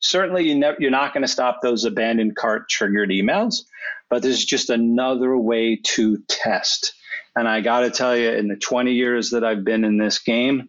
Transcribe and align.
certainly 0.00 0.48
you 0.48 0.54
ne- 0.56 0.76
you're 0.78 0.90
not 0.90 1.14
going 1.14 1.22
to 1.22 1.28
stop 1.28 1.60
those 1.62 1.84
abandoned 1.84 2.36
cart 2.36 2.68
triggered 2.68 3.10
emails, 3.10 3.62
but 4.08 4.22
this 4.22 4.38
is 4.38 4.44
just 4.44 4.70
another 4.70 5.36
way 5.36 5.76
to 5.76 6.18
test. 6.28 6.94
And 7.36 7.46
I 7.46 7.60
got 7.60 7.80
to 7.80 7.90
tell 7.90 8.16
you, 8.16 8.30
in 8.30 8.48
the 8.48 8.56
20 8.56 8.92
years 8.92 9.30
that 9.30 9.44
I've 9.44 9.64
been 9.64 9.84
in 9.84 9.98
this 9.98 10.18
game, 10.18 10.68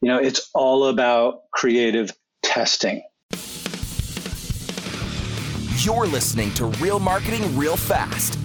you 0.00 0.08
know, 0.08 0.18
it's 0.18 0.50
all 0.52 0.86
about 0.86 1.50
creative 1.52 2.10
testing. 2.42 3.02
You're 5.76 6.06
listening 6.06 6.52
to 6.54 6.66
Real 6.66 6.98
Marketing 6.98 7.56
Real 7.56 7.76
Fast, 7.76 8.38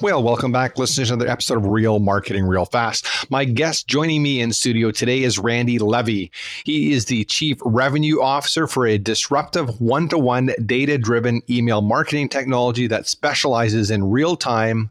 Well, 0.00 0.24
welcome 0.24 0.50
back, 0.50 0.76
listeners, 0.76 1.08
to 1.08 1.14
another 1.14 1.30
episode 1.30 1.56
of 1.56 1.66
Real 1.66 2.00
Marketing 2.00 2.44
Real 2.44 2.64
Fast. 2.64 3.06
My 3.30 3.44
guest 3.44 3.86
joining 3.86 4.24
me 4.24 4.40
in 4.40 4.52
studio 4.52 4.90
today 4.90 5.22
is 5.22 5.38
Randy 5.38 5.78
Levy. 5.78 6.32
He 6.64 6.92
is 6.92 7.04
the 7.04 7.24
Chief 7.26 7.58
Revenue 7.64 8.20
Officer 8.20 8.66
for 8.66 8.88
a 8.88 8.98
disruptive 8.98 9.80
one 9.80 10.08
to 10.08 10.18
one 10.18 10.50
data 10.66 10.98
driven 10.98 11.42
email 11.48 11.80
marketing 11.80 12.28
technology 12.28 12.88
that 12.88 13.06
specializes 13.06 13.92
in 13.92 14.10
real 14.10 14.34
time 14.34 14.90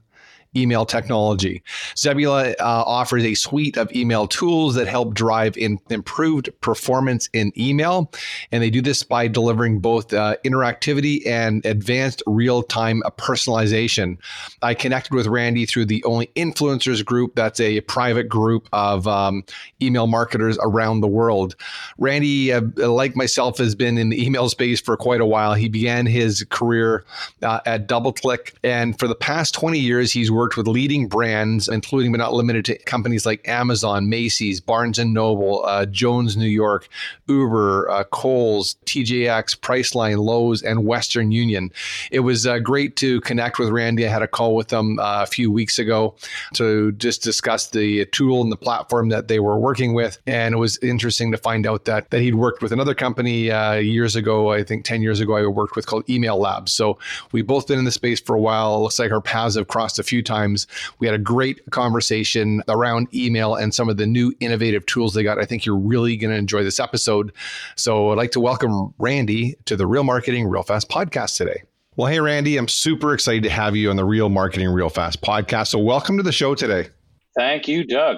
email 0.56 0.86
technology. 0.86 1.64
Zembula 1.96 2.56
uh, 2.60 2.84
offers 2.86 3.24
a 3.24 3.34
suite 3.34 3.78
of 3.78 3.92
email 3.96 4.28
tools 4.28 4.76
that 4.76 4.88
help 4.88 5.14
drive 5.14 5.58
improved 5.58 6.50
performance 6.62 7.30
in 7.34 7.52
email. 7.58 8.12
And 8.52 8.62
they 8.62 8.70
do 8.70 8.82
this 8.82 9.04
by 9.04 9.28
delivering 9.28 9.80
both 9.80 10.14
uh, 10.14 10.36
interactivity 10.46 11.26
and 11.26 11.66
advanced 11.66 12.24
real 12.28 12.64
time 12.64 13.02
personalization. 13.18 14.18
I 14.62 14.74
connected 14.74 15.14
with 15.14 15.28
Randy 15.28 15.66
through 15.66 15.86
the 15.86 16.04
Only 16.04 16.28
Influencers 16.36 17.04
group. 17.04 17.36
That's 17.36 17.60
a 17.60 17.82
private 17.82 18.30
group 18.30 18.68
of 18.74 19.08
um, 19.08 19.44
email 19.82 20.08
marketers 20.08 20.58
around 20.62 21.02
the 21.02 21.08
world. 21.08 21.56
Randy, 21.98 22.52
uh, 22.52 22.62
like 22.78 23.16
myself, 23.16 23.58
has 23.58 23.76
been 23.76 23.98
in 23.98 24.10
the 24.10 24.24
email 24.24 24.50
space 24.50 24.82
for 24.82 24.98
quite 24.98 25.22
a 25.22 25.26
while. 25.26 25.54
He 25.54 25.70
began 25.70 26.06
his 26.06 26.46
career 26.50 27.06
uh, 27.42 27.60
at 27.66 27.88
DoubleClick. 27.88 28.54
And 28.64 28.98
for 28.98 29.08
the 29.08 29.16
past 29.16 29.54
20 29.54 29.80
years, 29.80 30.12
he's 30.12 30.32
worked 30.32 30.43
worked 30.44 30.58
with 30.58 30.68
leading 30.68 31.08
brands, 31.08 31.70
including 31.70 32.12
but 32.12 32.18
not 32.18 32.34
limited 32.34 32.66
to 32.66 32.78
companies 32.80 33.26
like 33.26 33.48
Amazon, 33.48 34.10
Macy's, 34.10 34.60
Barnes 34.60 35.00
and 35.00 35.14
Noble, 35.14 35.64
uh, 35.64 35.86
Jones 35.86 36.36
New 36.36 36.50
York, 36.50 36.90
Uber, 37.30 37.90
uh, 37.90 38.04
Kohl's, 38.04 38.76
TJX, 38.86 39.58
Priceline, 39.62 40.18
Lowe's, 40.18 40.62
and 40.62 40.84
Western 40.86 41.32
Union. 41.32 41.72
It 42.12 42.20
was 42.20 42.46
uh, 42.46 42.60
great 42.60 42.98
to 42.98 43.22
connect 43.22 43.58
with 43.58 43.70
Randy. 43.70 44.06
I 44.06 44.10
had 44.10 44.22
a 44.22 44.28
call 44.28 44.54
with 44.54 44.68
them 44.68 45.00
uh, 45.00 45.24
a 45.24 45.26
few 45.26 45.50
weeks 45.50 45.80
ago 45.80 46.14
to 46.56 46.92
just 46.92 47.24
discuss 47.24 47.70
the 47.70 48.06
tool 48.08 48.42
and 48.42 48.52
the 48.52 48.58
platform 48.58 49.08
that 49.10 49.30
they 49.30 49.40
were 49.40 49.58
working 49.58 49.94
with, 49.94 50.20
and 50.28 50.54
it 50.54 50.58
was 50.58 50.78
interesting 50.80 51.32
to 51.32 51.38
find 51.38 51.66
out 51.66 51.86
that 51.86 52.10
that 52.10 52.20
he'd 52.20 52.36
worked 52.36 52.62
with 52.62 52.74
another 52.74 52.94
company 52.94 53.50
uh, 53.50 53.76
years 53.76 54.18
ago. 54.18 54.52
I 54.52 54.62
think 54.62 54.84
ten 54.84 55.02
years 55.02 55.22
ago, 55.22 55.38
I 55.38 55.48
worked 55.48 55.78
with 55.78 55.86
called 55.86 56.10
Email 56.10 56.38
Labs. 56.38 56.74
So 56.74 57.00
we've 57.32 57.48
both 57.48 57.66
been 57.66 57.80
in 57.80 57.86
the 57.86 57.92
space 57.92 58.20
for 58.20 58.36
a 58.36 58.42
while. 58.42 58.76
It 58.76 58.80
looks 58.80 59.00
like 59.00 59.14
our 59.14 59.22
paths 59.22 59.56
have 59.56 59.70
crossed 59.70 60.00
a 60.00 60.04
few 60.04 60.22
times 60.22 60.33
times. 60.34 60.68
We 61.00 61.08
had 61.08 61.14
a 61.14 61.20
great 61.20 61.62
conversation 61.70 62.64
around 62.68 63.14
email 63.14 63.56
and 63.56 63.74
some 63.74 63.90
of 63.90 63.98
the 63.98 64.08
new 64.08 64.34
innovative 64.40 64.86
tools 64.86 65.14
they 65.14 65.24
got. 65.24 65.40
I 65.40 65.46
think 65.46 65.66
you're 65.66 65.78
really 65.78 66.18
going 66.18 66.32
to 66.32 66.38
enjoy 66.38 66.64
this 66.64 66.80
episode. 66.80 67.32
So 67.76 68.12
I'd 68.12 68.18
like 68.18 68.32
to 68.32 68.40
welcome 68.40 68.94
Randy 68.98 69.56
to 69.66 69.76
the 69.76 69.86
Real 69.86 70.04
Marketing 70.04 70.48
Real 70.48 70.64
Fast 70.64 70.90
podcast 70.90 71.38
today. 71.38 71.64
Well, 71.96 72.08
hey, 72.08 72.20
Randy, 72.20 72.58
I'm 72.58 72.68
super 72.68 73.14
excited 73.14 73.44
to 73.44 73.52
have 73.52 73.76
you 73.76 73.92
on 73.92 73.96
the 73.96 74.06
Real 74.06 74.30
Marketing 74.30 74.70
Real 74.70 74.90
Fast 74.90 75.22
podcast. 75.22 75.68
So 75.68 75.80
welcome 75.80 76.18
to 76.18 76.24
the 76.24 76.32
show 76.32 76.56
today. 76.56 76.90
Thank 77.38 77.68
you, 77.68 77.86
Doug. 77.86 78.18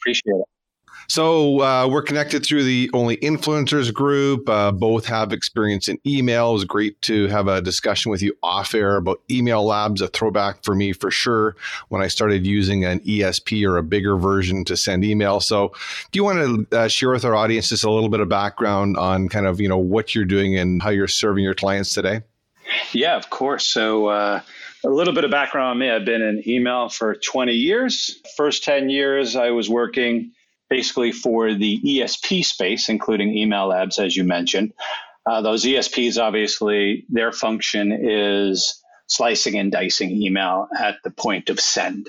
Appreciate 0.00 0.34
it. 0.34 0.44
So 1.10 1.62
uh, 1.62 1.88
we're 1.90 2.02
connected 2.02 2.44
through 2.44 2.64
the 2.64 2.90
Only 2.92 3.16
Influencers 3.16 3.92
group. 3.92 4.46
Uh, 4.46 4.70
both 4.70 5.06
have 5.06 5.32
experience 5.32 5.88
in 5.88 5.98
email. 6.06 6.50
It 6.50 6.52
was 6.52 6.64
great 6.66 7.00
to 7.02 7.28
have 7.28 7.48
a 7.48 7.62
discussion 7.62 8.10
with 8.10 8.20
you 8.20 8.36
off 8.42 8.74
air 8.74 8.96
about 8.96 9.22
email 9.30 9.64
labs, 9.64 10.02
a 10.02 10.08
throwback 10.08 10.62
for 10.62 10.74
me 10.74 10.92
for 10.92 11.10
sure 11.10 11.56
when 11.88 12.02
I 12.02 12.08
started 12.08 12.46
using 12.46 12.84
an 12.84 13.00
ESP 13.00 13.66
or 13.66 13.78
a 13.78 13.82
bigger 13.82 14.18
version 14.18 14.66
to 14.66 14.76
send 14.76 15.02
email. 15.02 15.40
So 15.40 15.72
do 16.12 16.18
you 16.18 16.24
want 16.24 16.68
to 16.70 16.78
uh, 16.78 16.88
share 16.88 17.10
with 17.10 17.24
our 17.24 17.34
audience 17.34 17.70
just 17.70 17.84
a 17.84 17.90
little 17.90 18.10
bit 18.10 18.20
of 18.20 18.28
background 18.28 18.98
on 18.98 19.30
kind 19.30 19.46
of, 19.46 19.62
you 19.62 19.68
know, 19.68 19.78
what 19.78 20.14
you're 20.14 20.26
doing 20.26 20.58
and 20.58 20.82
how 20.82 20.90
you're 20.90 21.08
serving 21.08 21.42
your 21.42 21.54
clients 21.54 21.94
today? 21.94 22.20
Yeah, 22.92 23.16
of 23.16 23.30
course. 23.30 23.66
So, 23.66 24.08
uh, 24.08 24.42
a 24.84 24.88
little 24.88 25.14
bit 25.14 25.24
of 25.24 25.30
background 25.30 25.70
on 25.70 25.78
me. 25.78 25.90
I've 25.90 26.04
been 26.04 26.22
in 26.22 26.46
email 26.46 26.88
for 26.88 27.16
20 27.16 27.52
years. 27.52 28.20
First 28.36 28.62
10 28.62 28.90
years, 28.90 29.34
I 29.34 29.50
was 29.50 29.68
working 29.68 30.32
basically 30.68 31.12
for 31.12 31.54
the 31.54 31.80
ESP 31.84 32.44
space, 32.44 32.88
including 32.88 33.36
email 33.36 33.68
labs, 33.68 33.98
as 33.98 34.16
you 34.16 34.24
mentioned. 34.24 34.72
Uh, 35.26 35.40
those 35.42 35.64
ESPs, 35.64 36.20
obviously, 36.20 37.04
their 37.08 37.32
function 37.32 37.92
is 37.92 38.82
slicing 39.06 39.58
and 39.58 39.72
dicing 39.72 40.10
email 40.10 40.68
at 40.78 40.96
the 41.04 41.10
point 41.10 41.50
of 41.50 41.60
send. 41.60 42.08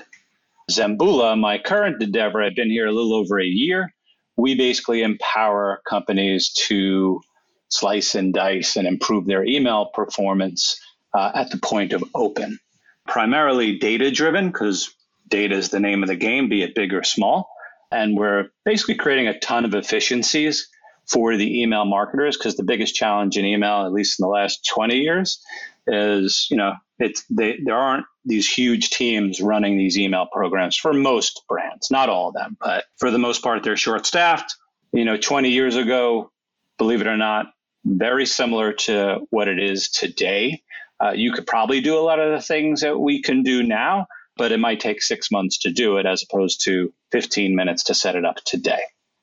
Zembula, 0.70 1.38
my 1.38 1.58
current 1.58 2.02
endeavor, 2.02 2.42
I've 2.42 2.54
been 2.54 2.70
here 2.70 2.86
a 2.86 2.92
little 2.92 3.14
over 3.14 3.40
a 3.40 3.46
year. 3.46 3.92
We 4.36 4.54
basically 4.54 5.02
empower 5.02 5.82
companies 5.88 6.50
to 6.68 7.20
slice 7.68 8.14
and 8.14 8.32
dice 8.32 8.76
and 8.76 8.86
improve 8.86 9.26
their 9.26 9.44
email 9.44 9.86
performance 9.86 10.80
uh, 11.12 11.32
at 11.34 11.50
the 11.50 11.58
point 11.58 11.92
of 11.92 12.04
open. 12.14 12.58
Primarily 13.06 13.78
data 13.78 14.10
driven, 14.10 14.48
because 14.48 14.94
data 15.28 15.56
is 15.56 15.70
the 15.70 15.80
name 15.80 16.02
of 16.02 16.08
the 16.08 16.16
game, 16.16 16.48
be 16.48 16.62
it 16.62 16.74
big 16.74 16.92
or 16.94 17.02
small. 17.02 17.50
And 17.90 18.16
we're 18.16 18.50
basically 18.64 18.94
creating 18.94 19.28
a 19.28 19.38
ton 19.38 19.64
of 19.64 19.74
efficiencies 19.74 20.68
for 21.06 21.36
the 21.36 21.62
email 21.62 21.84
marketers 21.84 22.36
because 22.36 22.56
the 22.56 22.62
biggest 22.62 22.94
challenge 22.94 23.36
in 23.36 23.44
email, 23.44 23.84
at 23.84 23.92
least 23.92 24.20
in 24.20 24.24
the 24.24 24.28
last 24.28 24.68
20 24.72 24.96
years, 24.96 25.42
is 25.86 26.46
you 26.50 26.56
know 26.56 26.74
it's 26.98 27.24
they, 27.30 27.58
there 27.64 27.76
aren't 27.76 28.06
these 28.24 28.48
huge 28.48 28.90
teams 28.90 29.40
running 29.40 29.76
these 29.76 29.98
email 29.98 30.26
programs 30.30 30.76
for 30.76 30.92
most 30.92 31.42
brands, 31.48 31.90
not 31.90 32.08
all 32.08 32.28
of 32.28 32.34
them, 32.34 32.56
but 32.60 32.84
for 32.98 33.10
the 33.10 33.18
most 33.18 33.42
part, 33.42 33.62
they're 33.62 33.76
short 33.76 34.06
staffed. 34.06 34.56
You 34.92 35.04
know, 35.04 35.16
20 35.16 35.50
years 35.50 35.76
ago, 35.76 36.30
believe 36.78 37.00
it 37.00 37.06
or 37.06 37.16
not, 37.16 37.46
very 37.84 38.26
similar 38.26 38.72
to 38.72 39.20
what 39.30 39.48
it 39.48 39.58
is 39.58 39.88
today. 39.88 40.62
Uh, 41.02 41.12
you 41.12 41.32
could 41.32 41.46
probably 41.46 41.80
do 41.80 41.98
a 41.98 42.00
lot 42.00 42.18
of 42.18 42.32
the 42.32 42.42
things 42.42 42.82
that 42.82 42.98
we 42.98 43.22
can 43.22 43.42
do 43.42 43.62
now, 43.62 44.06
but 44.40 44.52
it 44.52 44.58
might 44.58 44.80
take 44.80 45.02
six 45.02 45.30
months 45.30 45.58
to 45.58 45.70
do 45.70 45.98
it 45.98 46.06
as 46.06 46.24
opposed 46.24 46.64
to 46.64 46.94
15 47.12 47.54
minutes 47.54 47.84
to 47.84 47.94
set 47.94 48.16
it 48.16 48.24
up 48.24 48.38
today. 48.46 48.80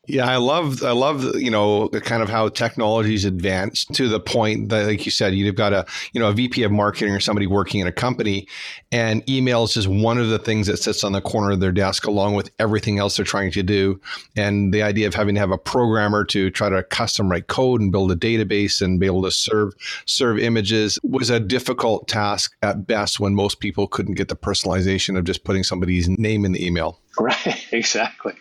Yeah, 0.10 0.26
I 0.26 0.38
love 0.38 0.84
I 0.84 0.92
love 0.92 1.36
you 1.36 1.52
know 1.52 1.90
kind 1.90 2.24
of 2.24 2.30
how 2.30 2.48
technology's 2.48 3.26
advanced 3.26 3.94
to 3.96 4.08
the 4.08 4.22
point 4.22 4.70
that 4.70 4.88
like 4.88 5.06
you 5.06 5.12
said 5.12 5.34
you've 5.34 5.56
got 5.56 5.74
a 5.74 5.86
you 6.14 6.22
know 6.22 6.30
a 6.30 6.34
VP 6.34 6.64
of 6.64 6.72
marketing 6.72 7.14
or 7.14 7.20
somebody 7.20 7.46
working 7.46 7.82
in 7.82 7.88
a 7.88 7.92
company 7.92 8.48
and 8.90 9.30
email 9.30 9.66
is 9.66 9.74
just 9.74 9.90
one 9.90 10.18
of 10.18 10.30
the 10.30 10.40
things 10.40 10.68
that 10.68 10.78
sits 10.78 11.04
on 11.04 11.12
the 11.12 11.20
corner 11.20 11.52
of 11.52 11.60
their 11.60 11.74
desk 11.74 12.08
along 12.08 12.36
with 12.36 12.50
everything 12.58 13.00
else 13.00 13.18
they're 13.18 13.26
trying 13.26 13.52
to 13.52 13.62
do 13.62 14.00
and 14.38 14.74
the 14.74 14.82
idea 14.82 15.08
of 15.08 15.14
having 15.14 15.36
to 15.36 15.42
have 15.42 15.52
a 15.52 15.58
programmer 15.58 16.24
to 16.24 16.50
try 16.52 16.70
to 16.70 16.82
custom 16.84 17.30
write 17.30 17.48
code 17.48 17.82
and 17.82 17.92
build 17.92 18.10
a 18.10 18.16
database 18.16 18.82
and 18.82 19.02
be 19.02 19.06
able 19.06 19.24
to 19.24 19.32
serve 19.32 19.74
serve 20.06 20.40
images 20.40 20.98
was 21.04 21.30
a 21.30 21.40
difficult 21.40 22.08
task 22.08 22.56
at 22.62 22.88
best 22.88 23.20
when 23.20 23.36
most 23.36 23.60
people 23.60 23.88
couldn't 23.88 24.16
get 24.16 24.30
the 24.30 24.38
personalization 24.38 25.18
of 25.18 25.26
just 25.26 25.44
putting 25.44 25.64
somebody's 25.64 26.08
name 26.08 26.46
in 26.46 26.54
the 26.54 26.66
email. 26.66 27.00
Right, 27.20 27.66
exactly 27.72 28.36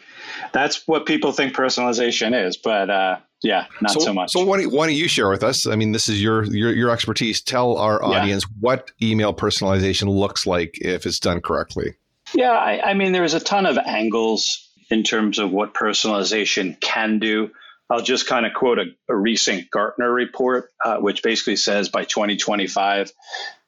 that's 0.57 0.89
what 0.89 1.05
people 1.05 1.33
think 1.33 1.55
personalization 1.55 2.47
is. 2.47 2.57
But 2.57 2.89
uh, 2.89 3.19
yeah, 3.43 3.67
not 3.83 3.93
so, 3.93 4.01
so 4.01 4.15
much. 4.15 4.33
So 4.33 4.45
why 4.45 4.63
don't, 4.63 4.73
why 4.73 4.87
don't 4.87 4.97
you 4.97 5.07
share 5.07 5.29
with 5.29 5.43
us? 5.43 5.67
I 5.67 5.77
mean, 5.77 5.93
this 5.93 6.09
is 6.09 6.23
your 6.23 6.45
your, 6.45 6.73
your 6.73 6.91
expertise. 6.91 7.43
Tell 7.43 7.77
our 7.77 8.03
audience 8.03 8.45
yeah. 8.49 8.57
what 8.61 8.91
email 9.03 9.35
personalization 9.35 10.09
looks 10.09 10.47
like 10.47 10.79
if 10.81 11.05
it's 11.05 11.21
done 11.21 11.43
correctly. 11.43 11.95
Yeah, 12.35 12.53
I, 12.53 12.91
I 12.91 12.95
mean, 12.95 13.13
there's 13.13 13.35
a 13.35 13.41
ton 13.41 13.67
of 13.67 13.77
angles 13.79 14.69
in 14.91 15.03
terms 15.03 15.39
of 15.39 15.51
what 15.53 15.75
personalization 15.75 16.81
can 16.81 17.19
do. 17.19 17.51
I'll 17.91 18.03
just 18.03 18.27
kind 18.27 18.47
of 18.47 18.53
quote 18.53 18.79
a, 18.79 18.87
a 19.09 19.15
recent 19.15 19.71
Gartner 19.71 20.11
report, 20.11 20.73
uh, 20.85 20.97
which 20.97 21.23
basically 21.23 21.57
says 21.57 21.89
by 21.89 22.05
2025, 22.05 23.13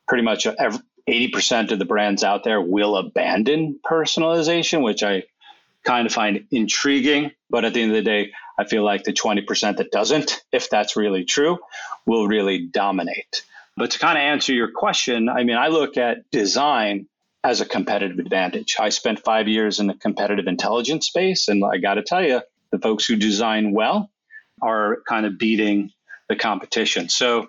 pretty 0.09 0.25
much 0.25 0.47
every, 0.47 0.81
80% 1.09 1.71
of 1.71 1.79
the 1.79 1.85
brands 1.85 2.23
out 2.23 2.45
there 2.45 2.61
will 2.61 2.97
abandon 2.97 3.79
personalization, 3.89 4.83
which 4.83 5.03
I 5.03 5.23
kind 5.89 6.07
of 6.07 6.13
find 6.13 6.45
intriguing. 6.51 7.33
But 7.49 7.65
at 7.65 7.73
the 7.73 7.81
end 7.81 7.93
of 7.93 7.97
the 7.97 8.03
day, 8.03 8.33
I 8.59 8.65
feel 8.65 8.85
like 8.85 9.05
the 9.05 9.13
20% 9.13 9.79
that 9.79 9.91
doesn't, 9.91 10.43
if 10.53 10.69
that's 10.69 10.97
really 10.97 11.25
true, 11.25 11.59
will 12.05 12.29
really 12.29 12.67
dominate. 12.67 13.43
But 13.77 13.93
to 13.93 13.99
kind 13.99 14.19
of 14.19 14.23
answer 14.23 14.53
your 14.53 14.71
question, 14.71 15.29
I 15.31 15.45
mean, 15.45 15.57
I 15.57 15.69
look 15.69 15.97
at 15.97 16.31
design 16.31 17.07
as 17.43 17.63
a 17.63 17.65
competitive 17.65 18.19
advantage. 18.19 18.77
I 18.79 18.91
spent 18.91 19.25
five 19.25 19.49
years 19.49 19.81
in 19.81 19.87
the 19.87 19.95
competitive 19.95 20.47
intelligence 20.47 21.07
space, 21.07 21.49
and 21.49 21.65
I 21.65 21.79
got 21.79 21.95
to 21.95 22.03
tell 22.03 22.23
you, 22.23 22.43
the 22.71 22.79
folks 22.79 23.07
who 23.07 23.17
design 23.17 23.73
well 23.73 24.11
are 24.61 24.99
kind 25.09 25.25
of 25.25 25.39
beating 25.39 25.91
the 26.29 26.37
competition. 26.37 27.09
So, 27.09 27.47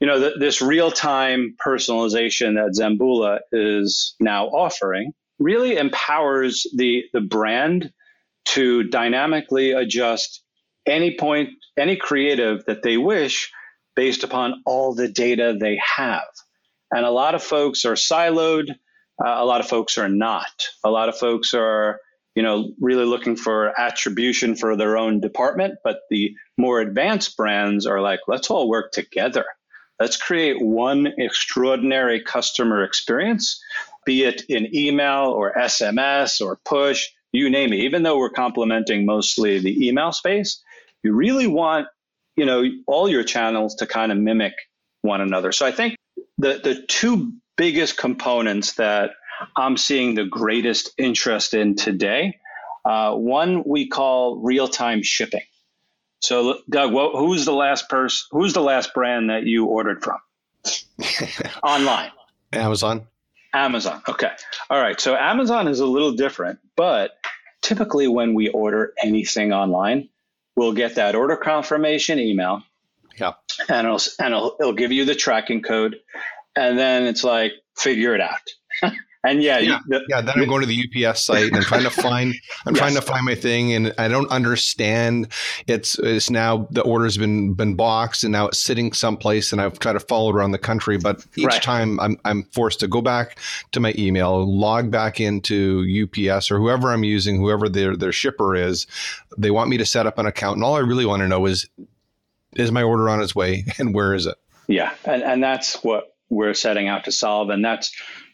you 0.00 0.06
know, 0.06 0.18
the, 0.18 0.38
this 0.38 0.62
real 0.62 0.90
time 0.90 1.56
personalization 1.64 2.54
that 2.54 2.74
Zembula 2.80 3.40
is 3.52 4.14
now 4.18 4.46
offering 4.46 5.12
really 5.38 5.76
empowers 5.76 6.66
the, 6.74 7.04
the 7.12 7.20
brand 7.20 7.92
to 8.44 8.84
dynamically 8.84 9.72
adjust 9.72 10.42
any 10.86 11.16
point, 11.16 11.50
any 11.78 11.96
creative 11.96 12.64
that 12.66 12.82
they 12.82 12.96
wish 12.96 13.50
based 13.94 14.24
upon 14.24 14.62
all 14.66 14.94
the 14.94 15.08
data 15.08 15.56
they 15.58 15.80
have. 15.96 16.24
And 16.90 17.04
a 17.04 17.10
lot 17.10 17.34
of 17.34 17.42
folks 17.42 17.84
are 17.84 17.94
siloed. 17.94 18.70
Uh, 18.70 19.36
a 19.38 19.44
lot 19.44 19.60
of 19.60 19.68
folks 19.68 19.98
are 19.98 20.08
not. 20.08 20.66
A 20.84 20.90
lot 20.90 21.08
of 21.08 21.16
folks 21.16 21.54
are, 21.54 22.00
you 22.34 22.42
know, 22.42 22.72
really 22.80 23.04
looking 23.04 23.36
for 23.36 23.78
attribution 23.80 24.56
for 24.56 24.76
their 24.76 24.96
own 24.96 25.20
department. 25.20 25.78
But 25.84 26.00
the 26.10 26.34
more 26.58 26.80
advanced 26.80 27.36
brands 27.36 27.86
are 27.86 28.00
like, 28.00 28.20
let's 28.26 28.50
all 28.50 28.68
work 28.68 28.92
together. 28.92 29.44
Let's 30.00 30.16
create 30.16 30.60
one 30.60 31.06
extraordinary 31.18 32.20
customer 32.22 32.82
experience, 32.82 33.62
be 34.04 34.24
it 34.24 34.42
in 34.48 34.74
email 34.74 35.26
or 35.26 35.52
SMS 35.54 36.40
or 36.40 36.58
push, 36.64 37.08
you 37.32 37.50
name 37.50 37.72
it. 37.72 37.80
Even 37.80 38.02
though 38.02 38.18
we're 38.18 38.30
complementing 38.30 39.06
mostly 39.06 39.58
the 39.58 39.88
email 39.88 40.12
space, 40.12 40.62
you 41.02 41.14
really 41.14 41.46
want 41.46 41.88
you 42.36 42.46
know 42.46 42.64
all 42.86 43.08
your 43.08 43.24
channels 43.24 43.76
to 43.76 43.86
kind 43.86 44.12
of 44.12 44.18
mimic 44.18 44.54
one 45.02 45.20
another. 45.20 45.52
So 45.52 45.66
I 45.66 45.72
think 45.72 45.96
the 46.38 46.60
the 46.62 46.84
two 46.86 47.32
biggest 47.56 47.96
components 47.96 48.74
that 48.74 49.10
I'm 49.56 49.76
seeing 49.76 50.14
the 50.14 50.24
greatest 50.24 50.92
interest 50.98 51.54
in 51.54 51.74
today, 51.74 52.38
uh, 52.84 53.14
one 53.14 53.64
we 53.64 53.88
call 53.88 54.36
real 54.36 54.68
time 54.68 55.02
shipping. 55.02 55.42
So 56.20 56.58
Doug, 56.70 56.92
what, 56.92 57.16
who's 57.16 57.44
the 57.44 57.52
last 57.52 57.88
person? 57.88 58.26
Who's 58.30 58.52
the 58.52 58.62
last 58.62 58.94
brand 58.94 59.30
that 59.30 59.44
you 59.44 59.66
ordered 59.66 60.04
from 60.04 60.18
online? 61.62 62.12
Amazon. 62.52 63.06
Amazon. 63.52 64.02
Okay. 64.08 64.30
All 64.70 64.80
right. 64.80 65.00
So 65.00 65.16
Amazon 65.16 65.68
is 65.68 65.80
a 65.80 65.86
little 65.86 66.12
different, 66.12 66.58
but 66.76 67.12
typically 67.60 68.08
when 68.08 68.34
we 68.34 68.48
order 68.48 68.92
anything 69.02 69.52
online, 69.52 70.08
we'll 70.56 70.72
get 70.72 70.96
that 70.96 71.14
order 71.14 71.36
confirmation 71.36 72.18
email. 72.18 72.62
Yeah. 73.18 73.32
And 73.68 73.86
it'll 73.86 74.00
and 74.18 74.34
it'll, 74.34 74.56
it'll 74.58 74.72
give 74.72 74.92
you 74.92 75.04
the 75.04 75.14
tracking 75.14 75.62
code, 75.62 75.96
and 76.56 76.78
then 76.78 77.04
it's 77.04 77.24
like 77.24 77.52
figure 77.76 78.14
it 78.14 78.20
out. 78.20 78.40
And 79.24 79.40
yeah, 79.40 79.58
yeah, 79.58 79.78
you, 79.86 79.98
the, 79.98 80.04
yeah. 80.08 80.20
Then 80.20 80.34
I'm 80.36 80.48
going 80.48 80.62
to 80.62 80.66
the 80.66 81.06
UPS 81.06 81.22
site 81.22 81.46
and 81.46 81.56
I'm 81.56 81.62
trying 81.62 81.84
to 81.84 81.90
find 82.02 82.34
I'm 82.66 82.74
yes. 82.74 82.78
trying 82.78 82.94
to 82.94 83.00
find 83.00 83.24
my 83.24 83.36
thing, 83.36 83.72
and 83.72 83.94
I 83.96 84.08
don't 84.08 84.28
understand. 84.30 85.28
It's 85.68 85.96
it's 86.00 86.28
now 86.28 86.66
the 86.70 86.82
order's 86.82 87.16
been 87.16 87.54
been 87.54 87.74
boxed, 87.74 88.24
and 88.24 88.32
now 88.32 88.48
it's 88.48 88.58
sitting 88.58 88.92
someplace, 88.92 89.52
and 89.52 89.60
I've 89.60 89.78
tried 89.78 89.92
to 89.92 90.00
follow 90.00 90.30
it 90.30 90.34
around 90.34 90.50
the 90.50 90.58
country. 90.58 90.98
But 90.98 91.24
each 91.36 91.46
right. 91.46 91.62
time 91.62 92.00
I'm 92.00 92.18
I'm 92.24 92.42
forced 92.44 92.80
to 92.80 92.88
go 92.88 93.00
back 93.00 93.38
to 93.70 93.78
my 93.78 93.94
email, 93.96 94.44
log 94.44 94.90
back 94.90 95.20
into 95.20 95.86
UPS 96.02 96.50
or 96.50 96.58
whoever 96.58 96.90
I'm 96.90 97.04
using, 97.04 97.36
whoever 97.36 97.68
their 97.68 97.96
their 97.96 98.12
shipper 98.12 98.56
is. 98.56 98.88
They 99.38 99.52
want 99.52 99.70
me 99.70 99.78
to 99.78 99.86
set 99.86 100.06
up 100.06 100.18
an 100.18 100.26
account, 100.26 100.56
and 100.56 100.64
all 100.64 100.74
I 100.74 100.80
really 100.80 101.06
want 101.06 101.20
to 101.20 101.28
know 101.28 101.46
is 101.46 101.68
is 102.56 102.72
my 102.72 102.82
order 102.82 103.08
on 103.08 103.22
its 103.22 103.36
way, 103.36 103.66
and 103.78 103.94
where 103.94 104.14
is 104.14 104.26
it? 104.26 104.36
Yeah, 104.66 104.92
and 105.04 105.22
and 105.22 105.44
that's 105.44 105.84
what 105.84 106.16
we're 106.28 106.54
setting 106.54 106.88
out 106.88 107.04
to 107.04 107.12
solve. 107.12 107.50
And 107.50 107.64
that's 107.64 107.92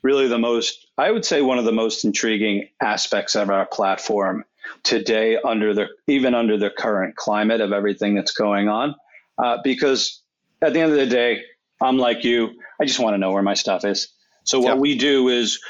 really 0.09 0.27
the 0.27 0.39
most, 0.39 0.87
I 0.97 1.11
would 1.11 1.27
say, 1.27 1.43
one 1.43 1.59
of 1.59 1.67
the 1.67 1.73
most 1.85 2.03
intriguing 2.03 2.71
aspects 2.81 3.37
of 3.37 3.51
our 3.51 3.67
platform 3.67 4.43
today, 4.83 5.37
under 5.45 5.75
the 5.75 5.87
even 6.07 6.35
under 6.35 6.57
the 6.57 6.71
current 6.71 7.15
climate 7.15 7.61
of 7.61 7.73
everything 7.73 8.15
that's 8.15 8.33
going 8.33 8.71
on. 8.71 8.95
Uh, 9.37 9.59
because 9.63 10.23
at 10.63 10.73
the 10.73 10.81
end 10.81 10.93
of 10.93 10.99
the 10.99 11.07
day, 11.07 11.43
I'm 11.83 11.99
like 11.99 12.25
you, 12.25 12.49
I 12.81 12.87
just 12.87 12.99
want 12.99 13.13
to 13.15 13.19
know 13.19 13.33
where 13.33 13.43
my 13.43 13.53
stuff 13.53 13.85
is. 13.85 14.09
So 14.45 14.61
what 14.61 14.79
we 14.79 14.97
do 14.97 15.29
is 15.29 15.61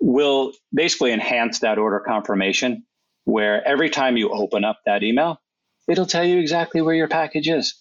we'll 0.00 0.52
basically 0.74 1.12
enhance 1.12 1.60
that 1.60 1.78
order 1.78 2.00
confirmation 2.00 2.84
where 3.24 3.66
every 3.66 3.88
time 3.88 4.18
you 4.18 4.28
open 4.28 4.64
up 4.64 4.80
that 4.84 5.02
email, 5.02 5.40
it'll 5.88 6.04
tell 6.04 6.26
you 6.26 6.38
exactly 6.38 6.82
where 6.82 6.94
your 6.94 7.08
package 7.08 7.48
is. 7.48 7.74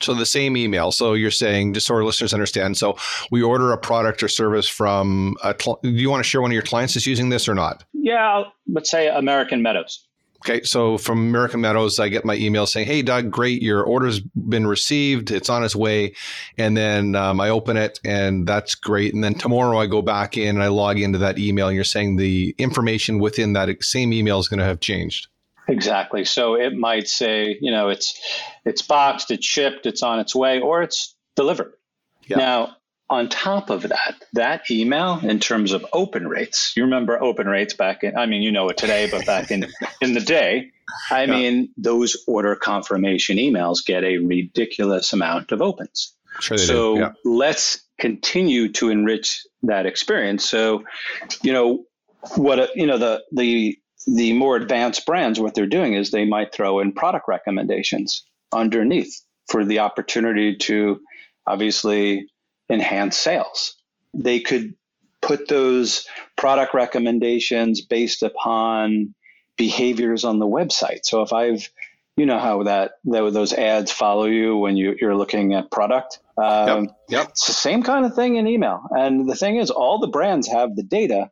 So 0.00 0.14
the 0.14 0.26
same 0.26 0.56
email. 0.56 0.92
So 0.92 1.14
you're 1.14 1.30
saying, 1.30 1.74
just 1.74 1.86
so 1.86 1.94
our 1.94 2.04
listeners 2.04 2.34
understand. 2.34 2.76
So 2.76 2.96
we 3.30 3.42
order 3.42 3.72
a 3.72 3.78
product 3.78 4.22
or 4.22 4.28
service 4.28 4.68
from. 4.68 5.36
A 5.42 5.54
cl- 5.58 5.80
do 5.82 5.90
you 5.90 6.10
want 6.10 6.22
to 6.22 6.28
share 6.28 6.42
one 6.42 6.50
of 6.50 6.54
your 6.54 6.62
clients 6.62 6.96
is 6.96 7.06
using 7.06 7.28
this 7.28 7.48
or 7.48 7.54
not? 7.54 7.84
Yeah, 7.92 8.44
let's 8.68 8.90
say 8.90 9.08
American 9.08 9.62
Meadows. 9.62 10.06
Okay, 10.46 10.62
so 10.62 10.98
from 10.98 11.20
American 11.20 11.62
Meadows, 11.62 11.98
I 11.98 12.10
get 12.10 12.26
my 12.26 12.34
email 12.34 12.66
saying, 12.66 12.86
"Hey, 12.86 13.00
Doug, 13.00 13.30
great, 13.30 13.62
your 13.62 13.82
order's 13.82 14.20
been 14.20 14.66
received. 14.66 15.30
It's 15.30 15.48
on 15.48 15.64
its 15.64 15.74
way." 15.74 16.14
And 16.58 16.76
then 16.76 17.14
um, 17.14 17.40
I 17.40 17.48
open 17.48 17.78
it, 17.78 17.98
and 18.04 18.46
that's 18.46 18.74
great. 18.74 19.14
And 19.14 19.24
then 19.24 19.34
tomorrow, 19.36 19.78
I 19.78 19.86
go 19.86 20.02
back 20.02 20.36
in 20.36 20.56
and 20.56 20.62
I 20.62 20.68
log 20.68 20.98
into 20.98 21.18
that 21.18 21.38
email, 21.38 21.68
and 21.68 21.74
you're 21.74 21.82
saying 21.82 22.16
the 22.16 22.54
information 22.58 23.20
within 23.20 23.54
that 23.54 23.70
same 23.82 24.12
email 24.12 24.38
is 24.38 24.48
going 24.48 24.58
to 24.58 24.66
have 24.66 24.80
changed. 24.80 25.28
Exactly. 25.68 26.24
So 26.24 26.54
it 26.54 26.74
might 26.74 27.08
say, 27.08 27.58
you 27.60 27.70
know, 27.70 27.88
it's 27.88 28.20
it's 28.64 28.82
boxed, 28.82 29.30
it's 29.30 29.46
shipped, 29.46 29.86
it's 29.86 30.02
on 30.02 30.20
its 30.20 30.34
way, 30.34 30.60
or 30.60 30.82
it's 30.82 31.14
delivered. 31.36 31.74
Yeah. 32.26 32.36
Now, 32.38 32.76
on 33.10 33.28
top 33.28 33.70
of 33.70 33.82
that, 33.82 34.14
that 34.32 34.70
email 34.70 35.20
in 35.22 35.38
terms 35.38 35.72
of 35.72 35.84
open 35.92 36.26
rates, 36.28 36.72
you 36.76 36.84
remember 36.84 37.22
open 37.22 37.46
rates 37.46 37.74
back 37.74 38.02
in 38.02 38.16
I 38.16 38.26
mean, 38.26 38.42
you 38.42 38.52
know 38.52 38.68
it 38.68 38.76
today, 38.76 39.08
but 39.10 39.24
back 39.26 39.50
in 39.50 39.66
in 40.00 40.14
the 40.14 40.20
day, 40.20 40.70
I 41.10 41.24
yeah. 41.24 41.30
mean, 41.30 41.68
those 41.76 42.16
order 42.26 42.56
confirmation 42.56 43.38
emails 43.38 43.84
get 43.84 44.04
a 44.04 44.18
ridiculous 44.18 45.12
amount 45.12 45.52
of 45.52 45.62
opens. 45.62 46.14
Sure 46.40 46.58
so 46.58 46.98
yeah. 46.98 47.12
let's 47.24 47.80
continue 47.98 48.68
to 48.72 48.90
enrich 48.90 49.46
that 49.62 49.86
experience. 49.86 50.48
So, 50.48 50.82
you 51.42 51.52
know, 51.52 51.84
what 52.36 52.74
you 52.74 52.86
know 52.86 52.98
the 52.98 53.22
the 53.32 53.78
the 54.06 54.32
more 54.32 54.56
advanced 54.56 55.06
brands, 55.06 55.40
what 55.40 55.54
they're 55.54 55.66
doing 55.66 55.94
is 55.94 56.10
they 56.10 56.26
might 56.26 56.52
throw 56.52 56.80
in 56.80 56.92
product 56.92 57.26
recommendations 57.28 58.24
underneath 58.52 59.20
for 59.48 59.64
the 59.64 59.80
opportunity 59.80 60.56
to 60.56 61.00
obviously 61.46 62.30
enhance 62.70 63.16
sales. 63.16 63.76
They 64.14 64.40
could 64.40 64.74
put 65.20 65.48
those 65.48 66.06
product 66.36 66.74
recommendations 66.74 67.80
based 67.80 68.22
upon 68.22 69.14
behaviors 69.56 70.24
on 70.24 70.38
the 70.38 70.46
website. 70.46 71.00
So 71.04 71.22
if 71.22 71.32
I've, 71.32 71.68
you 72.16 72.26
know 72.26 72.38
how 72.38 72.64
that, 72.64 72.92
that 73.04 73.32
those 73.32 73.52
ads 73.52 73.90
follow 73.90 74.26
you 74.26 74.56
when 74.56 74.76
you, 74.76 74.94
you're 75.00 75.16
looking 75.16 75.54
at 75.54 75.70
product. 75.70 76.20
Um, 76.36 76.84
yep. 76.84 76.96
yep. 77.08 77.28
It's 77.30 77.46
the 77.46 77.52
same 77.52 77.82
kind 77.82 78.04
of 78.04 78.14
thing 78.14 78.36
in 78.36 78.46
email. 78.46 78.82
And 78.90 79.28
the 79.28 79.34
thing 79.34 79.56
is, 79.56 79.70
all 79.70 79.98
the 79.98 80.08
brands 80.08 80.48
have 80.48 80.76
the 80.76 80.82
data. 80.82 81.30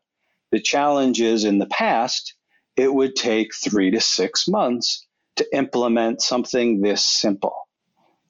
The 0.51 0.61
challenge 0.61 1.21
is 1.21 1.45
in 1.45 1.59
the 1.59 1.67
past, 1.67 2.35
it 2.77 2.93
would 2.93 3.17
take 3.17 3.55
three 3.55 3.91
to 3.91 4.01
six 4.01 4.49
months 4.49 5.07
to 5.37 5.57
implement 5.57 6.23
something 6.23 6.81
this 6.81 7.07
simple. 7.07 7.69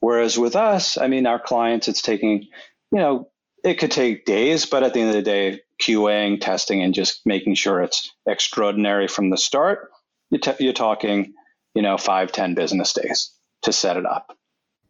Whereas 0.00 0.38
with 0.38 0.56
us, 0.56 0.99
I 0.99 1.06
mean, 1.06 1.26
our 1.26 1.38
clients, 1.38 1.88
it's 1.88 2.02
taking, 2.02 2.49
you 2.90 2.99
know, 2.99 3.28
it 3.64 3.75
could 3.75 3.92
take 3.92 4.25
days, 4.25 4.66
but 4.66 4.82
at 4.82 4.94
the 4.94 5.00
end 5.00 5.11
of 5.11 5.14
the 5.14 5.22
day, 5.22 5.61
QAing, 5.80 6.40
testing, 6.40 6.82
and 6.82 6.94
just 6.94 7.22
making 7.25 7.54
sure 7.54 7.80
it's 7.80 8.12
extraordinary 8.26 9.08
from 9.08 9.30
the 9.30 9.37
start, 9.37 9.90
you're, 10.30 10.40
t- 10.40 10.64
you're 10.64 10.72
talking, 10.72 11.34
you 11.75 11.82
know, 11.82 11.96
five, 11.96 12.32
ten 12.32 12.54
business 12.54 12.92
days 12.92 13.32
to 13.62 13.72
set 13.72 13.96
it 13.96 14.06
up. 14.06 14.37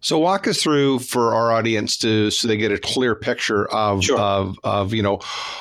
So 0.02 0.18
walk 0.18 0.48
us 0.48 0.60
through 0.60 0.98
for 0.98 1.32
our 1.32 1.52
audience 1.52 1.96
to 1.98 2.30
so 2.30 2.48
they 2.48 2.56
get 2.56 2.72
a 2.72 2.78
clear 2.78 3.14
picture 3.14 3.70
of 3.70 4.02
sure. 4.02 4.18
of 4.18 4.58
of 4.64 4.92
you 4.92 5.02
know 5.02 5.20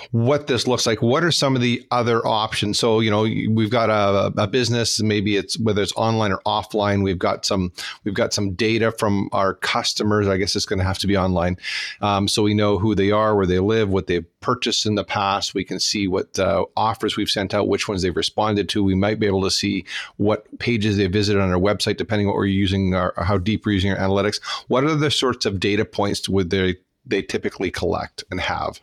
what 0.09 0.47
this 0.47 0.67
looks 0.67 0.87
like. 0.87 1.01
What 1.01 1.23
are 1.23 1.31
some 1.31 1.55
of 1.55 1.61
the 1.61 1.85
other 1.91 2.25
options? 2.25 2.79
So 2.79 2.99
you 3.01 3.11
know 3.11 3.21
we've 3.21 3.69
got 3.69 3.89
a, 3.89 4.33
a 4.41 4.47
business, 4.47 4.99
maybe 5.01 5.37
it's 5.37 5.59
whether 5.59 5.81
it's 5.81 5.93
online 5.95 6.31
or 6.31 6.41
offline. 6.45 7.03
We've 7.03 7.19
got 7.19 7.45
some 7.45 7.71
we've 8.03 8.15
got 8.15 8.33
some 8.33 8.53
data 8.53 8.91
from 8.91 9.29
our 9.31 9.53
customers. 9.53 10.27
I 10.27 10.37
guess 10.37 10.55
it's 10.55 10.65
going 10.65 10.79
to 10.79 10.85
have 10.85 10.97
to 10.99 11.07
be 11.07 11.15
online, 11.15 11.57
um, 12.01 12.27
so 12.27 12.41
we 12.41 12.55
know 12.55 12.79
who 12.79 12.95
they 12.95 13.11
are, 13.11 13.35
where 13.35 13.45
they 13.45 13.59
live, 13.59 13.89
what 13.89 14.07
they've 14.07 14.25
purchased 14.41 14.85
in 14.85 14.95
the 14.95 15.03
past. 15.03 15.53
We 15.53 15.63
can 15.63 15.79
see 15.79 16.07
what 16.07 16.37
uh, 16.37 16.65
offers 16.75 17.17
we've 17.17 17.29
sent 17.29 17.53
out, 17.53 17.67
which 17.67 17.87
ones 17.87 18.01
they've 18.01 18.15
responded 18.15 18.69
to. 18.69 18.83
We 18.83 18.95
might 18.95 19.19
be 19.19 19.27
able 19.27 19.43
to 19.43 19.51
see 19.51 19.85
what 20.17 20.45
pages 20.59 20.97
they 20.97 21.07
visited 21.07 21.41
on 21.41 21.51
our 21.51 21.59
website, 21.59 21.97
depending 21.97 22.27
on 22.27 22.33
what 22.33 22.37
we're 22.37 22.45
using, 22.45 22.95
our, 22.95 23.13
how 23.17 23.37
deep 23.37 23.65
we're 23.65 23.73
using 23.73 23.91
our 23.91 23.97
analytics 23.97 24.21
analytics. 24.21 24.41
What 24.67 24.83
are 24.83 24.95
the 24.95 25.11
sorts 25.11 25.45
of 25.45 25.59
data 25.59 25.85
points 25.85 26.27
would 26.29 26.49
they 26.49 26.77
they 27.05 27.21
typically 27.21 27.71
collect 27.71 28.23
and 28.29 28.39
have? 28.39 28.79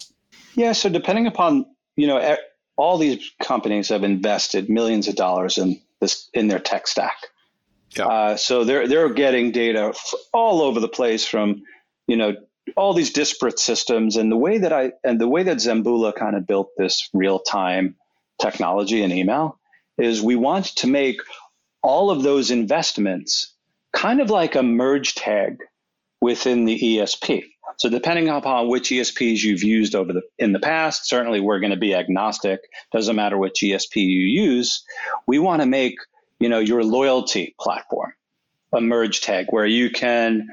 Yeah, 0.55 0.73
so 0.73 0.89
depending 0.89 1.27
upon 1.27 1.67
you 1.97 2.07
know 2.07 2.37
all 2.77 2.99
these 2.99 3.31
companies 3.43 3.89
have 3.89 4.05
invested 4.05 4.69
millions 4.69 5.09
of 5.09 5.17
dollars 5.17 5.59
in 5.59 5.81
this 6.01 6.29
in 6.35 6.49
their 6.49 6.59
tech 6.59 6.87
stack. 6.87 7.17
Yeah. 7.97 8.07
Uh, 8.07 8.37
so 8.37 8.65
they're 8.65 8.87
they're 8.87 9.13
getting 9.13 9.53
data 9.53 9.95
all 10.33 10.63
over 10.63 10.81
the 10.81 10.89
place 10.89 11.27
from 11.27 11.63
you 12.07 12.17
know 12.17 12.37
all 12.77 12.95
these 12.95 13.13
disparate 13.13 13.59
systems 13.59 14.17
and 14.17 14.31
the 14.31 14.37
way 14.37 14.59
that 14.59 14.73
I 14.73 14.93
and 15.05 15.21
the 15.21 15.29
way 15.29 15.43
that 15.43 15.59
Zembula 15.59 16.15
kind 16.15 16.37
of 16.37 16.47
built 16.47 16.71
this 16.77 17.09
real 17.13 17.39
time 17.39 17.97
technology 18.41 19.03
and 19.03 19.13
email 19.13 19.59
is 19.99 20.23
we 20.23 20.37
want 20.37 20.67
to 20.77 20.87
make 20.87 21.21
all 21.83 22.11
of 22.11 22.23
those 22.23 22.51
investments 22.51 23.55
kind 23.93 24.21
of 24.21 24.31
like 24.31 24.55
a 24.55 24.63
merge 24.63 25.15
tag 25.15 25.59
within 26.21 26.65
the 26.65 26.79
ESP. 26.79 27.45
So 27.79 27.89
depending 27.89 28.29
upon 28.29 28.69
which 28.69 28.89
ESPs 28.91 29.43
you've 29.43 29.63
used 29.63 29.95
over 29.95 30.13
the 30.13 30.23
in 30.39 30.53
the 30.53 30.59
past, 30.59 31.09
certainly 31.09 31.41
we're 31.41 31.61
going 31.61 31.71
to 31.71 31.77
be 31.77 31.95
agnostic. 31.95 32.61
Doesn't 32.93 33.17
matter 33.17 33.39
which 33.39 33.61
ESP 33.63 33.97
you 33.97 34.27
use. 34.43 34.83
We 35.27 35.39
want 35.39 35.63
to 35.63 35.67
make 35.67 35.97
you 36.41 36.49
know 36.49 36.59
your 36.59 36.83
loyalty 36.83 37.55
platform 37.61 38.13
a 38.73 38.81
merge 38.81 39.21
tag 39.21 39.47
where 39.51 39.67
you 39.67 39.91
can 39.91 40.49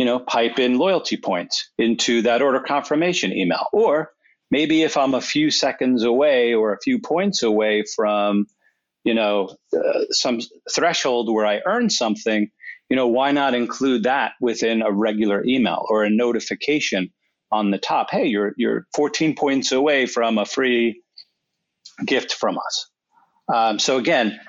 you 0.00 0.06
know 0.06 0.18
pipe 0.18 0.58
in 0.58 0.78
loyalty 0.78 1.16
points 1.16 1.70
into 1.78 2.22
that 2.22 2.42
order 2.42 2.60
confirmation 2.60 3.32
email, 3.32 3.66
or 3.72 4.10
maybe 4.50 4.82
if 4.82 4.96
I'm 4.96 5.14
a 5.14 5.20
few 5.20 5.50
seconds 5.50 6.02
away 6.02 6.54
or 6.54 6.72
a 6.72 6.80
few 6.82 6.98
points 6.98 7.42
away 7.42 7.84
from 7.96 8.46
you 9.04 9.14
know 9.14 9.56
uh, 9.76 10.04
some 10.10 10.40
threshold 10.74 11.32
where 11.32 11.46
I 11.46 11.60
earn 11.66 11.90
something 11.90 12.50
you 12.90 12.96
know, 12.96 13.06
why 13.06 13.30
not 13.30 13.54
include 13.54 14.02
that 14.02 14.32
within 14.40 14.82
a 14.82 14.90
regular 14.90 15.44
email 15.46 15.86
or 15.88 16.02
a 16.02 16.10
notification 16.10 17.10
on 17.52 17.70
the 17.70 17.78
top? 17.78 18.08
Hey, 18.10 18.26
you're 18.26 18.52
you're 18.56 18.86
14 18.94 19.36
points 19.36 19.70
away 19.72 20.06
from 20.06 20.36
a 20.36 20.44
free 20.44 21.00
gift 22.04 22.34
from 22.34 22.58
us. 22.58 22.90
Um, 23.52 23.78
so 23.78 23.96
again, 23.96 24.40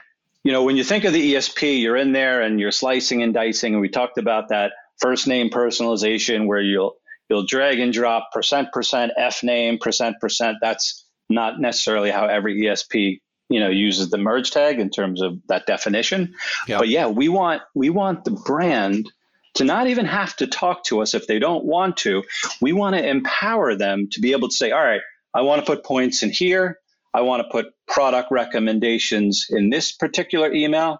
you 0.43 0.51
know, 0.51 0.63
when 0.63 0.75
you 0.75 0.84
think 0.84 1.03
of 1.03 1.13
the 1.13 1.36
ESP, 1.36 1.81
you're 1.81 1.96
in 1.96 2.13
there 2.13 2.41
and 2.41 2.60
you're 2.60 2.72
slicing 2.72 3.22
and 3.22 3.34
dicing, 3.34 3.74
and 3.74 3.81
we 3.81 3.89
talked 3.89 4.17
about 4.17 4.50
that 4.50 4.72
first 5.01 5.27
name 5.27 5.50
personalization 5.50 6.48
where 6.48 6.62
you'll 6.62 6.96
you'll 7.29 7.46
drag 7.46 7.79
and 7.79 7.91
drop 7.91 8.31
percent 8.31 8.72
percent 8.72 9.12
F 9.17 9.43
name 9.43 9.77
percent 9.79 10.17
percent. 10.22 10.58
That's 10.62 11.05
not 11.29 11.60
necessarily 11.60 12.12
how 12.12 12.27
every 12.27 12.62
ESP 12.62 13.20
you 13.51 13.60
know 13.60 13.70
uses 13.70 14.10
the 14.10 14.17
merge 14.17 14.51
tag 14.51 14.79
in 14.79 14.89
terms 14.89 15.22
of 15.22 15.38
that 15.48 15.65
definition 15.65 16.34
yep. 16.67 16.79
but 16.79 16.88
yeah 16.88 17.08
we 17.08 17.27
want 17.27 17.62
we 17.75 17.89
want 17.89 18.24
the 18.24 18.31
brand 18.31 19.12
to 19.55 19.65
not 19.65 19.88
even 19.88 20.05
have 20.05 20.34
to 20.38 20.48
talk 20.48 20.86
to 20.86 21.01
us 21.01 21.13
if 21.13 21.27
they 21.27 21.38
don't 21.38 21.65
want 21.65 21.98
to 21.98 22.24
we 22.62 22.72
want 22.72 22.96
to 22.96 23.05
empower 23.05 23.75
them 23.75 24.08
to 24.10 24.22
be 24.22 24.31
able 24.31 24.48
to 24.48 24.55
say 24.55 24.72
all 24.72 24.84
right 24.84 25.01
i 25.34 25.41
want 25.41 25.63
to 25.63 25.65
put 25.65 25.84
points 25.84 26.24
in 26.24 26.29
here 26.29 26.79
i 27.13 27.20
want 27.20 27.43
to 27.43 27.50
put 27.51 27.74
product 27.88 28.31
recommendations 28.31 29.48
in 29.50 29.70
this 29.70 29.91
particular 29.91 30.51
email 30.53 31.00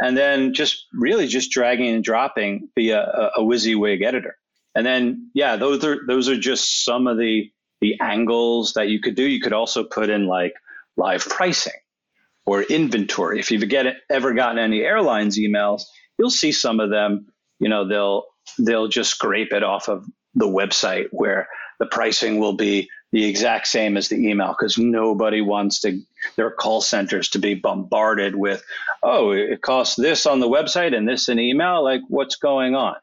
and 0.00 0.16
then 0.16 0.54
just 0.54 0.86
really 0.92 1.26
just 1.26 1.50
dragging 1.50 1.94
and 1.94 2.04
dropping 2.04 2.68
via 2.74 3.00
a, 3.00 3.40
a 3.40 3.42
WYSIWYG 3.42 4.04
editor 4.04 4.36
and 4.74 4.84
then 4.86 5.30
yeah 5.34 5.56
those 5.56 5.84
are 5.84 5.98
those 6.06 6.28
are 6.28 6.38
just 6.38 6.84
some 6.84 7.06
of 7.06 7.18
the 7.18 7.50
the 7.80 7.98
angles 8.00 8.72
that 8.74 8.88
you 8.88 9.00
could 9.00 9.14
do 9.14 9.24
you 9.24 9.40
could 9.40 9.52
also 9.52 9.84
put 9.84 10.10
in 10.10 10.26
like 10.26 10.54
live 10.96 11.28
pricing 11.28 11.72
or 12.46 12.62
inventory. 12.62 13.40
If 13.40 13.50
you've 13.50 13.68
get, 13.68 13.96
ever 14.10 14.34
gotten 14.34 14.58
any 14.58 14.82
airlines 14.82 15.38
emails, 15.38 15.82
you'll 16.18 16.30
see 16.30 16.52
some 16.52 16.80
of 16.80 16.90
them, 16.90 17.26
you 17.58 17.68
know, 17.68 17.86
they'll 17.86 18.24
they'll 18.58 18.88
just 18.88 19.10
scrape 19.10 19.52
it 19.52 19.62
off 19.62 19.88
of 19.88 20.04
the 20.34 20.46
website 20.46 21.06
where 21.12 21.48
the 21.78 21.86
pricing 21.86 22.38
will 22.38 22.52
be 22.52 22.88
the 23.14 23.26
exact 23.26 23.68
same 23.68 23.96
as 23.96 24.08
the 24.08 24.16
email 24.28 24.48
because 24.48 24.76
nobody 24.76 25.40
wants 25.40 25.82
to 25.82 26.02
their 26.34 26.50
call 26.50 26.80
centers 26.80 27.28
to 27.28 27.38
be 27.38 27.54
bombarded 27.54 28.34
with, 28.34 28.64
oh, 29.04 29.30
it 29.30 29.62
costs 29.62 29.94
this 29.94 30.26
on 30.26 30.40
the 30.40 30.48
website 30.48 30.96
and 30.96 31.08
this 31.08 31.28
in 31.28 31.38
email. 31.38 31.84
Like, 31.84 32.00
what's 32.08 32.34
going 32.34 32.74
on? 32.74 32.96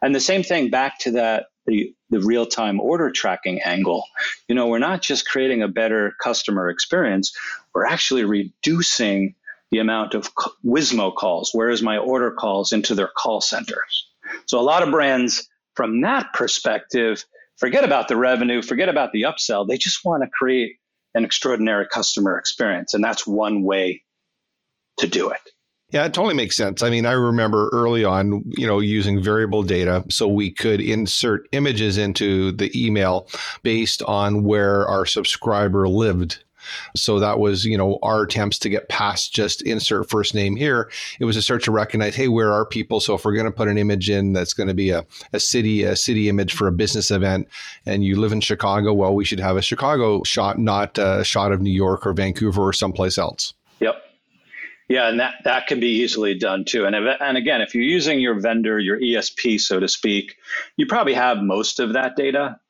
And 0.00 0.14
the 0.14 0.20
same 0.20 0.44
thing 0.44 0.70
back 0.70 1.00
to 1.00 1.10
that 1.12 1.46
the, 1.66 1.92
the 2.10 2.20
real 2.20 2.46
time 2.46 2.78
order 2.78 3.10
tracking 3.10 3.60
angle. 3.60 4.04
You 4.46 4.54
know, 4.54 4.68
we're 4.68 4.78
not 4.78 5.02
just 5.02 5.28
creating 5.28 5.62
a 5.62 5.68
better 5.68 6.14
customer 6.22 6.70
experience, 6.70 7.36
we're 7.74 7.86
actually 7.86 8.22
reducing 8.22 9.34
the 9.72 9.80
amount 9.80 10.14
of 10.14 10.32
WISMO 10.64 11.16
calls, 11.16 11.50
where 11.52 11.70
is 11.70 11.82
my 11.82 11.96
order 11.96 12.30
calls 12.30 12.70
into 12.70 12.94
their 12.94 13.10
call 13.16 13.40
centers. 13.40 14.06
So 14.44 14.60
a 14.60 14.62
lot 14.62 14.84
of 14.84 14.92
brands 14.92 15.48
from 15.74 16.02
that 16.02 16.32
perspective 16.34 17.24
forget 17.56 17.84
about 17.84 18.08
the 18.08 18.16
revenue, 18.16 18.62
forget 18.62 18.88
about 18.88 19.12
the 19.12 19.22
upsell. 19.22 19.66
They 19.66 19.78
just 19.78 20.04
want 20.04 20.22
to 20.22 20.28
create 20.30 20.76
an 21.14 21.24
extraordinary 21.24 21.86
customer 21.90 22.38
experience. 22.38 22.94
And 22.94 23.02
that's 23.02 23.26
one 23.26 23.62
way 23.62 24.02
to 24.98 25.06
do 25.06 25.30
it. 25.30 25.40
Yeah, 25.90 26.04
it 26.04 26.12
totally 26.12 26.34
makes 26.34 26.56
sense. 26.56 26.82
I 26.82 26.90
mean, 26.90 27.06
I 27.06 27.12
remember 27.12 27.68
early 27.72 28.04
on, 28.04 28.42
you 28.48 28.66
know, 28.66 28.80
using 28.80 29.22
variable 29.22 29.62
data 29.62 30.04
so 30.10 30.26
we 30.26 30.50
could 30.50 30.80
insert 30.80 31.48
images 31.52 31.96
into 31.96 32.50
the 32.52 32.70
email 32.74 33.28
based 33.62 34.02
on 34.02 34.42
where 34.42 34.86
our 34.88 35.06
subscriber 35.06 35.88
lived. 35.88 36.42
So 36.94 37.18
that 37.20 37.38
was, 37.38 37.64
you 37.64 37.76
know, 37.76 37.98
our 38.02 38.22
attempts 38.22 38.58
to 38.60 38.68
get 38.68 38.88
past 38.88 39.32
just 39.32 39.62
insert 39.62 40.08
first 40.08 40.34
name 40.34 40.56
here. 40.56 40.90
It 41.20 41.24
was 41.24 41.36
to 41.36 41.42
start 41.42 41.62
to 41.64 41.72
recognize, 41.72 42.14
hey, 42.14 42.28
where 42.28 42.52
are 42.52 42.64
people? 42.64 43.00
So 43.00 43.14
if 43.14 43.24
we're 43.24 43.34
going 43.34 43.46
to 43.46 43.52
put 43.52 43.68
an 43.68 43.78
image 43.78 44.10
in 44.10 44.32
that's 44.32 44.54
going 44.54 44.68
to 44.68 44.74
be 44.74 44.90
a, 44.90 45.04
a 45.32 45.40
city, 45.40 45.82
a 45.82 45.96
city 45.96 46.28
image 46.28 46.54
for 46.54 46.66
a 46.68 46.72
business 46.72 47.10
event, 47.10 47.48
and 47.84 48.04
you 48.04 48.18
live 48.20 48.32
in 48.32 48.40
Chicago, 48.40 48.92
well, 48.92 49.14
we 49.14 49.24
should 49.24 49.40
have 49.40 49.56
a 49.56 49.62
Chicago 49.62 50.22
shot, 50.22 50.58
not 50.58 50.98
a 50.98 51.24
shot 51.24 51.52
of 51.52 51.60
New 51.60 51.70
York 51.70 52.06
or 52.06 52.12
Vancouver 52.12 52.62
or 52.62 52.72
someplace 52.72 53.18
else. 53.18 53.54
Yep. 53.80 54.02
Yeah, 54.88 55.08
and 55.08 55.18
that, 55.18 55.34
that 55.44 55.66
can 55.66 55.80
be 55.80 55.88
easily 56.02 56.38
done 56.38 56.64
too. 56.64 56.84
And, 56.84 56.94
if, 56.94 57.20
and 57.20 57.36
again, 57.36 57.60
if 57.60 57.74
you're 57.74 57.84
using 57.84 58.20
your 58.20 58.40
vendor, 58.40 58.78
your 58.78 59.00
ESP, 59.00 59.60
so 59.60 59.80
to 59.80 59.88
speak, 59.88 60.36
you 60.76 60.86
probably 60.86 61.14
have 61.14 61.38
most 61.38 61.80
of 61.80 61.94
that 61.94 62.16
data. 62.16 62.60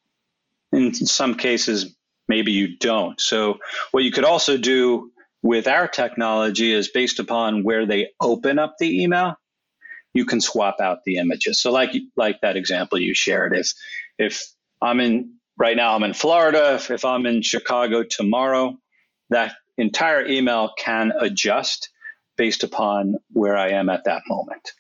In 0.73 0.95
some 0.95 1.35
cases, 1.35 1.95
maybe 2.29 2.53
you 2.53 2.77
don't. 2.77 3.21
So, 3.21 3.59
what 3.93 4.05
you 4.05 4.11
could 4.11 4.25
also 4.25 4.57
do 4.57 5.13
with 5.43 5.69
our 5.69 5.89
technology 5.89 6.73
is 6.73 6.89
based 6.89 7.19
upon 7.19 7.63
where 7.63 7.87
they 7.87 8.09
open 8.21 8.59
up 8.59 8.77
the 8.79 9.03
email, 9.03 9.37
you 10.15 10.25
can 10.25 10.41
swap 10.41 10.81
out 10.81 10.99
the 11.05 11.17
images. 11.17 11.61
So, 11.61 11.71
like 11.73 11.93
like 12.17 12.41
that 12.41 12.57
example 12.57 12.99
you 12.99 13.15
shared, 13.15 13.57
if 13.57 13.73
if 14.19 14.45
I'm 14.81 15.01
in 15.01 15.35
right 15.57 15.77
now, 15.77 15.95
I'm 15.95 16.03
in 16.03 16.15
Florida. 16.15 16.75
If, 16.75 16.91
if 16.91 17.05
I'm 17.05 17.27
in 17.27 17.43
Chicago 17.43 18.03
tomorrow, 18.03 18.77
that 19.31 19.55
entire 19.79 20.27
email 20.27 20.73
can 20.79 21.13
adjust 21.19 21.91
based 22.37 22.65
upon 22.65 23.17
where 23.33 23.57
I 23.57 23.71
am 23.71 23.89
at 23.89 24.05
that 24.05 24.23
moment. 24.29 24.73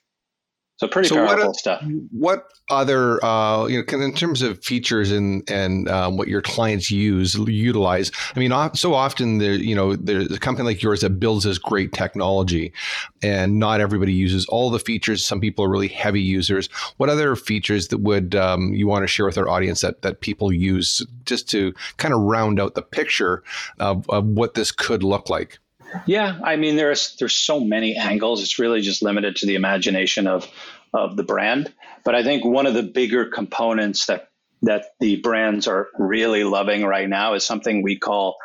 So 0.78 0.88
pretty 0.88 1.08
so 1.08 1.14
powerful 1.14 1.46
what, 1.46 1.56
stuff. 1.56 1.82
What 2.10 2.50
other, 2.68 3.24
uh, 3.24 3.66
you 3.66 3.82
know, 3.82 3.98
in 3.98 4.12
terms 4.12 4.42
of 4.42 4.62
features 4.62 5.10
and 5.10 5.42
and 5.50 5.88
um, 5.88 6.18
what 6.18 6.28
your 6.28 6.42
clients 6.42 6.90
use 6.90 7.34
utilize? 7.34 8.12
I 8.34 8.38
mean, 8.38 8.52
so 8.74 8.92
often 8.92 9.38
there, 9.38 9.54
you 9.54 9.74
know, 9.74 9.96
there's 9.96 10.30
a 10.30 10.38
company 10.38 10.66
like 10.66 10.82
yours 10.82 11.00
that 11.00 11.18
builds 11.18 11.44
this 11.44 11.56
great 11.56 11.92
technology, 11.92 12.74
and 13.22 13.58
not 13.58 13.80
everybody 13.80 14.12
uses 14.12 14.44
all 14.46 14.68
the 14.68 14.78
features. 14.78 15.24
Some 15.24 15.40
people 15.40 15.64
are 15.64 15.70
really 15.70 15.88
heavy 15.88 16.20
users. 16.20 16.68
What 16.98 17.08
other 17.08 17.36
features 17.36 17.88
that 17.88 17.98
would 17.98 18.34
um, 18.34 18.74
you 18.74 18.86
want 18.86 19.02
to 19.02 19.06
share 19.06 19.24
with 19.24 19.38
our 19.38 19.48
audience 19.48 19.80
that 19.80 20.02
that 20.02 20.20
people 20.20 20.52
use 20.52 21.04
just 21.24 21.48
to 21.50 21.72
kind 21.96 22.12
of 22.12 22.20
round 22.20 22.60
out 22.60 22.74
the 22.74 22.82
picture 22.82 23.42
of, 23.78 24.08
of 24.10 24.26
what 24.26 24.52
this 24.52 24.72
could 24.72 25.02
look 25.02 25.30
like? 25.30 25.58
Yeah, 26.06 26.38
I 26.42 26.56
mean 26.56 26.76
there's 26.76 27.16
there's 27.16 27.34
so 27.34 27.60
many 27.60 27.96
angles. 27.96 28.42
It's 28.42 28.58
really 28.58 28.80
just 28.80 29.02
limited 29.02 29.36
to 29.36 29.46
the 29.46 29.54
imagination 29.54 30.26
of 30.26 30.48
of 30.92 31.16
the 31.16 31.22
brand. 31.22 31.72
But 32.04 32.14
I 32.14 32.22
think 32.22 32.44
one 32.44 32.66
of 32.66 32.74
the 32.74 32.82
bigger 32.82 33.26
components 33.26 34.06
that 34.06 34.30
that 34.62 34.86
the 35.00 35.16
brands 35.16 35.66
are 35.66 35.88
really 35.98 36.44
loving 36.44 36.84
right 36.84 37.08
now 37.08 37.34
is 37.34 37.44
something 37.44 37.82
we 37.82 37.98
call 37.98 38.36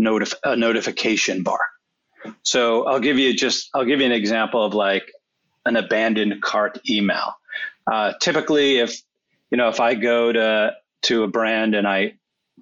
notif- 0.00 0.34
a 0.44 0.56
notification 0.56 1.42
bar. 1.42 1.60
So 2.42 2.86
I'll 2.86 3.00
give 3.00 3.18
you 3.18 3.34
just 3.34 3.70
I'll 3.74 3.84
give 3.84 4.00
you 4.00 4.06
an 4.06 4.12
example 4.12 4.64
of 4.64 4.74
like 4.74 5.12
an 5.66 5.76
abandoned 5.76 6.42
cart 6.42 6.80
email. 6.88 7.34
Uh, 7.90 8.14
typically, 8.20 8.78
if 8.78 9.00
you 9.50 9.56
know 9.56 9.68
if 9.68 9.80
I 9.80 9.94
go 9.94 10.32
to 10.32 10.74
to 11.02 11.22
a 11.22 11.28
brand 11.28 11.74
and 11.74 11.86
I 11.86 12.14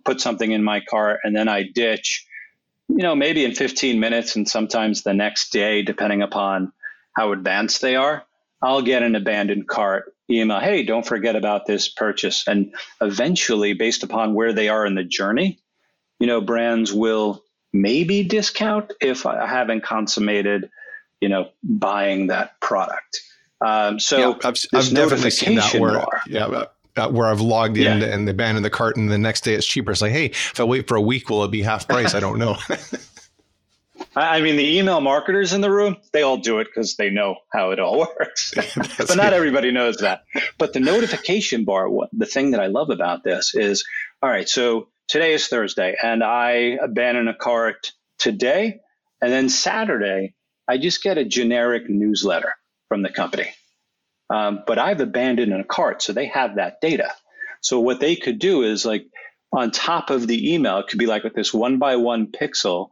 put 0.04 0.20
something 0.20 0.50
in 0.50 0.62
my 0.62 0.80
cart 0.80 1.20
and 1.24 1.34
then 1.34 1.48
I 1.48 1.64
ditch, 1.64 2.25
you 2.88 3.02
know, 3.02 3.14
maybe 3.14 3.44
in 3.44 3.54
15 3.54 3.98
minutes 3.98 4.36
and 4.36 4.48
sometimes 4.48 5.02
the 5.02 5.14
next 5.14 5.50
day, 5.50 5.82
depending 5.82 6.22
upon 6.22 6.72
how 7.14 7.32
advanced 7.32 7.80
they 7.80 7.96
are, 7.96 8.24
I'll 8.62 8.82
get 8.82 9.02
an 9.02 9.16
abandoned 9.16 9.68
cart 9.68 10.14
email. 10.30 10.60
Hey, 10.60 10.82
don't 10.82 11.06
forget 11.06 11.36
about 11.36 11.66
this 11.66 11.88
purchase. 11.88 12.44
And 12.46 12.74
eventually, 13.00 13.74
based 13.74 14.02
upon 14.02 14.34
where 14.34 14.52
they 14.52 14.68
are 14.68 14.86
in 14.86 14.94
the 14.94 15.04
journey, 15.04 15.58
you 16.18 16.26
know, 16.26 16.40
brands 16.40 16.92
will 16.92 17.42
maybe 17.72 18.24
discount 18.24 18.92
if 19.00 19.26
I 19.26 19.46
haven't 19.46 19.82
consummated, 19.82 20.70
you 21.20 21.28
know, 21.28 21.50
buying 21.62 22.28
that 22.28 22.60
product. 22.60 23.20
Um, 23.64 23.98
so 23.98 24.18
yeah, 24.18 24.34
I've, 24.44 24.56
I've 24.74 24.90
definitely 24.90 25.30
seen 25.30 25.56
that 25.56 25.74
where, 25.74 25.94
bar, 25.94 26.22
yeah, 26.26 26.64
uh, 26.96 27.08
where 27.08 27.26
I've 27.26 27.40
logged 27.40 27.76
in 27.76 28.00
yeah. 28.00 28.08
and 28.08 28.26
they 28.26 28.32
abandoned 28.32 28.64
the 28.64 28.70
cart, 28.70 28.96
and 28.96 29.10
the 29.10 29.18
next 29.18 29.42
day 29.42 29.54
it's 29.54 29.66
cheaper. 29.66 29.92
It's 29.92 30.02
like, 30.02 30.12
hey, 30.12 30.26
if 30.26 30.60
I 30.60 30.64
wait 30.64 30.88
for 30.88 30.96
a 30.96 31.00
week, 31.00 31.30
will 31.30 31.44
it 31.44 31.50
be 31.50 31.62
half 31.62 31.88
price? 31.88 32.14
I 32.14 32.20
don't 32.20 32.38
know. 32.38 32.56
I 34.14 34.40
mean, 34.40 34.56
the 34.56 34.78
email 34.78 35.00
marketers 35.00 35.52
in 35.52 35.60
the 35.60 35.70
room, 35.70 35.96
they 36.12 36.22
all 36.22 36.38
do 36.38 36.58
it 36.58 36.66
because 36.66 36.96
they 36.96 37.10
know 37.10 37.36
how 37.52 37.70
it 37.70 37.78
all 37.78 37.98
works. 38.18 38.54
but 38.98 39.16
not 39.16 39.32
everybody 39.32 39.72
knows 39.72 39.98
that. 39.98 40.24
But 40.58 40.72
the 40.72 40.80
notification 40.80 41.64
bar, 41.64 41.88
the 42.12 42.26
thing 42.26 42.52
that 42.52 42.60
I 42.60 42.66
love 42.66 42.90
about 42.90 43.24
this 43.24 43.54
is 43.54 43.84
all 44.22 44.30
right, 44.30 44.48
so 44.48 44.88
today 45.08 45.34
is 45.34 45.46
Thursday, 45.48 45.96
and 46.02 46.24
I 46.24 46.78
abandon 46.82 47.28
a 47.28 47.34
cart 47.34 47.92
today. 48.18 48.80
And 49.20 49.32
then 49.32 49.48
Saturday, 49.48 50.34
I 50.68 50.78
just 50.78 51.02
get 51.02 51.18
a 51.18 51.24
generic 51.24 51.88
newsletter 51.88 52.54
from 52.88 53.02
the 53.02 53.10
company. 53.10 53.50
Um, 54.30 54.62
but 54.66 54.78
I've 54.78 55.00
abandoned 55.00 55.52
a 55.52 55.64
cart, 55.64 56.02
so 56.02 56.12
they 56.12 56.26
have 56.26 56.56
that 56.56 56.80
data. 56.80 57.12
So 57.60 57.80
what 57.80 58.00
they 58.00 58.16
could 58.16 58.38
do 58.38 58.62
is 58.62 58.84
like 58.84 59.06
on 59.52 59.70
top 59.70 60.10
of 60.10 60.26
the 60.26 60.54
email, 60.54 60.78
it 60.78 60.88
could 60.88 60.98
be 60.98 61.06
like 61.06 61.24
with 61.24 61.34
this 61.34 61.54
one 61.54 61.78
by 61.78 61.96
one 61.96 62.26
pixel, 62.28 62.88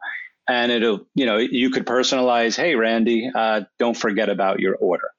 and 0.48 0.70
it'll 0.70 1.06
you 1.14 1.26
know 1.26 1.38
you 1.38 1.70
could 1.70 1.86
personalize. 1.86 2.56
Hey, 2.56 2.74
Randy, 2.74 3.30
uh, 3.34 3.62
don't 3.78 3.96
forget 3.96 4.28
about 4.28 4.60
your 4.60 4.76
order. 4.76 5.10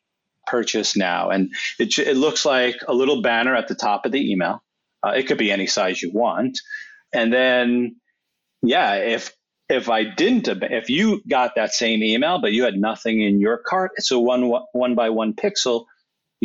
Purchase 0.48 0.96
now, 0.96 1.30
and 1.30 1.52
it 1.80 1.98
it 2.00 2.16
looks 2.18 2.46
like 2.46 2.78
a 2.88 2.94
little 2.94 3.22
banner 3.22 3.56
at 3.56 3.68
the 3.68 3.76
top 3.76 4.06
of 4.06 4.12
the 4.12 4.32
email. 4.32 4.64
Uh, 5.06 5.12
it 5.12 5.28
could 5.28 5.38
be 5.38 5.52
any 5.52 5.68
size 5.68 6.02
you 6.02 6.12
want, 6.12 6.60
and 7.14 7.34
then 7.34 7.96
yeah, 8.62 8.96
if 8.96 9.34
if 9.70 9.90
I 9.90 10.04
didn't, 10.04 10.48
if 10.48 10.90
you 10.90 11.22
got 11.28 11.56
that 11.56 11.74
same 11.74 12.04
email, 12.04 12.40
but 12.40 12.52
you 12.52 12.64
had 12.66 12.76
nothing 12.76 13.22
in 13.22 13.40
your 13.40 13.58
cart, 13.58 13.92
it's 13.98 14.12
a 14.12 14.20
one, 14.20 14.52
one 14.74 14.94
by 14.94 15.10
one 15.10 15.34
pixel, 15.34 15.86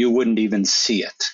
you 0.01 0.11
wouldn't 0.11 0.39
even 0.39 0.65
see 0.65 1.03
it. 1.03 1.25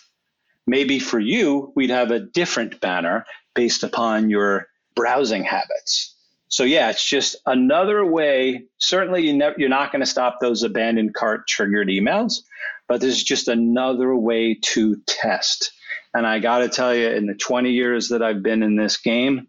Maybe 0.67 0.99
for 0.99 1.21
you, 1.21 1.73
we'd 1.77 1.91
have 1.91 2.11
a 2.11 2.19
different 2.19 2.81
banner 2.81 3.25
based 3.55 3.85
upon 3.85 4.29
your 4.29 4.67
browsing 4.97 5.45
habits. 5.45 6.17
So 6.49 6.65
yeah, 6.65 6.91
it's 6.91 7.09
just 7.09 7.37
another 7.47 8.05
way. 8.05 8.65
Certainly, 8.79 9.29
you 9.29 9.53
you're 9.57 9.69
not 9.69 9.93
going 9.93 10.01
to 10.01 10.07
stop 10.07 10.41
those 10.41 10.65
abandoned 10.65 11.15
cart 11.15 11.47
triggered 11.47 11.87
emails, 11.87 12.41
but 12.89 13.01
this 13.01 13.17
is 13.17 13.23
just 13.23 13.47
another 13.47 14.17
way 14.17 14.59
to 14.73 14.97
test. 15.07 15.71
And 16.13 16.27
I 16.27 16.41
got 16.41 16.59
to 16.59 16.69
tell 16.69 16.95
you, 16.95 17.09
in 17.09 17.27
the 17.27 17.35
20 17.35 17.71
years 17.71 18.09
that 18.09 18.23
I've 18.23 18.43
been 18.43 18.65
in 18.65 18.75
this 18.75 18.97
game, 18.97 19.47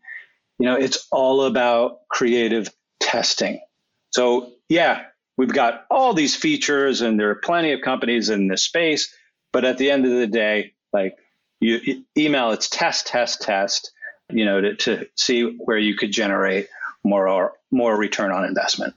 you 0.59 0.65
know, 0.65 0.75
it's 0.75 1.07
all 1.11 1.43
about 1.43 2.07
creative 2.09 2.69
testing. 2.99 3.61
So, 4.11 4.51
yeah, 4.69 5.05
we've 5.37 5.53
got 5.53 5.85
all 5.89 6.13
these 6.13 6.35
features 6.35 7.01
and 7.01 7.19
there 7.19 7.29
are 7.29 7.35
plenty 7.35 7.71
of 7.71 7.81
companies 7.81 8.29
in 8.29 8.47
this 8.47 8.63
space, 8.63 9.13
but 9.53 9.63
at 9.63 9.77
the 9.77 9.91
end 9.91 10.05
of 10.05 10.11
the 10.11 10.27
day, 10.27 10.73
like 10.91 11.15
you 11.59 12.03
email, 12.17 12.51
it's 12.51 12.69
test, 12.69 13.07
test, 13.07 13.41
test, 13.41 13.91
you 14.29 14.45
know, 14.45 14.59
to, 14.61 14.75
to 14.75 15.07
see 15.15 15.43
where 15.43 15.77
you 15.77 15.95
could 15.95 16.11
generate 16.11 16.67
more 17.03 17.29
or 17.29 17.53
more 17.71 17.95
return 17.95 18.31
on 18.31 18.43
investment. 18.43 18.93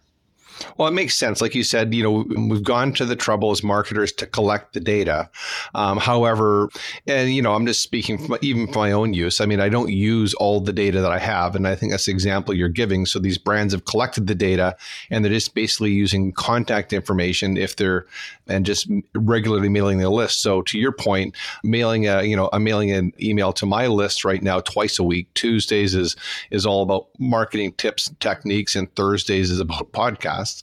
Well, 0.76 0.88
it 0.88 0.93
makes 0.93 1.17
sense. 1.17 1.40
Like 1.40 1.55
you 1.55 1.62
said, 1.62 1.95
you 1.95 2.02
know, 2.02 2.25
we've 2.49 2.62
gone 2.62 2.93
to 2.95 3.05
the 3.05 3.17
trouble 3.17 3.50
as 3.50 3.62
marketers 3.62 4.12
to 4.12 4.26
collect 4.26 4.73
the 4.73 4.81
data. 4.81 5.31
Um, 5.75 5.99
however, 5.99 6.69
and 7.07 7.33
you 7.33 7.43
know, 7.43 7.55
I'm 7.55 7.67
just 7.67 7.83
speaking 7.83 8.19
from 8.19 8.38
even 8.43 8.67
for 8.67 8.81
my 8.81 8.93
own 8.93 9.14
use. 9.14 9.40
I 9.40 9.47
mean, 9.47 9.61
I 9.61 9.69
don't 9.69 9.90
use 9.90 10.35
all 10.35 10.61
the 10.61 10.73
data 10.73 11.00
that 11.00 11.12
I 11.12 11.19
have, 11.19 11.55
and 11.55 11.67
I 11.67 11.75
think 11.75 11.93
that's 11.93 12.07
the 12.07 12.12
example 12.12 12.55
you're 12.55 12.69
giving. 12.69 13.07
So 13.07 13.19
these 13.19 13.38
brands 13.38 13.73
have 13.73 13.85
collected 13.85 14.26
the 14.26 14.35
data, 14.35 14.76
and 15.11 15.25
they're 15.25 15.33
just 15.33 15.55
basically 15.55 15.93
using 15.93 16.33
contact 16.33 16.93
information 16.93 17.57
if 17.57 17.76
they're 17.76 18.07
and 18.49 18.67
just 18.67 18.90
regularly 19.14 19.69
mailing 19.69 19.99
their 19.99 20.09
list. 20.09 20.43
So 20.43 20.62
to 20.62 20.79
your 20.79 20.93
point, 20.93 21.37
mailing 21.62 22.07
a 22.07 22.23
you 22.23 22.37
know 22.37 22.49
I'm 22.52 22.64
mailing 22.64 22.90
an 22.90 23.12
email 23.21 23.52
to 23.55 23.67
my 23.67 23.87
list 23.87 24.25
right 24.25 24.43
now 24.43 24.61
twice 24.61 24.99
a 24.99 25.05
week. 25.05 25.33
Tuesdays 25.35 25.95
is 25.95 26.17
is 26.50 26.67
all 26.67 26.83
about 26.83 27.09
marketing 27.19 27.73
tips, 27.73 28.11
techniques, 28.21 28.75
and 28.76 28.95
Thursdays 28.95 29.50
is 29.50 29.61
about 29.61 29.93
podcasts 29.93 30.50
podcasts. 30.50 30.62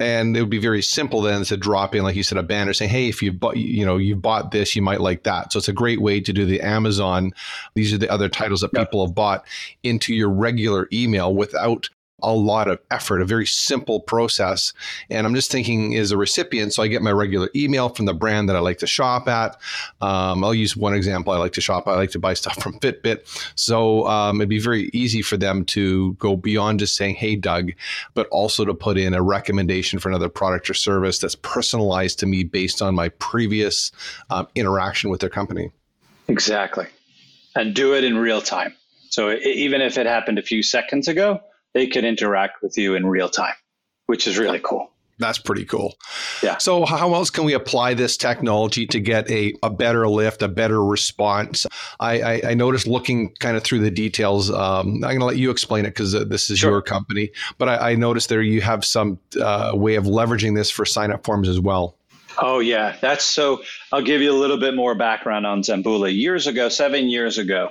And 0.00 0.36
it 0.36 0.40
would 0.40 0.50
be 0.50 0.58
very 0.58 0.82
simple 0.82 1.22
then 1.22 1.44
to 1.44 1.56
drop 1.56 1.94
in, 1.94 2.02
like 2.02 2.16
you 2.16 2.24
said, 2.24 2.36
a 2.36 2.42
banner 2.42 2.72
saying, 2.72 2.90
"Hey, 2.90 3.08
if 3.08 3.22
you 3.22 3.32
bought, 3.32 3.56
you 3.56 3.86
know, 3.86 3.96
you 3.96 4.16
bought 4.16 4.50
this, 4.50 4.74
you 4.74 4.82
might 4.82 5.00
like 5.00 5.22
that." 5.22 5.52
So 5.52 5.58
it's 5.58 5.68
a 5.68 5.72
great 5.72 6.00
way 6.00 6.20
to 6.20 6.32
do 6.32 6.44
the 6.44 6.60
Amazon. 6.60 7.32
These 7.74 7.92
are 7.92 7.98
the 7.98 8.10
other 8.10 8.28
titles 8.28 8.62
that 8.62 8.72
yep. 8.72 8.88
people 8.88 9.06
have 9.06 9.14
bought 9.14 9.44
into 9.84 10.12
your 10.12 10.30
regular 10.30 10.88
email 10.92 11.32
without 11.32 11.88
a 12.22 12.32
lot 12.32 12.68
of 12.68 12.78
effort, 12.90 13.20
a 13.20 13.24
very 13.24 13.46
simple 13.46 14.00
process. 14.00 14.72
And 15.10 15.26
I'm 15.26 15.34
just 15.34 15.50
thinking 15.50 15.96
as 15.96 16.10
a 16.10 16.16
recipient, 16.16 16.72
so 16.72 16.82
I 16.82 16.88
get 16.88 17.02
my 17.02 17.10
regular 17.10 17.50
email 17.54 17.88
from 17.88 18.06
the 18.06 18.14
brand 18.14 18.48
that 18.48 18.56
I 18.56 18.60
like 18.60 18.78
to 18.78 18.86
shop 18.86 19.28
at. 19.28 19.60
Um, 20.00 20.44
I'll 20.44 20.54
use 20.54 20.76
one 20.76 20.94
example. 20.94 21.32
I 21.32 21.38
like 21.38 21.52
to 21.54 21.60
shop. 21.60 21.86
I 21.86 21.94
like 21.94 22.10
to 22.12 22.18
buy 22.18 22.34
stuff 22.34 22.62
from 22.62 22.78
Fitbit. 22.80 23.26
So 23.56 24.06
um, 24.06 24.40
it'd 24.40 24.48
be 24.48 24.58
very 24.58 24.90
easy 24.92 25.22
for 25.22 25.36
them 25.36 25.64
to 25.66 26.14
go 26.14 26.36
beyond 26.36 26.80
just 26.80 26.96
saying, 26.96 27.16
"Hey, 27.16 27.36
Doug," 27.36 27.72
but 28.14 28.28
also 28.28 28.64
to 28.64 28.74
put 28.74 28.96
in 28.96 29.14
a 29.14 29.22
recommendation 29.22 29.98
for 29.98 30.08
another 30.08 30.28
product 30.28 30.70
or 30.70 30.74
service 30.74 31.18
that's 31.18 31.36
personalized 31.36 32.18
to 32.20 32.26
me 32.26 32.44
based 32.44 32.80
on 32.80 32.94
my 32.94 33.08
previous 33.08 33.90
um, 34.30 34.46
interaction 34.54 35.10
with 35.10 35.20
their 35.20 35.30
company. 35.30 35.70
Exactly, 36.28 36.86
and 37.54 37.74
do 37.74 37.94
it 37.94 38.04
in 38.04 38.16
real 38.16 38.40
time. 38.40 38.74
So 39.10 39.32
even 39.32 39.80
if 39.80 39.96
it 39.98 40.06
happened 40.06 40.38
a 40.38 40.42
few 40.42 40.62
seconds 40.62 41.06
ago, 41.06 41.40
they 41.74 41.86
could 41.86 42.04
interact 42.04 42.62
with 42.62 42.78
you 42.78 42.94
in 42.94 43.06
real 43.06 43.28
time, 43.28 43.54
which 44.06 44.26
is 44.26 44.38
really 44.38 44.60
cool. 44.60 44.90
That's 45.18 45.38
pretty 45.38 45.64
cool. 45.64 45.94
Yeah. 46.42 46.58
So, 46.58 46.84
how 46.84 47.14
else 47.14 47.30
can 47.30 47.44
we 47.44 47.52
apply 47.52 47.94
this 47.94 48.16
technology 48.16 48.86
to 48.88 48.98
get 48.98 49.30
a, 49.30 49.54
a 49.62 49.70
better 49.70 50.08
lift, 50.08 50.42
a 50.42 50.48
better 50.48 50.84
response? 50.84 51.66
I, 52.00 52.20
I, 52.20 52.42
I 52.50 52.54
noticed 52.54 52.86
looking 52.86 53.30
kind 53.38 53.56
of 53.56 53.62
through 53.62 53.80
the 53.80 53.92
details. 53.92 54.50
Um, 54.50 54.94
I'm 54.94 55.00
going 55.00 55.20
to 55.20 55.24
let 55.24 55.36
you 55.36 55.50
explain 55.50 55.84
it 55.84 55.90
because 55.90 56.14
uh, 56.14 56.24
this 56.24 56.50
is 56.50 56.58
sure. 56.58 56.72
your 56.72 56.82
company. 56.82 57.30
But 57.58 57.68
I, 57.68 57.92
I, 57.92 57.94
noticed 57.94 58.28
there 58.28 58.42
you 58.42 58.60
have 58.62 58.84
some 58.84 59.20
uh, 59.40 59.72
way 59.74 59.94
of 59.94 60.04
leveraging 60.04 60.56
this 60.56 60.70
for 60.70 60.84
sign 60.84 61.12
up 61.12 61.24
forms 61.24 61.48
as 61.48 61.60
well. 61.60 61.96
Oh, 62.38 62.58
yeah. 62.58 62.96
That's 63.00 63.24
so. 63.24 63.62
I'll 63.92 64.02
give 64.02 64.20
you 64.20 64.32
a 64.32 64.38
little 64.38 64.58
bit 64.58 64.74
more 64.74 64.96
background 64.96 65.46
on 65.46 65.62
Zembula. 65.62 66.12
Years 66.12 66.48
ago, 66.48 66.68
seven 66.68 67.06
years 67.06 67.38
ago, 67.38 67.70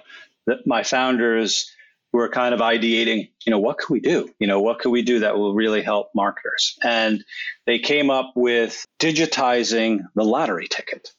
my 0.66 0.84
founders 0.84 1.70
were 2.14 2.30
kind 2.30 2.54
of 2.54 2.60
ideating, 2.62 3.32
you 3.44 3.50
know, 3.52 3.60
what 3.60 3.80
could 3.80 3.92
we 3.92 4.00
do? 4.00 4.30
You 4.40 4.46
know, 4.46 4.62
what 4.62 4.80
could 4.80 4.92
we 4.92 5.02
do 5.02 5.20
that 5.20 5.36
will 5.36 5.56
really 5.56 5.82
help 5.82 6.12
marketers? 6.16 6.78
And 6.84 7.26
they 7.66 7.80
came 7.80 8.12
up 8.12 8.34
with 8.36 8.86
digitizing 9.00 10.02
the 10.14 10.24
lottery 10.24 10.68
ticket 10.68 11.10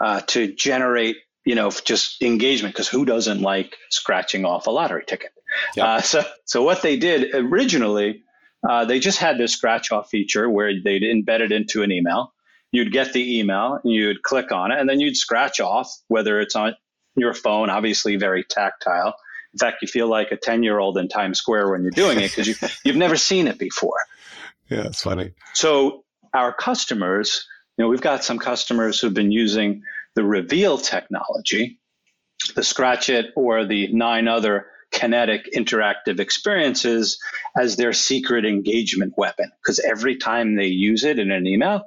uh, 0.00 0.22
to 0.28 0.52
generate, 0.52 1.16
you 1.44 1.54
know, 1.54 1.70
just 1.70 2.22
engagement. 2.22 2.74
Because 2.74 2.88
who 2.88 3.04
doesn't 3.04 3.42
like 3.42 3.76
scratching 3.90 4.46
off 4.46 4.66
a 4.66 4.70
lottery 4.70 5.04
ticket? 5.06 5.32
Yep. 5.76 5.86
Uh, 5.86 6.00
so, 6.00 6.24
so 6.46 6.62
what 6.62 6.80
they 6.80 6.96
did 6.96 7.34
originally, 7.34 8.22
uh, 8.66 8.86
they 8.86 9.00
just 9.00 9.18
had 9.18 9.36
this 9.36 9.52
scratch 9.52 9.92
off 9.92 10.08
feature 10.08 10.48
where 10.48 10.72
they'd 10.82 11.02
embed 11.02 11.40
it 11.40 11.52
into 11.52 11.82
an 11.82 11.92
email. 11.92 12.32
You'd 12.70 12.90
get 12.90 13.12
the 13.12 13.38
email, 13.38 13.78
and 13.84 13.92
you'd 13.92 14.22
click 14.22 14.50
on 14.50 14.72
it, 14.72 14.80
and 14.80 14.88
then 14.88 14.98
you'd 14.98 15.18
scratch 15.18 15.60
off 15.60 15.94
whether 16.08 16.40
it's 16.40 16.56
on 16.56 16.74
your 17.16 17.34
phone, 17.34 17.68
obviously 17.68 18.16
very 18.16 18.44
tactile 18.44 19.14
in 19.52 19.58
fact, 19.58 19.82
you 19.82 19.88
feel 19.88 20.08
like 20.08 20.32
a 20.32 20.36
10 20.36 20.62
year 20.62 20.78
old 20.78 20.96
in 20.96 21.08
Times 21.08 21.38
Square 21.38 21.70
when 21.70 21.82
you're 21.82 21.90
doing 21.90 22.18
it 22.20 22.30
because 22.30 22.48
you, 22.48 22.54
you've 22.84 22.96
never 22.96 23.16
seen 23.16 23.46
it 23.46 23.58
before. 23.58 23.98
Yeah, 24.68 24.86
it's 24.86 25.02
funny. 25.02 25.32
So, 25.52 26.04
our 26.32 26.52
customers, 26.52 27.46
you 27.76 27.84
know, 27.84 27.88
we've 27.88 28.00
got 28.00 28.24
some 28.24 28.38
customers 28.38 28.98
who've 28.98 29.12
been 29.12 29.32
using 29.32 29.82
the 30.14 30.24
Reveal 30.24 30.78
technology, 30.78 31.78
the 32.54 32.62
Scratch 32.62 33.10
It, 33.10 33.26
or 33.36 33.66
the 33.66 33.92
nine 33.92 34.28
other 34.28 34.66
kinetic 34.90 35.52
interactive 35.54 36.20
experiences 36.20 37.18
as 37.56 37.76
their 37.76 37.92
secret 37.92 38.44
engagement 38.44 39.14
weapon. 39.16 39.50
Because 39.62 39.78
every 39.80 40.16
time 40.16 40.54
they 40.54 40.66
use 40.66 41.04
it 41.04 41.18
in 41.18 41.30
an 41.30 41.46
email, 41.46 41.82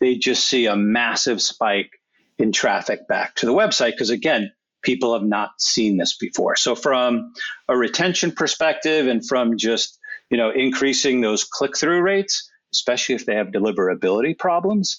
they 0.00 0.16
just 0.16 0.48
see 0.48 0.66
a 0.66 0.76
massive 0.76 1.42
spike 1.42 1.90
in 2.38 2.52
traffic 2.52 3.08
back 3.08 3.34
to 3.36 3.46
the 3.46 3.54
website. 3.54 3.92
Because 3.92 4.10
again, 4.10 4.52
people 4.82 5.12
have 5.12 5.26
not 5.26 5.60
seen 5.60 5.96
this 5.96 6.16
before. 6.16 6.56
So 6.56 6.74
from 6.74 7.32
a 7.68 7.76
retention 7.76 8.32
perspective 8.32 9.06
and 9.06 9.26
from 9.26 9.56
just, 9.56 9.98
you 10.30 10.36
know, 10.36 10.50
increasing 10.50 11.20
those 11.20 11.44
click-through 11.44 12.00
rates, 12.00 12.50
especially 12.72 13.14
if 13.14 13.26
they 13.26 13.34
have 13.34 13.48
deliverability 13.48 14.38
problems, 14.38 14.98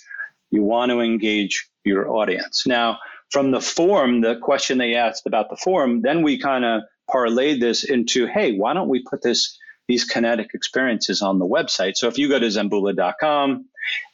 you 0.52 0.64
want 0.64 0.92
to 0.92 1.00
engage 1.00 1.70
your 1.86 2.10
audience. 2.10 2.66
Now, 2.66 3.00
from 3.32 3.52
the 3.52 3.62
form, 3.62 4.22
the 4.22 4.38
question 4.38 4.80
they 4.80 4.96
asked 4.96 5.28
about 5.28 5.50
the 5.50 5.58
form, 5.58 6.02
then 6.02 6.24
we 6.24 6.40
kind 6.40 6.66
of 6.66 6.82
parlayed 7.10 7.60
this 7.60 7.84
into, 7.84 8.26
hey, 8.26 8.58
why 8.58 8.74
don't 8.74 8.90
we 8.90 9.04
put 9.04 9.22
this 9.22 9.58
these 9.88 10.06
kinetic 10.06 10.52
experiences 10.54 11.24
on 11.24 11.40
the 11.40 11.48
website? 11.48 11.96
So 11.96 12.08
if 12.08 12.20
you 12.20 12.30
go 12.30 12.38
to 12.38 12.46
zembula.com 12.46 13.66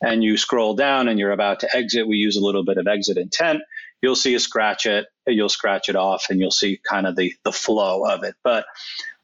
and 0.02 0.24
you 0.24 0.38
scroll 0.38 0.74
down 0.74 1.10
and 1.10 1.20
you're 1.20 1.34
about 1.34 1.60
to 1.62 1.76
exit, 1.76 2.08
we 2.08 2.16
use 2.16 2.38
a 2.38 2.42
little 2.42 2.64
bit 2.64 2.78
of 2.78 2.88
exit 2.88 3.18
intent 3.18 3.62
you'll 4.06 4.16
see 4.16 4.36
a 4.36 4.40
scratch 4.40 4.86
it, 4.86 5.08
you'll 5.34 5.50
scratch 5.50 5.90
it 5.90 5.96
off, 5.96 6.28
and 6.30 6.40
you'll 6.40 6.52
see 6.52 6.80
kind 6.88 7.08
of 7.08 7.16
the, 7.16 7.34
the 7.44 7.52
flow 7.52 8.06
of 8.06 8.24
it. 8.24 8.36
But 8.44 8.66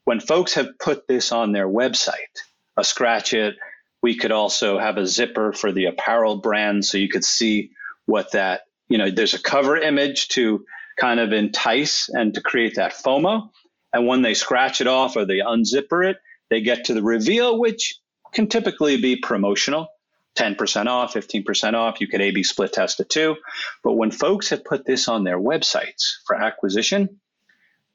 when 0.04 0.20
folks 0.20 0.54
have 0.56 0.80
put 0.80 1.08
this 1.08 1.32
on 1.32 1.52
their 1.52 1.68
website, 1.68 2.16
a 2.78 2.84
scratch 2.84 3.34
it, 3.34 3.56
we 4.02 4.18
could 4.18 4.32
also 4.32 4.80
have 4.80 4.98
a 4.98 5.06
zipper 5.06 5.54
for 5.54 5.72
the 5.72 5.86
apparel 5.86 6.38
brand 6.38 6.84
so 6.84 6.98
you 6.98 7.10
could 7.10 7.24
see 7.24 7.72
what 8.06 8.32
that, 8.32 8.62
you 8.90 8.98
know, 8.98 9.12
there's 9.12 9.36
a 9.36 9.42
cover 9.42 9.78
image 9.78 10.30
to 10.30 10.66
kind 10.98 11.20
of 11.20 11.34
entice 11.34 12.10
and 12.10 12.34
to 12.34 12.42
create 12.42 12.76
that 12.76 12.94
FOMO. 12.94 13.50
And 13.94 14.08
when 14.08 14.24
they 14.24 14.34
scratch 14.34 14.82
it 14.82 14.88
off 14.88 15.16
or 15.16 15.26
they 15.26 15.38
unzipper 15.38 16.10
it, 16.10 16.18
they 16.50 16.62
get 16.62 16.86
to 16.86 16.94
the 16.94 17.04
reveal, 17.04 17.60
which 17.60 18.00
can 18.34 18.48
typically 18.48 18.98
be 18.98 19.18
promotional 19.18 19.88
10% 20.38 20.88
off, 20.88 21.14
15% 21.14 21.74
off. 21.74 22.02
You 22.02 22.08
could 22.08 22.22
A 22.22 22.32
B 22.32 22.44
split 22.44 22.74
test 22.74 23.00
it 23.00 23.10
too. 23.10 23.36
But 23.84 23.94
when 23.94 24.12
folks 24.12 24.50
have 24.50 24.64
put 24.64 24.86
this 24.86 25.08
on 25.08 25.24
their 25.24 25.40
websites 25.40 26.18
for 26.26 26.36
acquisition, 26.36 27.20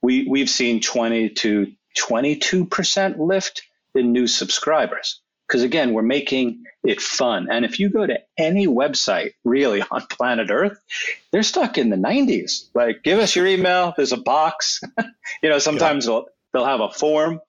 we, 0.02 0.26
we've 0.28 0.50
seen 0.50 0.80
20 0.80 1.30
to 1.30 1.72
22% 1.96 3.18
lift 3.18 3.62
in 3.94 4.12
new 4.12 4.26
subscribers. 4.26 5.20
Because 5.46 5.62
again, 5.62 5.92
we're 5.92 6.02
making 6.02 6.64
it 6.82 7.00
fun. 7.00 7.48
And 7.50 7.64
if 7.64 7.78
you 7.78 7.88
go 7.88 8.04
to 8.04 8.18
any 8.36 8.66
website 8.66 9.34
really 9.44 9.82
on 9.90 10.06
planet 10.10 10.50
Earth, 10.50 10.78
they're 11.30 11.42
stuck 11.42 11.78
in 11.78 11.88
the 11.88 11.96
90s. 11.96 12.68
Like, 12.74 13.02
give 13.02 13.18
us 13.18 13.36
your 13.36 13.46
email, 13.46 13.94
there's 13.96 14.12
a 14.12 14.16
box. 14.16 14.80
you 15.42 15.48
know, 15.48 15.58
sometimes 15.58 16.04
yeah. 16.04 16.12
they'll, 16.12 16.26
they'll 16.52 16.66
have 16.66 16.80
a 16.80 16.90
form. 16.90 17.40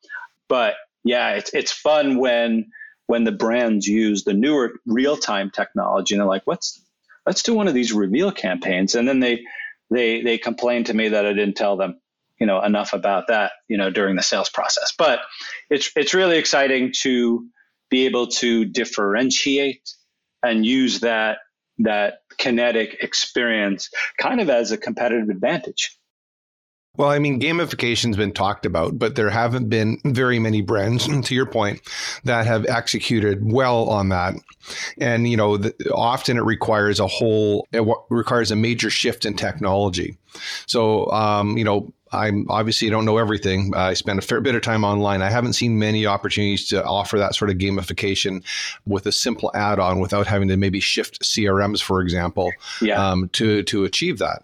But 0.48 0.76
yeah, 1.04 1.32
it's, 1.32 1.54
it's 1.54 1.72
fun 1.72 2.18
when 2.20 2.72
when 3.08 3.24
the 3.24 3.32
brands 3.32 3.88
use 3.88 4.24
the 4.24 4.34
newer 4.34 4.74
real-time 4.86 5.50
technology 5.50 6.14
and 6.14 6.22
they're 6.22 6.28
like, 6.28 6.44
let's 6.46 6.82
let's 7.26 7.44
do 7.44 7.54
one 7.54 7.68
of 7.68 7.74
these 7.74 7.92
reveal 7.92 8.32
campaigns. 8.32 8.96
And 8.96 9.08
then 9.08 9.20
they 9.20 9.44
they 9.90 10.22
they 10.22 10.38
complain 10.38 10.84
to 10.86 10.94
me 10.94 11.10
that 11.10 11.26
I 11.26 11.34
didn't 11.34 11.56
tell 11.56 11.78
them, 11.78 12.00
you 12.40 12.46
know, 12.46 12.62
enough 12.62 12.94
about 12.94 13.28
that, 13.28 13.54
you 13.68 13.78
know, 13.78 13.90
during 13.90 14.16
the 14.16 14.24
sales 14.24 14.50
process. 14.50 14.94
But 14.98 15.20
it's 15.70 15.92
it's 15.96 16.14
really 16.14 16.38
exciting 16.38 16.94
to 17.02 17.48
be 17.90 18.06
able 18.06 18.28
to 18.28 18.66
differentiate 18.66 19.90
and 20.44 20.66
use 20.66 21.00
that 21.02 21.40
that 21.80 22.20
kinetic 22.38 22.98
experience 23.02 23.90
kind 24.20 24.42
of 24.42 24.50
as 24.50 24.72
a 24.72 24.78
competitive 24.78 25.30
advantage. 25.30 25.98
Well, 26.98 27.10
I 27.10 27.20
mean, 27.20 27.40
gamification's 27.40 28.18
been 28.18 28.34
talked 28.34 28.66
about, 28.66 28.98
but 28.98 29.16
there 29.16 29.30
haven't 29.30 29.70
been 29.70 30.00
very 30.04 30.40
many 30.40 30.62
brands, 30.62 31.08
to 31.28 31.36
your 31.36 31.46
point, 31.46 31.82
that 32.24 32.48
have 32.48 32.66
executed 32.66 33.40
well 33.50 33.88
on 33.90 34.10
that. 34.10 34.36
And 34.98 35.30
you 35.30 35.38
know, 35.38 35.58
the, 35.58 35.74
often 35.94 36.38
it 36.38 36.44
requires 36.44 37.00
a 37.00 37.08
whole, 37.08 37.68
it 37.72 37.78
w- 37.78 38.02
requires 38.10 38.52
a 38.52 38.56
major 38.56 38.90
shift 38.90 39.26
in 39.26 39.36
technology. 39.36 40.18
So, 40.66 41.10
um, 41.12 41.58
you 41.58 41.64
know, 41.64 41.94
I'm 42.12 42.46
obviously 42.50 42.90
don't 42.90 43.06
know 43.06 43.18
everything. 43.18 43.74
I 43.76 43.94
spend 43.94 44.18
a 44.20 44.22
fair 44.22 44.42
bit 44.42 44.56
of 44.56 44.62
time 44.62 44.84
online. 44.84 45.22
I 45.22 45.30
haven't 45.30 45.54
seen 45.54 45.78
many 45.78 46.06
opportunities 46.06 46.68
to 46.70 46.84
offer 46.84 47.20
that 47.20 47.36
sort 47.36 47.52
of 47.52 47.58
gamification 47.58 48.44
with 48.86 49.06
a 49.06 49.12
simple 49.12 49.52
add-on 49.54 50.00
without 50.00 50.26
having 50.26 50.48
to 50.48 50.58
maybe 50.58 50.80
shift 50.80 51.22
CRMs, 51.22 51.82
for 51.82 52.02
example, 52.02 52.52
yeah. 52.82 53.12
um, 53.12 53.30
to 53.34 53.64
to 53.64 53.84
achieve 53.84 54.20
that 54.20 54.44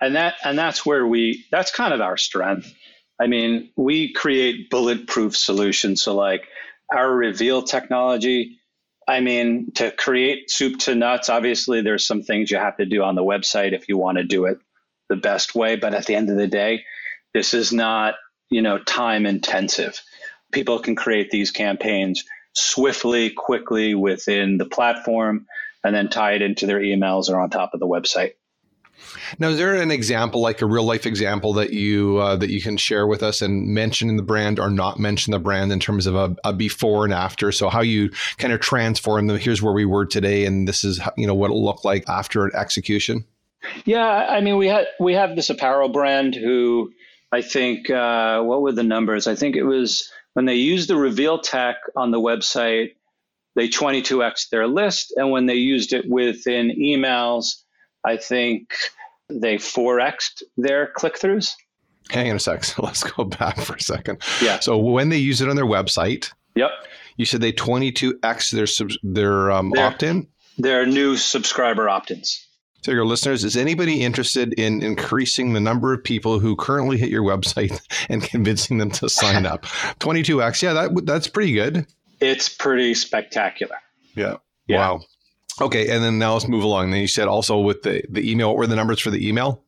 and 0.00 0.16
that 0.16 0.34
and 0.44 0.58
that's 0.58 0.84
where 0.84 1.06
we 1.06 1.44
that's 1.50 1.70
kind 1.70 1.94
of 1.94 2.00
our 2.00 2.16
strength. 2.16 2.72
I 3.20 3.26
mean 3.26 3.70
we 3.76 4.12
create 4.12 4.70
bulletproof 4.70 5.36
solutions. 5.36 6.02
So 6.02 6.14
like 6.14 6.46
our 6.90 7.10
reveal 7.10 7.62
technology 7.62 8.58
i 9.08 9.20
mean 9.20 9.72
to 9.72 9.90
create 9.90 10.50
soup 10.50 10.78
to 10.78 10.94
nuts 10.94 11.28
obviously 11.28 11.80
there's 11.80 12.06
some 12.06 12.22
things 12.22 12.50
you 12.50 12.58
have 12.58 12.76
to 12.76 12.86
do 12.86 13.02
on 13.02 13.14
the 13.14 13.22
website 13.22 13.72
if 13.72 13.88
you 13.88 13.96
want 13.98 14.18
to 14.18 14.24
do 14.24 14.44
it 14.46 14.58
the 15.08 15.16
best 15.16 15.54
way. 15.54 15.76
But 15.76 15.94
at 15.94 16.06
the 16.06 16.14
end 16.14 16.30
of 16.30 16.36
the 16.36 16.46
day 16.46 16.84
this 17.32 17.54
is 17.54 17.72
not 17.72 18.14
you 18.50 18.62
know 18.62 18.78
time 18.78 19.26
intensive. 19.26 20.00
People 20.52 20.78
can 20.78 20.94
create 20.94 21.30
these 21.30 21.50
campaigns 21.50 22.24
swiftly 22.52 23.30
quickly 23.30 23.94
within 23.94 24.58
the 24.58 24.66
platform 24.66 25.46
and 25.82 25.94
then 25.94 26.08
tie 26.08 26.32
it 26.32 26.42
into 26.42 26.66
their 26.66 26.80
emails 26.80 27.28
or 27.28 27.40
on 27.40 27.50
top 27.50 27.74
of 27.74 27.80
the 27.80 27.86
website 27.86 28.34
now, 29.38 29.48
is 29.48 29.58
there 29.58 29.74
an 29.74 29.90
example, 29.90 30.40
like 30.40 30.62
a 30.62 30.66
real 30.66 30.84
life 30.84 31.06
example, 31.06 31.52
that 31.54 31.72
you 31.72 32.18
uh, 32.18 32.36
that 32.36 32.50
you 32.50 32.60
can 32.60 32.76
share 32.76 33.06
with 33.06 33.22
us 33.22 33.42
and 33.42 33.68
mention 33.68 34.08
in 34.08 34.16
the 34.16 34.22
brand 34.22 34.58
or 34.58 34.70
not 34.70 34.98
mention 34.98 35.32
the 35.32 35.38
brand 35.38 35.72
in 35.72 35.80
terms 35.80 36.06
of 36.06 36.14
a, 36.14 36.36
a 36.44 36.52
before 36.52 37.04
and 37.04 37.12
after? 37.12 37.52
So 37.52 37.68
how 37.68 37.80
you 37.80 38.10
kind 38.38 38.52
of 38.52 38.60
transform 38.60 39.26
them. 39.26 39.38
Here's 39.38 39.62
where 39.62 39.72
we 39.72 39.84
were 39.84 40.06
today, 40.06 40.44
and 40.46 40.68
this 40.68 40.84
is 40.84 41.00
you 41.16 41.26
know 41.26 41.34
what 41.34 41.46
it'll 41.46 41.64
look 41.64 41.84
like 41.84 42.08
after 42.08 42.44
an 42.44 42.52
execution. 42.54 43.24
Yeah, 43.84 44.06
I 44.06 44.40
mean 44.40 44.56
we 44.56 44.68
had 44.68 44.86
we 45.00 45.14
have 45.14 45.36
this 45.36 45.50
apparel 45.50 45.88
brand 45.88 46.34
who 46.34 46.92
I 47.32 47.42
think 47.42 47.90
uh, 47.90 48.42
what 48.42 48.62
were 48.62 48.72
the 48.72 48.82
numbers? 48.82 49.26
I 49.26 49.34
think 49.34 49.56
it 49.56 49.64
was 49.64 50.10
when 50.34 50.44
they 50.44 50.56
used 50.56 50.88
the 50.88 50.96
reveal 50.96 51.40
tech 51.40 51.76
on 51.96 52.10
the 52.10 52.20
website, 52.20 52.94
they 53.54 53.68
22x 53.68 54.50
their 54.50 54.66
list, 54.66 55.12
and 55.16 55.30
when 55.30 55.46
they 55.46 55.54
used 55.54 55.92
it 55.92 56.08
within 56.08 56.70
emails 56.70 57.63
I 58.04 58.16
think 58.16 58.74
they 59.28 59.56
4xed 59.56 60.42
their 60.56 60.88
click 60.88 61.18
throughs. 61.18 61.54
Hang 62.10 62.30
on 62.30 62.36
a 62.36 62.40
sec. 62.40 62.64
So 62.64 62.82
let's 62.84 63.02
go 63.02 63.24
back 63.24 63.60
for 63.60 63.74
a 63.76 63.80
second. 63.80 64.22
Yeah. 64.42 64.60
So 64.60 64.76
when 64.78 65.08
they 65.08 65.18
use 65.18 65.40
it 65.40 65.48
on 65.48 65.56
their 65.56 65.66
website, 65.66 66.32
yep. 66.54 66.70
You 67.16 67.24
said 67.24 67.40
they 67.40 67.52
22x 67.52 68.50
their 68.50 68.88
their 69.02 69.50
um, 69.50 69.72
opt 69.78 70.02
in. 70.02 70.26
Their 70.58 70.86
new 70.86 71.16
subscriber 71.16 71.88
opt 71.88 72.10
ins. 72.10 72.46
So, 72.82 72.92
your 72.92 73.06
listeners, 73.06 73.44
is 73.44 73.56
anybody 73.56 74.02
interested 74.02 74.52
in 74.54 74.82
increasing 74.82 75.54
the 75.54 75.60
number 75.60 75.94
of 75.94 76.04
people 76.04 76.38
who 76.38 76.54
currently 76.54 76.98
hit 76.98 77.08
your 77.08 77.22
website 77.22 77.80
and 78.10 78.22
convincing 78.22 78.76
them 78.76 78.90
to 78.92 79.08
sign 79.08 79.46
up? 79.46 79.62
22x, 80.00 80.60
yeah, 80.60 80.74
that 80.74 81.06
that's 81.06 81.26
pretty 81.26 81.52
good. 81.52 81.86
It's 82.20 82.48
pretty 82.48 82.94
spectacular. 82.94 83.76
Yeah. 84.14 84.36
yeah. 84.66 84.78
Wow. 84.78 85.00
Okay, 85.60 85.88
and 85.88 86.02
then 86.02 86.18
now 86.18 86.34
let's 86.34 86.48
move 86.48 86.64
along. 86.64 86.90
Then 86.90 87.00
you 87.00 87.08
said 87.08 87.28
also 87.28 87.58
with 87.58 87.82
the 87.82 88.02
the 88.08 88.30
email, 88.30 88.48
what 88.48 88.56
were 88.56 88.66
the 88.66 88.76
numbers 88.76 89.00
for 89.00 89.10
the 89.10 89.26
email? 89.26 89.62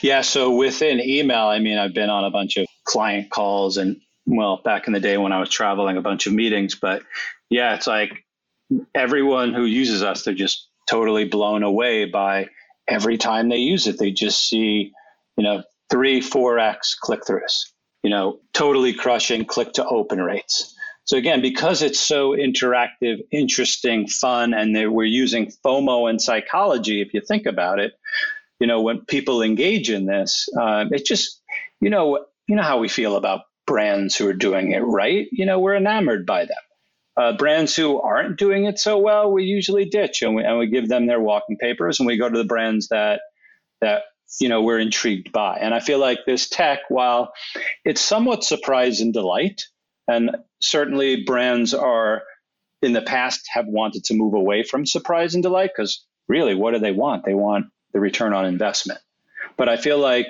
Yeah, 0.00 0.22
so 0.22 0.54
within 0.54 1.00
email, 1.00 1.46
I 1.46 1.58
mean, 1.58 1.76
I've 1.76 1.92
been 1.92 2.08
on 2.08 2.24
a 2.24 2.30
bunch 2.30 2.56
of 2.56 2.66
client 2.84 3.30
calls 3.30 3.76
and 3.76 4.00
well, 4.26 4.60
back 4.64 4.86
in 4.86 4.92
the 4.92 5.00
day 5.00 5.18
when 5.18 5.32
I 5.32 5.38
was 5.38 5.50
traveling, 5.50 5.96
a 5.96 6.02
bunch 6.02 6.26
of 6.26 6.32
meetings. 6.32 6.74
But 6.74 7.02
yeah, 7.48 7.74
it's 7.74 7.86
like 7.86 8.24
everyone 8.94 9.54
who 9.54 9.64
uses 9.64 10.02
us, 10.02 10.24
they're 10.24 10.34
just 10.34 10.68
totally 10.88 11.24
blown 11.24 11.62
away 11.62 12.04
by 12.06 12.48
every 12.88 13.18
time 13.18 13.48
they 13.48 13.58
use 13.58 13.86
it. 13.86 13.98
They 13.98 14.10
just 14.10 14.48
see, 14.48 14.92
you 15.36 15.44
know, 15.44 15.62
three, 15.90 16.20
four 16.20 16.58
x 16.58 16.94
click 16.94 17.20
throughs. 17.22 17.70
You 18.02 18.10
know, 18.10 18.40
totally 18.52 18.92
crushing 18.92 19.44
click 19.44 19.72
to 19.74 19.86
open 19.86 20.20
rates. 20.20 20.75
So 21.06 21.16
again, 21.16 21.40
because 21.40 21.82
it's 21.82 22.00
so 22.00 22.32
interactive, 22.32 23.20
interesting, 23.30 24.08
fun, 24.08 24.54
and 24.54 24.74
they, 24.74 24.86
we're 24.86 25.04
using 25.04 25.52
FOMO 25.64 26.10
and 26.10 26.20
psychology, 26.20 27.00
if 27.00 27.14
you 27.14 27.20
think 27.20 27.46
about 27.46 27.78
it, 27.78 27.92
you 28.58 28.66
know, 28.66 28.82
when 28.82 29.04
people 29.04 29.42
engage 29.42 29.88
in 29.88 30.06
this, 30.06 30.48
uh, 30.60 30.86
it 30.90 31.06
just, 31.06 31.40
you 31.80 31.90
know, 31.90 32.26
you 32.48 32.56
know 32.56 32.62
how 32.62 32.78
we 32.78 32.88
feel 32.88 33.16
about 33.16 33.42
brands 33.66 34.16
who 34.16 34.28
are 34.28 34.34
doing 34.34 34.72
it 34.72 34.80
right. 34.80 35.28
You 35.30 35.46
know, 35.46 35.60
we're 35.60 35.76
enamored 35.76 36.26
by 36.26 36.46
them. 36.46 36.56
Uh, 37.16 37.36
brands 37.36 37.74
who 37.74 38.00
aren't 38.00 38.38
doing 38.38 38.64
it 38.64 38.78
so 38.78 38.98
well, 38.98 39.30
we 39.30 39.44
usually 39.44 39.84
ditch 39.84 40.22
and 40.22 40.34
we, 40.34 40.42
and 40.44 40.58
we 40.58 40.66
give 40.66 40.88
them 40.88 41.06
their 41.06 41.20
walking 41.20 41.56
papers, 41.56 41.98
and 41.98 42.06
we 42.06 42.18
go 42.18 42.28
to 42.28 42.38
the 42.38 42.44
brands 42.44 42.88
that 42.88 43.20
that 43.80 44.02
you 44.38 44.48
know 44.48 44.60
we're 44.62 44.78
intrigued 44.78 45.32
by. 45.32 45.56
And 45.56 45.72
I 45.72 45.80
feel 45.80 45.98
like 45.98 46.18
this 46.26 46.48
tech, 46.48 46.80
while 46.88 47.32
it's 47.84 48.02
somewhat 48.02 48.44
surprise 48.44 49.00
and 49.00 49.14
delight, 49.14 49.62
and 50.08 50.36
certainly 50.60 51.24
brands 51.24 51.74
are 51.74 52.22
in 52.82 52.92
the 52.92 53.02
past 53.02 53.48
have 53.52 53.66
wanted 53.66 54.04
to 54.04 54.14
move 54.14 54.34
away 54.34 54.62
from 54.62 54.86
surprise 54.86 55.34
and 55.34 55.42
delight 55.42 55.70
because 55.76 56.04
really, 56.28 56.54
what 56.54 56.74
do 56.74 56.78
they 56.78 56.92
want? 56.92 57.24
They 57.24 57.34
want 57.34 57.66
the 57.92 58.00
return 58.00 58.32
on 58.32 58.46
investment. 58.46 59.00
But 59.56 59.68
I 59.68 59.76
feel 59.76 59.98
like 59.98 60.26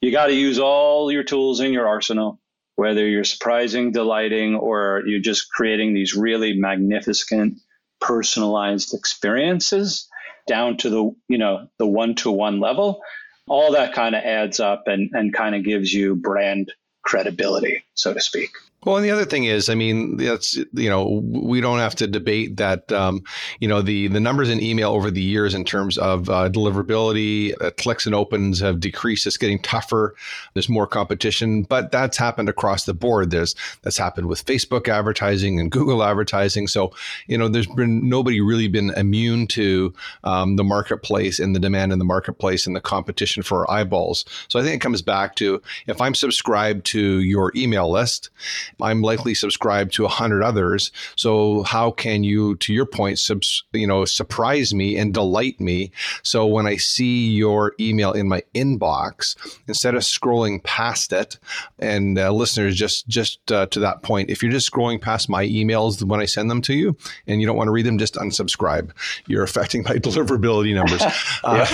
you 0.00 0.10
got 0.10 0.26
to 0.26 0.34
use 0.34 0.58
all 0.58 1.10
your 1.10 1.24
tools 1.24 1.60
in 1.60 1.72
your 1.72 1.88
arsenal, 1.88 2.40
whether 2.76 3.06
you're 3.06 3.24
surprising, 3.24 3.92
delighting, 3.92 4.54
or 4.54 5.02
you're 5.06 5.20
just 5.20 5.50
creating 5.50 5.94
these 5.94 6.14
really 6.14 6.58
magnificent 6.58 7.58
personalized 8.00 8.94
experiences 8.94 10.08
down 10.46 10.76
to 10.76 10.90
the 10.90 11.16
you 11.28 11.38
know 11.38 11.68
the 11.78 11.86
one 11.86 12.14
to 12.14 12.30
one 12.30 12.60
level 12.60 13.00
all 13.48 13.72
that 13.72 13.94
kind 13.94 14.14
of 14.14 14.22
adds 14.22 14.60
up 14.60 14.84
and, 14.86 15.10
and 15.12 15.32
kind 15.32 15.54
of 15.54 15.64
gives 15.64 15.92
you 15.92 16.14
brand 16.14 16.72
credibility 17.02 17.84
so 17.94 18.12
to 18.12 18.20
speak 18.20 18.50
well, 18.86 18.96
and 18.96 19.04
the 19.04 19.10
other 19.10 19.24
thing 19.24 19.44
is, 19.44 19.68
I 19.68 19.74
mean, 19.74 20.16
that's 20.16 20.54
you 20.54 20.88
know, 20.88 21.20
we 21.24 21.60
don't 21.60 21.80
have 21.80 21.96
to 21.96 22.06
debate 22.06 22.56
that. 22.58 22.92
Um, 22.92 23.24
you 23.58 23.66
know, 23.66 23.82
the 23.82 24.06
the 24.06 24.20
numbers 24.20 24.48
in 24.48 24.62
email 24.62 24.92
over 24.92 25.10
the 25.10 25.20
years 25.20 25.54
in 25.54 25.64
terms 25.64 25.98
of 25.98 26.30
uh, 26.30 26.48
deliverability, 26.48 27.52
uh, 27.60 27.72
clicks 27.72 28.06
and 28.06 28.14
opens 28.14 28.60
have 28.60 28.78
decreased. 28.78 29.26
It's 29.26 29.38
getting 29.38 29.58
tougher. 29.58 30.14
There's 30.54 30.68
more 30.68 30.86
competition, 30.86 31.64
but 31.64 31.90
that's 31.90 32.16
happened 32.16 32.48
across 32.48 32.84
the 32.84 32.94
board. 32.94 33.32
There's 33.32 33.56
that's 33.82 33.98
happened 33.98 34.28
with 34.28 34.46
Facebook 34.46 34.86
advertising 34.86 35.58
and 35.58 35.68
Google 35.72 36.04
advertising. 36.04 36.68
So 36.68 36.92
you 37.26 37.36
know, 37.36 37.48
there's 37.48 37.66
been 37.66 38.08
nobody 38.08 38.40
really 38.40 38.68
been 38.68 38.90
immune 38.90 39.48
to 39.48 39.92
um, 40.22 40.54
the 40.54 40.64
marketplace 40.64 41.40
and 41.40 41.56
the 41.56 41.60
demand 41.60 41.92
in 41.92 41.98
the 41.98 42.04
marketplace 42.04 42.68
and 42.68 42.76
the 42.76 42.80
competition 42.80 43.42
for 43.42 43.68
eyeballs. 43.68 44.24
So 44.46 44.60
I 44.60 44.62
think 44.62 44.76
it 44.76 44.80
comes 44.80 45.02
back 45.02 45.34
to 45.36 45.60
if 45.88 46.00
I'm 46.00 46.14
subscribed 46.14 46.86
to 46.86 47.18
your 47.18 47.50
email 47.56 47.90
list 47.90 48.30
I'm 48.80 49.02
likely 49.02 49.34
subscribed 49.34 49.94
to 49.94 50.04
a 50.04 50.08
hundred 50.08 50.42
others. 50.42 50.90
So 51.16 51.62
how 51.62 51.90
can 51.90 52.24
you, 52.24 52.56
to 52.56 52.72
your 52.72 52.86
point, 52.86 53.18
subs, 53.18 53.64
you 53.72 53.86
know, 53.86 54.04
surprise 54.04 54.74
me 54.74 54.96
and 54.96 55.14
delight 55.14 55.60
me? 55.60 55.92
So 56.22 56.46
when 56.46 56.66
I 56.66 56.76
see 56.76 57.28
your 57.28 57.74
email 57.80 58.12
in 58.12 58.28
my 58.28 58.42
inbox, 58.54 59.36
instead 59.66 59.94
of 59.94 60.02
scrolling 60.02 60.62
past 60.62 61.12
it, 61.12 61.38
and 61.78 62.18
uh, 62.18 62.32
listeners, 62.32 62.76
just 62.76 63.08
just 63.08 63.50
uh, 63.50 63.66
to 63.66 63.80
that 63.80 64.02
point, 64.02 64.30
if 64.30 64.42
you're 64.42 64.52
just 64.52 64.70
scrolling 64.70 65.00
past 65.00 65.28
my 65.28 65.46
emails 65.46 66.02
when 66.02 66.20
I 66.20 66.26
send 66.26 66.50
them 66.50 66.62
to 66.62 66.74
you, 66.74 66.96
and 67.26 67.40
you 67.40 67.46
don't 67.46 67.56
want 67.56 67.68
to 67.68 67.72
read 67.72 67.86
them, 67.86 67.98
just 67.98 68.14
unsubscribe. 68.14 68.90
You're 69.26 69.44
affecting 69.44 69.82
my 69.82 69.94
deliverability 69.96 70.74
numbers. 70.74 71.02
uh, 71.44 71.66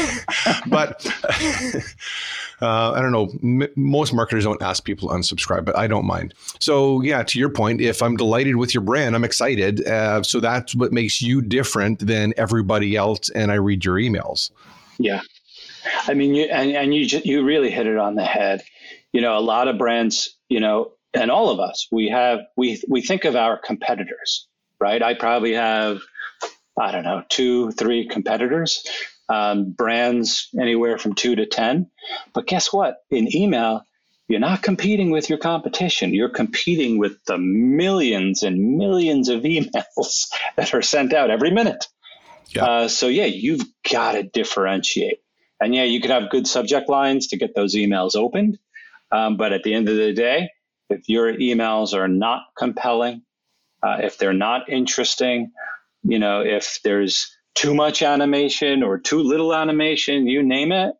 but 0.66 1.06
uh, 2.62 2.92
I 2.92 3.02
don't 3.02 3.12
know. 3.12 3.28
M- 3.42 3.68
most 3.76 4.14
marketers 4.14 4.44
don't 4.44 4.62
ask 4.62 4.84
people 4.84 5.08
to 5.08 5.14
unsubscribe, 5.14 5.64
but 5.64 5.76
I 5.76 5.86
don't 5.86 6.06
mind. 6.06 6.32
So 6.60 7.02
yeah, 7.02 7.22
to 7.24 7.38
your 7.38 7.50
point, 7.50 7.80
if 7.80 8.02
I'm 8.02 8.16
delighted 8.16 8.56
with 8.56 8.72
your 8.72 8.82
brand, 8.82 9.14
I'm 9.14 9.24
excited. 9.24 9.86
Uh, 9.86 10.22
so 10.22 10.40
that's 10.40 10.74
what 10.74 10.92
makes 10.92 11.20
you 11.20 11.42
different 11.42 12.06
than 12.06 12.32
everybody 12.36 12.94
else. 12.96 13.28
And 13.30 13.50
I 13.50 13.56
read 13.56 13.84
your 13.84 13.96
emails. 13.96 14.50
Yeah, 14.98 15.20
I 16.06 16.14
mean, 16.14 16.34
you 16.34 16.44
and, 16.44 16.70
and 16.70 16.94
you 16.94 17.06
just, 17.06 17.26
you 17.26 17.44
really 17.44 17.70
hit 17.70 17.86
it 17.86 17.98
on 17.98 18.14
the 18.14 18.24
head. 18.24 18.62
You 19.12 19.20
know, 19.20 19.36
a 19.36 19.40
lot 19.40 19.68
of 19.68 19.76
brands, 19.76 20.36
you 20.48 20.60
know, 20.60 20.92
and 21.12 21.30
all 21.30 21.50
of 21.50 21.60
us, 21.60 21.88
we 21.90 22.08
have 22.10 22.40
we 22.56 22.80
we 22.88 23.02
think 23.02 23.24
of 23.24 23.36
our 23.36 23.58
competitors, 23.58 24.46
right? 24.80 25.02
I 25.02 25.14
probably 25.14 25.54
have 25.54 26.00
I 26.80 26.92
don't 26.92 27.04
know 27.04 27.24
two, 27.28 27.72
three 27.72 28.08
competitors 28.08 28.86
um, 29.32 29.70
brands 29.70 30.50
anywhere 30.60 30.98
from 30.98 31.14
two 31.14 31.34
to 31.34 31.46
10. 31.46 31.90
But 32.34 32.46
guess 32.46 32.70
what? 32.70 32.98
In 33.10 33.34
email, 33.34 33.82
you're 34.28 34.40
not 34.40 34.62
competing 34.62 35.10
with 35.10 35.30
your 35.30 35.38
competition. 35.38 36.12
You're 36.12 36.28
competing 36.28 36.98
with 36.98 37.24
the 37.24 37.38
millions 37.38 38.42
and 38.42 38.76
millions 38.76 39.30
of 39.30 39.42
emails 39.42 40.28
that 40.56 40.74
are 40.74 40.82
sent 40.82 41.14
out 41.14 41.30
every 41.30 41.50
minute. 41.50 41.86
Yeah. 42.48 42.64
Uh, 42.64 42.88
so, 42.88 43.08
yeah, 43.08 43.24
you've 43.24 43.64
got 43.90 44.12
to 44.12 44.22
differentiate. 44.22 45.20
And 45.60 45.74
yeah, 45.74 45.84
you 45.84 46.02
could 46.02 46.10
have 46.10 46.28
good 46.28 46.46
subject 46.46 46.90
lines 46.90 47.28
to 47.28 47.38
get 47.38 47.54
those 47.54 47.74
emails 47.74 48.14
opened. 48.14 48.58
Um, 49.10 49.38
but 49.38 49.52
at 49.52 49.62
the 49.62 49.72
end 49.72 49.88
of 49.88 49.96
the 49.96 50.12
day, 50.12 50.50
if 50.90 51.08
your 51.08 51.32
emails 51.32 51.94
are 51.94 52.08
not 52.08 52.42
compelling, 52.58 53.22
uh, 53.82 53.98
if 54.02 54.18
they're 54.18 54.34
not 54.34 54.68
interesting, 54.68 55.52
you 56.02 56.18
know, 56.18 56.40
if 56.40 56.80
there's 56.84 57.34
too 57.54 57.74
much 57.74 58.02
animation 58.02 58.82
or 58.82 58.98
too 58.98 59.22
little 59.22 59.54
animation, 59.54 60.26
you 60.26 60.42
name 60.42 60.72
it. 60.72 60.94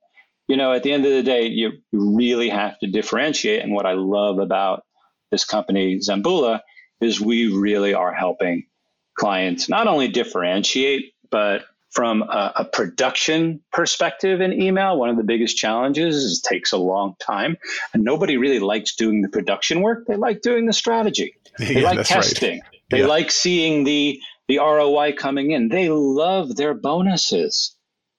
You 0.48 0.56
know, 0.56 0.72
at 0.72 0.82
the 0.82 0.92
end 0.92 1.06
of 1.06 1.12
the 1.12 1.22
day, 1.22 1.46
you 1.46 1.72
really 1.92 2.48
have 2.48 2.78
to 2.80 2.86
differentiate. 2.86 3.62
And 3.62 3.72
what 3.72 3.86
I 3.86 3.92
love 3.92 4.38
about 4.38 4.84
this 5.30 5.44
company, 5.44 5.98
Zembula, 5.98 6.60
is 7.00 7.20
we 7.20 7.52
really 7.52 7.94
are 7.94 8.12
helping 8.12 8.66
clients 9.14 9.68
not 9.68 9.86
only 9.86 10.08
differentiate, 10.08 11.12
but 11.30 11.62
from 11.90 12.22
a, 12.22 12.52
a, 12.56 12.64
production 12.64 13.60
perspective 13.70 14.40
in 14.40 14.52
email, 14.52 14.98
one 14.98 15.10
of 15.10 15.18
the 15.18 15.24
biggest 15.24 15.58
challenges 15.58 16.16
is 16.16 16.38
it 16.38 16.48
takes 16.48 16.72
a 16.72 16.78
long 16.78 17.14
time. 17.20 17.58
And 17.92 18.02
nobody 18.02 18.38
really 18.38 18.60
likes 18.60 18.94
doing 18.96 19.20
the 19.20 19.28
production 19.28 19.82
work. 19.82 20.06
They 20.06 20.16
like 20.16 20.40
doing 20.40 20.66
the 20.66 20.72
strategy. 20.72 21.34
They 21.58 21.82
yeah, 21.82 21.92
like 21.92 22.06
testing. 22.06 22.60
Right. 22.60 22.80
They 22.88 23.00
yeah. 23.00 23.06
like 23.06 23.30
seeing 23.30 23.84
the 23.84 24.18
the 24.52 24.58
ROI 24.58 25.14
coming 25.14 25.52
in. 25.52 25.70
They 25.70 25.88
love 25.88 26.54
their 26.54 26.74
bonuses. 26.74 27.74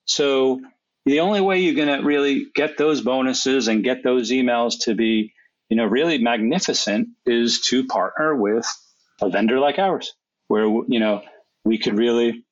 So 0.05 0.61
the 1.05 1.19
only 1.19 1.41
way 1.41 1.59
you're 1.59 1.75
going 1.75 1.99
to 1.99 2.03
really 2.03 2.47
get 2.55 2.75
those 2.75 3.01
bonuses 3.01 3.67
and 3.67 3.83
get 3.83 4.03
those 4.03 4.31
emails 4.31 4.85
to 4.85 4.95
be, 4.95 5.31
you 5.69 5.77
know, 5.77 5.85
really 5.85 6.17
magnificent 6.17 7.09
is 7.27 7.61
to 7.67 7.85
partner 7.85 8.35
with 8.35 8.65
a 9.21 9.29
vendor 9.29 9.59
like 9.59 9.77
ours, 9.77 10.13
where 10.47 10.65
you 10.65 10.99
know 10.99 11.21
we 11.63 11.77
could 11.77 11.99
really, 11.99 12.43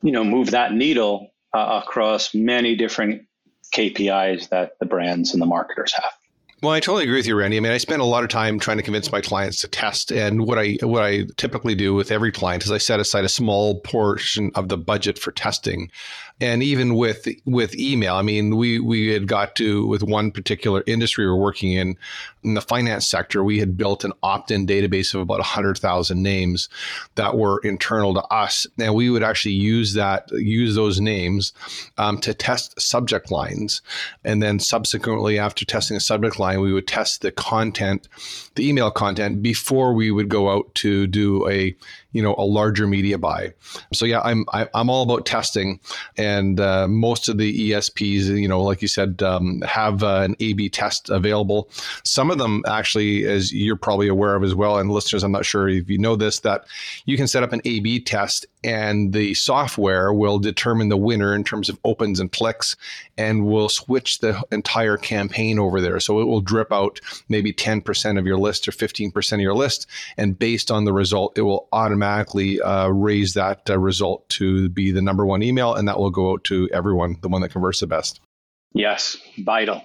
you 0.00 0.12
know, 0.12 0.22
move 0.22 0.52
that 0.52 0.72
needle 0.72 1.32
uh, 1.52 1.82
across 1.82 2.34
many 2.34 2.76
different 2.76 3.22
KPIs 3.74 4.50
that 4.50 4.78
the 4.78 4.86
brands 4.86 5.32
and 5.32 5.42
the 5.42 5.46
marketers 5.46 5.92
have. 5.96 6.12
Well, 6.64 6.72
I 6.72 6.80
totally 6.80 7.04
agree 7.04 7.18
with 7.18 7.26
you, 7.26 7.36
Randy. 7.36 7.58
I 7.58 7.60
mean, 7.60 7.72
I 7.72 7.76
spend 7.76 8.00
a 8.00 8.06
lot 8.06 8.24
of 8.24 8.30
time 8.30 8.58
trying 8.58 8.78
to 8.78 8.82
convince 8.82 9.12
my 9.12 9.20
clients 9.20 9.58
to 9.58 9.68
test, 9.68 10.10
and 10.10 10.46
what 10.46 10.58
I 10.58 10.78
what 10.80 11.02
I 11.02 11.24
typically 11.36 11.74
do 11.74 11.92
with 11.92 12.10
every 12.10 12.32
client 12.32 12.64
is 12.64 12.72
I 12.72 12.78
set 12.78 13.00
aside 13.00 13.26
a 13.26 13.28
small 13.28 13.80
portion 13.80 14.50
of 14.54 14.70
the 14.70 14.78
budget 14.78 15.18
for 15.18 15.30
testing. 15.30 15.90
And 16.40 16.62
even 16.62 16.96
with 16.96 17.28
with 17.44 17.78
email 17.78 18.14
i 18.16 18.22
mean 18.22 18.56
we 18.56 18.80
we 18.80 19.12
had 19.12 19.28
got 19.28 19.54
to 19.56 19.86
with 19.86 20.02
one 20.02 20.32
particular 20.32 20.82
industry 20.84 21.26
we're 21.26 21.36
working 21.36 21.72
in 21.72 21.96
in 22.42 22.54
the 22.54 22.60
finance 22.60 23.06
sector 23.06 23.44
we 23.44 23.60
had 23.60 23.76
built 23.76 24.04
an 24.04 24.12
opt-in 24.22 24.66
database 24.66 25.14
of 25.14 25.20
about 25.20 25.38
100000 25.38 26.20
names 26.20 26.68
that 27.14 27.36
were 27.36 27.60
internal 27.64 28.14
to 28.14 28.22
us. 28.24 28.66
And 28.78 28.94
we 28.94 29.10
would 29.10 29.22
actually 29.22 29.54
use 29.54 29.94
that 29.94 30.28
use 30.32 30.74
those 30.74 31.00
names 31.00 31.52
um, 31.98 32.18
to 32.18 32.34
test 32.34 32.80
subject 32.80 33.30
lines. 33.30 33.80
And 34.24 34.42
then 34.42 34.58
subsequently 34.58 35.38
after 35.38 35.64
testing 35.64 35.96
a 35.96 36.00
subject 36.00 36.38
line 36.38 36.53
we 36.60 36.72
would 36.72 36.86
test 36.86 37.22
the 37.22 37.32
content 37.32 38.08
the 38.54 38.68
email 38.68 38.90
content 38.90 39.42
before 39.42 39.92
we 39.92 40.10
would 40.10 40.28
go 40.28 40.50
out 40.50 40.74
to 40.74 41.06
do 41.06 41.48
a 41.48 41.74
you 42.14 42.22
know 42.22 42.34
a 42.38 42.46
larger 42.46 42.86
media 42.86 43.18
buy. 43.18 43.52
So 43.92 44.06
yeah, 44.06 44.20
I'm 44.20 44.46
I, 44.52 44.62
am 44.62 44.68
i 44.72 44.80
am 44.80 44.88
all 44.88 45.02
about 45.02 45.26
testing, 45.26 45.80
and 46.16 46.58
uh, 46.58 46.88
most 46.88 47.28
of 47.28 47.36
the 47.36 47.70
ESPs, 47.70 48.40
you 48.40 48.48
know, 48.48 48.62
like 48.62 48.80
you 48.80 48.88
said, 48.88 49.22
um, 49.22 49.60
have 49.62 50.02
uh, 50.02 50.22
an 50.22 50.36
A/B 50.40 50.70
test 50.70 51.10
available. 51.10 51.68
Some 52.04 52.30
of 52.30 52.38
them 52.38 52.62
actually, 52.66 53.26
as 53.26 53.52
you're 53.52 53.76
probably 53.76 54.08
aware 54.08 54.34
of 54.36 54.44
as 54.44 54.54
well, 54.54 54.78
and 54.78 54.90
listeners, 54.90 55.22
I'm 55.22 55.32
not 55.32 55.44
sure 55.44 55.68
if 55.68 55.90
you 55.90 55.98
know 55.98 56.16
this, 56.16 56.40
that 56.40 56.64
you 57.04 57.18
can 57.18 57.26
set 57.26 57.42
up 57.42 57.52
an 57.52 57.60
A/B 57.64 58.00
test 58.00 58.46
and 58.64 59.12
the 59.12 59.34
software 59.34 60.12
will 60.12 60.38
determine 60.38 60.88
the 60.88 60.96
winner 60.96 61.34
in 61.34 61.44
terms 61.44 61.68
of 61.68 61.78
opens 61.84 62.18
and 62.18 62.32
clicks 62.32 62.76
and 63.18 63.44
will 63.44 63.68
switch 63.68 64.20
the 64.20 64.42
entire 64.50 64.96
campaign 64.96 65.58
over 65.58 65.82
there. 65.82 66.00
So 66.00 66.20
it 66.20 66.24
will 66.24 66.40
drip 66.40 66.72
out 66.72 66.98
maybe 67.28 67.52
10% 67.52 68.18
of 68.18 68.26
your 68.26 68.38
list 68.38 68.66
or 68.66 68.72
15% 68.72 69.32
of 69.34 69.40
your 69.40 69.54
list. 69.54 69.86
And 70.16 70.38
based 70.38 70.70
on 70.70 70.86
the 70.86 70.94
result, 70.94 71.36
it 71.36 71.42
will 71.42 71.68
automatically 71.72 72.03
uh, 72.04 72.88
raise 72.88 73.34
that 73.34 73.68
uh, 73.68 73.78
result 73.78 74.28
to 74.30 74.68
be 74.68 74.92
the 74.92 75.02
number 75.02 75.26
one 75.26 75.42
email. 75.42 75.74
And 75.74 75.88
that 75.88 75.98
will 75.98 76.10
go 76.10 76.32
out 76.32 76.44
to 76.44 76.68
everyone, 76.72 77.16
the 77.20 77.28
one 77.28 77.42
that 77.42 77.50
converts 77.50 77.80
the 77.80 77.86
best. 77.86 78.20
Yes, 78.72 79.16
vital, 79.38 79.82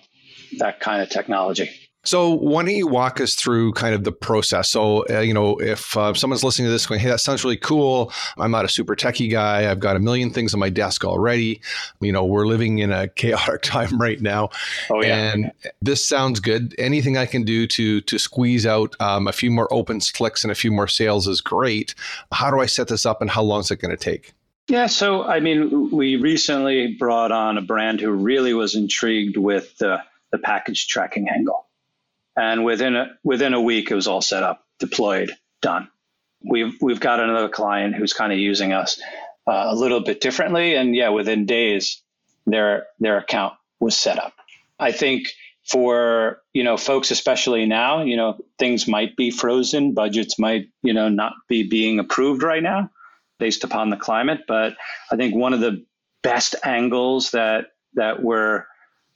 that 0.57 0.79
kind 0.79 1.01
of 1.01 1.09
technology. 1.09 1.69
So, 2.05 2.29
why 2.29 2.63
don't 2.63 2.73
you 2.73 2.87
walk 2.87 3.19
us 3.19 3.35
through 3.35 3.73
kind 3.73 3.93
of 3.93 4.05
the 4.05 4.11
process? 4.13 4.69
So, 4.69 5.05
uh, 5.09 5.19
you 5.19 5.33
know, 5.33 5.59
if 5.59 5.97
uh, 5.97 6.13
someone's 6.13 6.45
listening 6.45 6.67
to 6.67 6.71
this 6.71 6.85
going, 6.85 7.01
hey, 7.01 7.09
that 7.09 7.19
sounds 7.19 7.43
really 7.43 7.57
cool. 7.57 8.13
I'm 8.37 8.51
not 8.51 8.63
a 8.63 8.69
super 8.69 8.95
techie 8.95 9.29
guy. 9.29 9.69
I've 9.69 9.81
got 9.81 9.97
a 9.97 9.99
million 9.99 10.29
things 10.29 10.53
on 10.53 10.61
my 10.61 10.69
desk 10.69 11.03
already. 11.03 11.61
You 11.99 12.13
know, 12.13 12.23
we're 12.23 12.45
living 12.45 12.79
in 12.79 12.91
a 12.91 13.07
chaotic 13.15 13.61
time 13.63 13.99
right 13.99 14.21
now. 14.21 14.49
Oh, 14.89 15.03
yeah. 15.03 15.33
And 15.33 15.51
this 15.81 16.05
sounds 16.05 16.39
good. 16.39 16.73
Anything 16.77 17.17
I 17.17 17.25
can 17.25 17.43
do 17.43 17.67
to 17.67 17.99
to 18.01 18.17
squeeze 18.17 18.65
out 18.65 18.95
um, 19.01 19.27
a 19.27 19.33
few 19.33 19.51
more 19.51 19.71
open 19.73 19.99
clicks 20.13 20.43
and 20.45 20.51
a 20.51 20.55
few 20.55 20.71
more 20.71 20.87
sales 20.87 21.27
is 21.27 21.41
great. 21.41 21.95
How 22.31 22.49
do 22.49 22.61
I 22.61 22.65
set 22.65 22.87
this 22.87 23.05
up 23.05 23.21
and 23.21 23.29
how 23.29 23.43
long 23.43 23.59
is 23.59 23.71
it 23.71 23.81
going 23.81 23.95
to 23.95 23.97
take? 23.97 24.33
Yeah, 24.69 24.85
so 24.85 25.23
I 25.23 25.41
mean, 25.41 25.91
we 25.91 26.15
recently 26.15 26.95
brought 26.97 27.31
on 27.31 27.57
a 27.57 27.61
brand 27.61 27.99
who 27.99 28.11
really 28.11 28.53
was 28.53 28.75
intrigued 28.75 29.35
with 29.35 29.77
the, 29.79 30.01
the 30.31 30.37
package 30.37 30.87
tracking 30.87 31.27
angle 31.27 31.65
and 32.39 32.63
within 32.63 32.95
a, 32.95 33.17
within 33.21 33.53
a 33.53 33.61
week 33.61 33.91
it 33.91 33.95
was 33.95 34.07
all 34.07 34.21
set 34.21 34.43
up, 34.43 34.65
deployed, 34.79 35.31
done. 35.61 35.89
We've 36.41 36.73
we've 36.81 37.01
got 37.01 37.19
another 37.19 37.49
client 37.49 37.95
who's 37.95 38.13
kind 38.13 38.31
of 38.31 38.39
using 38.39 38.71
us 38.71 39.01
uh, 39.45 39.65
a 39.67 39.75
little 39.75 39.99
bit 39.99 40.21
differently, 40.21 40.75
and 40.75 40.95
yeah, 40.95 41.09
within 41.09 41.45
days 41.45 42.01
their 42.45 42.87
their 42.99 43.17
account 43.17 43.55
was 43.81 43.97
set 43.97 44.17
up. 44.17 44.33
I 44.79 44.93
think 44.93 45.27
for 45.67 46.41
you 46.53 46.63
know 46.63 46.77
folks 46.77 47.11
especially 47.11 47.65
now 47.65 48.01
you 48.01 48.15
know 48.15 48.37
things 48.57 48.87
might 48.87 49.15
be 49.15 49.29
frozen 49.29 49.93
budgets 49.93 50.39
might 50.39 50.67
you 50.81 50.93
know 50.93 51.09
not 51.09 51.33
be 51.47 51.61
being 51.61 51.99
approved 51.99 52.41
right 52.41 52.63
now 52.63 52.89
based 53.37 53.63
upon 53.63 53.91
the 53.91 53.97
climate 53.97 54.39
but 54.47 54.73
i 55.11 55.15
think 55.15 55.35
one 55.35 55.53
of 55.53 55.59
the 55.59 55.85
best 56.23 56.55
angles 56.63 57.31
that 57.31 57.65
that 57.93 58.23
we're 58.23 58.63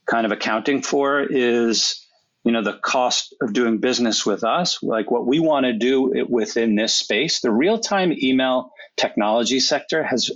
kind 0.06 0.26
of 0.26 0.30
accounting 0.30 0.80
for 0.80 1.20
is 1.20 2.03
you 2.44 2.52
know 2.52 2.62
the 2.62 2.74
cost 2.74 3.34
of 3.40 3.52
doing 3.52 3.78
business 3.78 4.24
with 4.24 4.44
us 4.44 4.82
like 4.82 5.10
what 5.10 5.26
we 5.26 5.40
want 5.40 5.64
to 5.64 5.72
do 5.72 6.26
within 6.28 6.76
this 6.76 6.94
space. 6.94 7.40
The 7.40 7.50
real-time 7.50 8.14
email 8.22 8.70
technology 8.96 9.58
sector 9.60 10.04
has 10.04 10.30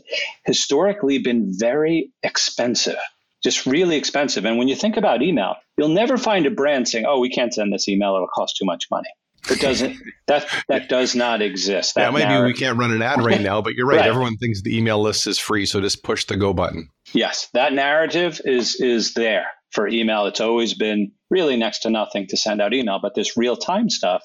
historically 0.44 1.18
been 1.18 1.52
very 1.56 2.10
expensive 2.22 2.98
just 3.40 3.66
really 3.66 3.94
expensive. 3.96 4.44
And 4.44 4.58
when 4.58 4.66
you 4.66 4.74
think 4.74 4.96
about 4.96 5.22
email 5.22 5.56
you'll 5.76 5.88
never 5.88 6.16
find 6.16 6.46
a 6.46 6.50
brand 6.50 6.88
saying 6.88 7.04
oh 7.06 7.20
we 7.20 7.30
can't 7.30 7.54
send 7.54 7.72
this 7.72 7.88
email 7.88 8.14
it'll 8.14 8.28
cost 8.28 8.56
too 8.56 8.64
much 8.64 8.86
money. 8.90 9.08
It 9.50 9.60
doesn't 9.60 9.96
that 10.26 10.48
that 10.68 10.88
does 10.88 11.14
not 11.14 11.42
exist. 11.42 11.94
That 11.94 12.00
yeah 12.00 12.10
maybe 12.10 12.24
narrative. 12.24 12.54
we 12.54 12.58
can't 12.58 12.78
run 12.78 12.90
an 12.90 13.02
ad 13.02 13.22
right 13.22 13.40
now 13.40 13.60
but 13.62 13.74
you're 13.74 13.86
right, 13.86 14.00
right. 14.00 14.08
Everyone 14.08 14.36
thinks 14.38 14.62
the 14.62 14.76
email 14.76 15.00
list 15.00 15.26
is 15.26 15.38
free 15.38 15.66
so 15.66 15.80
just 15.80 16.02
push 16.02 16.24
the 16.24 16.36
go 16.36 16.52
button. 16.52 16.88
Yes 17.12 17.48
that 17.52 17.72
narrative 17.74 18.40
is 18.44 18.80
is 18.80 19.14
there 19.14 19.46
for 19.70 19.86
email, 19.86 20.26
it's 20.26 20.40
always 20.40 20.74
been 20.74 21.12
really 21.30 21.56
next 21.56 21.80
to 21.80 21.90
nothing 21.90 22.26
to 22.28 22.36
send 22.36 22.60
out 22.60 22.74
email. 22.74 22.98
But 23.00 23.14
this 23.14 23.36
real 23.36 23.56
time 23.56 23.90
stuff, 23.90 24.22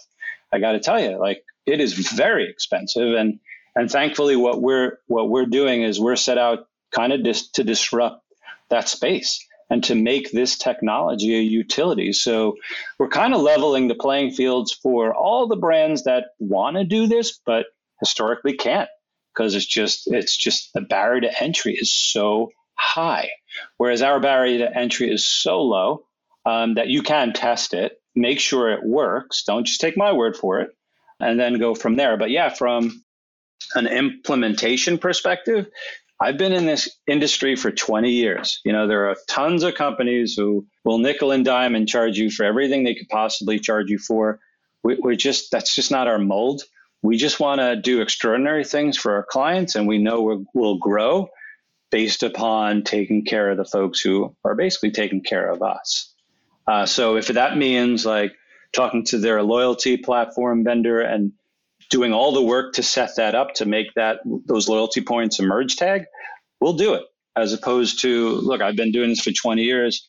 I 0.51 0.59
got 0.59 0.73
to 0.73 0.79
tell 0.79 1.01
you, 1.01 1.19
like 1.19 1.43
it 1.65 1.79
is 1.79 1.93
very 1.93 2.49
expensive. 2.49 3.13
And 3.13 3.39
and 3.75 3.89
thankfully, 3.89 4.35
what 4.35 4.61
we're 4.61 4.99
what 5.07 5.29
we're 5.29 5.45
doing 5.45 5.83
is 5.83 5.99
we're 5.99 6.15
set 6.15 6.37
out 6.37 6.67
kind 6.93 7.11
of 7.11 7.23
dis- 7.23 7.49
to 7.51 7.63
disrupt 7.63 8.23
that 8.69 8.87
space 8.87 9.45
and 9.69 9.83
to 9.85 9.95
make 9.95 10.31
this 10.31 10.57
technology 10.57 11.35
a 11.35 11.41
utility. 11.41 12.13
So 12.13 12.55
we're 12.99 13.09
kind 13.09 13.33
of 13.33 13.41
leveling 13.41 13.87
the 13.87 13.95
playing 13.95 14.31
fields 14.31 14.71
for 14.71 15.13
all 15.15 15.47
the 15.47 15.55
brands 15.55 16.03
that 16.03 16.25
want 16.39 16.77
to 16.77 16.83
do 16.83 17.07
this, 17.07 17.39
but 17.45 17.65
historically 17.99 18.53
can't 18.53 18.89
because 19.33 19.55
it's 19.55 19.65
just 19.65 20.03
it's 20.07 20.37
just 20.37 20.73
the 20.73 20.81
barrier 20.81 21.21
to 21.21 21.43
entry 21.43 21.73
is 21.73 21.91
so 21.91 22.51
high, 22.75 23.29
whereas 23.77 24.01
our 24.01 24.19
barrier 24.19 24.59
to 24.59 24.77
entry 24.77 25.11
is 25.11 25.25
so 25.25 25.61
low 25.61 26.03
um, 26.45 26.75
that 26.75 26.87
you 26.87 27.01
can 27.01 27.33
test 27.33 27.73
it, 27.73 28.01
make 28.15 28.39
sure 28.39 28.71
it 28.71 28.83
works. 28.83 29.43
Don't 29.43 29.65
just 29.65 29.81
take 29.81 29.97
my 29.97 30.11
word 30.11 30.35
for 30.35 30.59
it, 30.59 30.71
and 31.19 31.39
then 31.39 31.59
go 31.59 31.75
from 31.75 31.95
there. 31.95 32.17
But 32.17 32.29
yeah, 32.31 32.49
from 32.49 33.03
an 33.75 33.87
implementation 33.87 34.97
perspective, 34.97 35.67
I've 36.19 36.37
been 36.37 36.53
in 36.53 36.65
this 36.65 36.89
industry 37.07 37.55
for 37.55 37.71
20 37.71 38.09
years. 38.09 38.61
You 38.63 38.71
know, 38.71 38.87
there 38.87 39.09
are 39.09 39.15
tons 39.27 39.63
of 39.63 39.75
companies 39.75 40.35
who 40.35 40.65
will 40.85 40.99
nickel 40.99 41.31
and 41.31 41.43
dime 41.43 41.75
and 41.75 41.87
charge 41.87 42.17
you 42.17 42.29
for 42.29 42.45
everything 42.45 42.83
they 42.83 42.95
could 42.95 43.09
possibly 43.09 43.59
charge 43.59 43.89
you 43.89 43.97
for. 43.97 44.39
We, 44.83 44.95
we're 45.01 45.15
just, 45.15 45.51
that's 45.51 45.75
just 45.75 45.91
not 45.91 46.07
our 46.07 46.19
mold. 46.19 46.63
We 47.01 47.17
just 47.17 47.39
want 47.39 47.59
to 47.59 47.75
do 47.75 48.01
extraordinary 48.01 48.63
things 48.63 48.97
for 48.97 49.15
our 49.15 49.25
clients, 49.29 49.75
and 49.75 49.87
we 49.87 49.97
know 49.97 50.21
we 50.21 50.45
will 50.53 50.77
grow 50.77 51.27
based 51.91 52.23
upon 52.23 52.83
taking 52.83 53.25
care 53.25 53.51
of 53.51 53.57
the 53.57 53.65
folks 53.65 53.99
who 53.99 54.33
are 54.45 54.55
basically 54.55 54.91
taking 54.91 55.21
care 55.21 55.51
of 55.51 55.61
us. 55.61 56.12
Uh, 56.67 56.85
so 56.85 57.17
if 57.17 57.27
that 57.27 57.57
means 57.57 58.05
like 58.05 58.33
talking 58.71 59.03
to 59.05 59.17
their 59.17 59.43
loyalty 59.43 59.97
platform 59.97 60.63
vendor 60.63 61.01
and 61.01 61.33
doing 61.89 62.13
all 62.13 62.31
the 62.31 62.41
work 62.41 62.73
to 62.73 62.83
set 62.83 63.15
that 63.17 63.35
up 63.35 63.53
to 63.55 63.65
make 63.65 63.93
that 63.95 64.19
those 64.45 64.67
loyalty 64.67 65.01
points 65.01 65.39
a 65.39 65.43
merge 65.43 65.75
tag, 65.75 66.05
we'll 66.59 66.73
do 66.73 66.93
it. 66.93 67.03
As 67.35 67.53
opposed 67.53 68.01
to, 68.01 68.29
look, 68.29 68.61
I've 68.61 68.75
been 68.75 68.91
doing 68.91 69.09
this 69.09 69.21
for 69.21 69.31
20 69.31 69.63
years. 69.63 70.07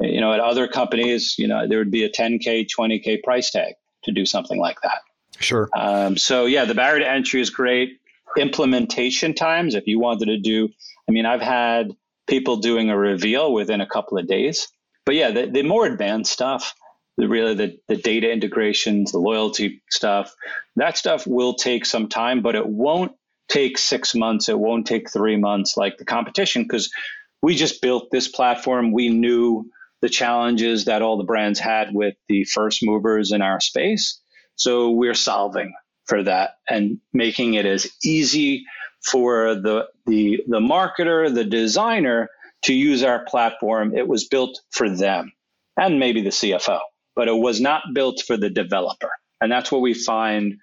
You 0.00 0.20
know, 0.20 0.32
at 0.32 0.40
other 0.40 0.68
companies, 0.68 1.34
you 1.38 1.48
know, 1.48 1.66
there 1.66 1.78
would 1.78 1.90
be 1.90 2.04
a 2.04 2.10
10K, 2.10 2.68
20K 2.68 3.22
price 3.22 3.50
tag 3.50 3.74
to 4.04 4.12
do 4.12 4.24
something 4.24 4.58
like 4.58 4.80
that. 4.82 5.00
Sure. 5.40 5.68
Um, 5.76 6.16
so 6.16 6.46
yeah, 6.46 6.64
the 6.64 6.74
barrier 6.74 7.00
to 7.00 7.10
entry 7.10 7.40
is 7.40 7.50
great. 7.50 8.00
Implementation 8.36 9.34
times, 9.34 9.74
if 9.74 9.86
you 9.86 9.98
wanted 9.98 10.26
to 10.26 10.38
do, 10.38 10.68
I 11.08 11.12
mean, 11.12 11.26
I've 11.26 11.40
had 11.40 11.96
people 12.26 12.58
doing 12.58 12.90
a 12.90 12.98
reveal 12.98 13.52
within 13.52 13.80
a 13.80 13.86
couple 13.86 14.18
of 14.18 14.26
days. 14.26 14.68
But 15.08 15.14
yeah, 15.14 15.30
the, 15.30 15.46
the 15.46 15.62
more 15.62 15.86
advanced 15.86 16.30
stuff, 16.30 16.74
the 17.16 17.28
really 17.28 17.54
the, 17.54 17.78
the 17.88 17.96
data 17.96 18.30
integrations, 18.30 19.10
the 19.10 19.18
loyalty 19.18 19.82
stuff, 19.88 20.34
that 20.76 20.98
stuff 20.98 21.26
will 21.26 21.54
take 21.54 21.86
some 21.86 22.10
time, 22.10 22.42
but 22.42 22.54
it 22.54 22.66
won't 22.66 23.12
take 23.48 23.78
six 23.78 24.14
months. 24.14 24.50
It 24.50 24.58
won't 24.58 24.86
take 24.86 25.10
three 25.10 25.38
months 25.38 25.78
like 25.78 25.96
the 25.96 26.04
competition 26.04 26.64
because 26.64 26.92
we 27.40 27.54
just 27.54 27.80
built 27.80 28.10
this 28.10 28.28
platform. 28.28 28.92
We 28.92 29.08
knew 29.08 29.70
the 30.02 30.10
challenges 30.10 30.84
that 30.84 31.00
all 31.00 31.16
the 31.16 31.24
brands 31.24 31.58
had 31.58 31.94
with 31.94 32.14
the 32.28 32.44
first 32.44 32.80
movers 32.82 33.32
in 33.32 33.40
our 33.40 33.60
space. 33.60 34.20
So 34.56 34.90
we're 34.90 35.14
solving 35.14 35.72
for 36.04 36.22
that 36.24 36.56
and 36.68 37.00
making 37.14 37.54
it 37.54 37.64
as 37.64 37.90
easy 38.04 38.66
for 39.02 39.54
the 39.54 39.86
the 40.04 40.42
the 40.46 40.60
marketer, 40.60 41.34
the 41.34 41.44
designer 41.44 42.28
to 42.62 42.74
use 42.74 43.02
our 43.02 43.24
platform. 43.24 43.96
It 43.96 44.06
was 44.06 44.28
built 44.28 44.60
for 44.70 44.88
them 44.88 45.32
and 45.76 45.98
maybe 45.98 46.22
the 46.22 46.30
CFO 46.30 46.80
but 47.18 47.26
it 47.26 47.36
was 47.36 47.60
not 47.60 47.82
built 47.92 48.22
for 48.24 48.36
the 48.36 48.48
developer. 48.48 49.10
And 49.40 49.50
that's 49.50 49.72
what 49.72 49.80
we 49.80 49.92
find 49.92 50.60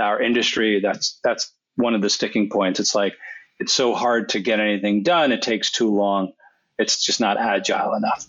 our 0.00 0.22
industry. 0.22 0.80
That's 0.80 1.20
that's 1.22 1.52
one 1.76 1.94
of 1.94 2.00
the 2.00 2.08
sticking 2.08 2.48
points. 2.48 2.80
It's 2.80 2.94
like 2.94 3.12
it's 3.58 3.74
so 3.74 3.92
hard 3.92 4.30
to 4.30 4.40
get 4.40 4.58
anything 4.58 5.02
done. 5.02 5.32
It 5.32 5.42
takes 5.42 5.70
too 5.70 5.94
long. 5.94 6.32
It's 6.78 7.04
just 7.04 7.20
not 7.20 7.36
agile 7.36 7.92
enough. 7.92 8.24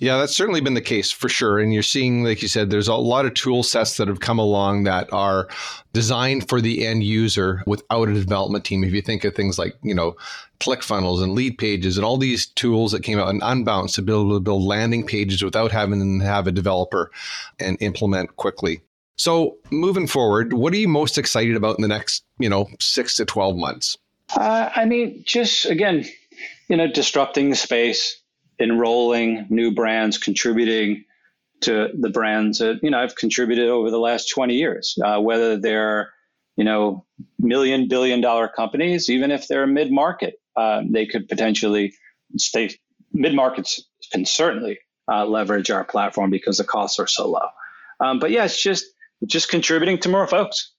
Yeah, 0.00 0.16
that's 0.16 0.34
certainly 0.34 0.62
been 0.62 0.72
the 0.72 0.80
case 0.80 1.10
for 1.10 1.28
sure. 1.28 1.58
And 1.58 1.74
you're 1.74 1.82
seeing, 1.82 2.24
like 2.24 2.40
you 2.40 2.48
said, 2.48 2.70
there's 2.70 2.88
a 2.88 2.94
lot 2.94 3.26
of 3.26 3.34
tool 3.34 3.62
sets 3.62 3.98
that 3.98 4.08
have 4.08 4.20
come 4.20 4.38
along 4.38 4.84
that 4.84 5.12
are 5.12 5.46
designed 5.92 6.48
for 6.48 6.62
the 6.62 6.86
end 6.86 7.04
user 7.04 7.62
without 7.66 8.08
a 8.08 8.14
development 8.14 8.64
team. 8.64 8.82
If 8.82 8.94
you 8.94 9.02
think 9.02 9.24
of 9.24 9.34
things 9.34 9.58
like, 9.58 9.76
you 9.82 9.94
know, 9.94 10.16
ClickFunnels 10.58 11.22
and 11.22 11.36
Leadpages 11.36 11.96
and 11.96 12.04
all 12.04 12.16
these 12.16 12.46
tools 12.46 12.92
that 12.92 13.02
came 13.02 13.18
out 13.18 13.28
and 13.28 13.42
Unbounce 13.42 13.94
to 13.96 14.02
build 14.02 14.32
to 14.32 14.40
build 14.40 14.62
landing 14.62 15.06
pages 15.06 15.42
without 15.42 15.70
having 15.70 16.20
to 16.20 16.24
have 16.24 16.46
a 16.46 16.52
developer 16.52 17.10
and 17.58 17.76
implement 17.82 18.36
quickly. 18.36 18.80
So 19.16 19.58
moving 19.70 20.06
forward, 20.06 20.54
what 20.54 20.72
are 20.72 20.78
you 20.78 20.88
most 20.88 21.18
excited 21.18 21.56
about 21.56 21.76
in 21.76 21.82
the 21.82 21.88
next, 21.88 22.24
you 22.38 22.48
know, 22.48 22.70
six 22.80 23.16
to 23.16 23.26
12 23.26 23.54
months? 23.54 23.98
Uh, 24.34 24.70
I 24.74 24.86
mean, 24.86 25.22
just 25.26 25.66
again, 25.66 26.06
you 26.68 26.76
know, 26.78 26.86
disrupting 26.86 27.50
the 27.50 27.56
space, 27.56 28.19
enrolling 28.60 29.46
new 29.50 29.72
brands, 29.72 30.18
contributing 30.18 31.04
to 31.62 31.90
the 31.98 32.10
brands 32.10 32.58
that 32.58 32.80
you 32.82 32.90
know 32.90 32.98
I've 32.98 33.16
contributed 33.16 33.68
over 33.68 33.90
the 33.90 33.98
last 33.98 34.28
20 34.30 34.54
years, 34.54 34.98
uh, 35.04 35.20
whether 35.20 35.56
they're 35.56 36.12
you 36.56 36.64
know 36.64 37.04
million 37.38 37.88
billion 37.88 38.20
dollar 38.20 38.48
companies, 38.48 39.08
even 39.08 39.30
if 39.30 39.48
they're 39.48 39.66
mid 39.66 39.90
market, 39.90 40.40
uh, 40.56 40.82
they 40.88 41.06
could 41.06 41.28
potentially 41.28 41.94
stay 42.36 42.70
mid 43.12 43.34
markets 43.34 43.82
can 44.12 44.24
certainly 44.24 44.78
uh, 45.10 45.24
leverage 45.24 45.70
our 45.70 45.84
platform 45.84 46.30
because 46.30 46.58
the 46.58 46.64
costs 46.64 46.98
are 46.98 47.06
so 47.06 47.28
low. 47.28 47.48
Um, 48.00 48.18
but 48.18 48.30
yeah, 48.30 48.44
it's 48.44 48.60
just 48.60 48.86
just 49.26 49.50
contributing 49.50 49.98
to 49.98 50.08
more 50.08 50.26
folks, 50.26 50.72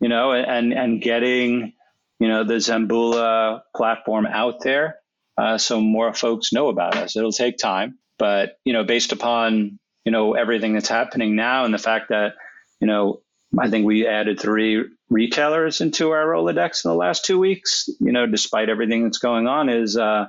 you 0.00 0.08
know, 0.08 0.32
and 0.32 0.72
and 0.72 1.00
getting 1.00 1.72
you 2.18 2.28
know 2.28 2.44
the 2.44 2.54
Zembula 2.54 3.62
platform 3.74 4.26
out 4.26 4.62
there 4.62 4.96
uh, 5.38 5.56
so 5.56 5.80
more 5.80 6.12
folks 6.12 6.52
know 6.52 6.68
about 6.68 6.96
us. 6.96 7.16
It'll 7.16 7.32
take 7.32 7.58
time, 7.58 7.98
but 8.18 8.58
you 8.64 8.72
know, 8.72 8.84
based 8.84 9.12
upon 9.12 9.78
you 10.04 10.12
know 10.12 10.34
everything 10.34 10.74
that's 10.74 10.88
happening 10.88 11.36
now 11.36 11.64
and 11.64 11.72
the 11.72 11.78
fact 11.78 12.08
that 12.08 12.34
you 12.80 12.86
know 12.88 13.22
I 13.58 13.70
think 13.70 13.86
we 13.86 14.06
added 14.06 14.40
three 14.40 14.84
retailers 15.08 15.80
into 15.80 16.10
our 16.10 16.26
Rolodex 16.26 16.84
in 16.84 16.90
the 16.90 16.96
last 16.96 17.24
two 17.24 17.38
weeks. 17.38 17.88
You 18.00 18.12
know, 18.12 18.26
despite 18.26 18.68
everything 18.68 19.04
that's 19.04 19.18
going 19.18 19.46
on, 19.46 19.68
is 19.68 19.96
uh, 19.96 20.26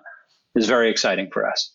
is 0.55 0.67
very 0.67 0.91
exciting 0.91 1.29
for 1.33 1.49
us. 1.49 1.73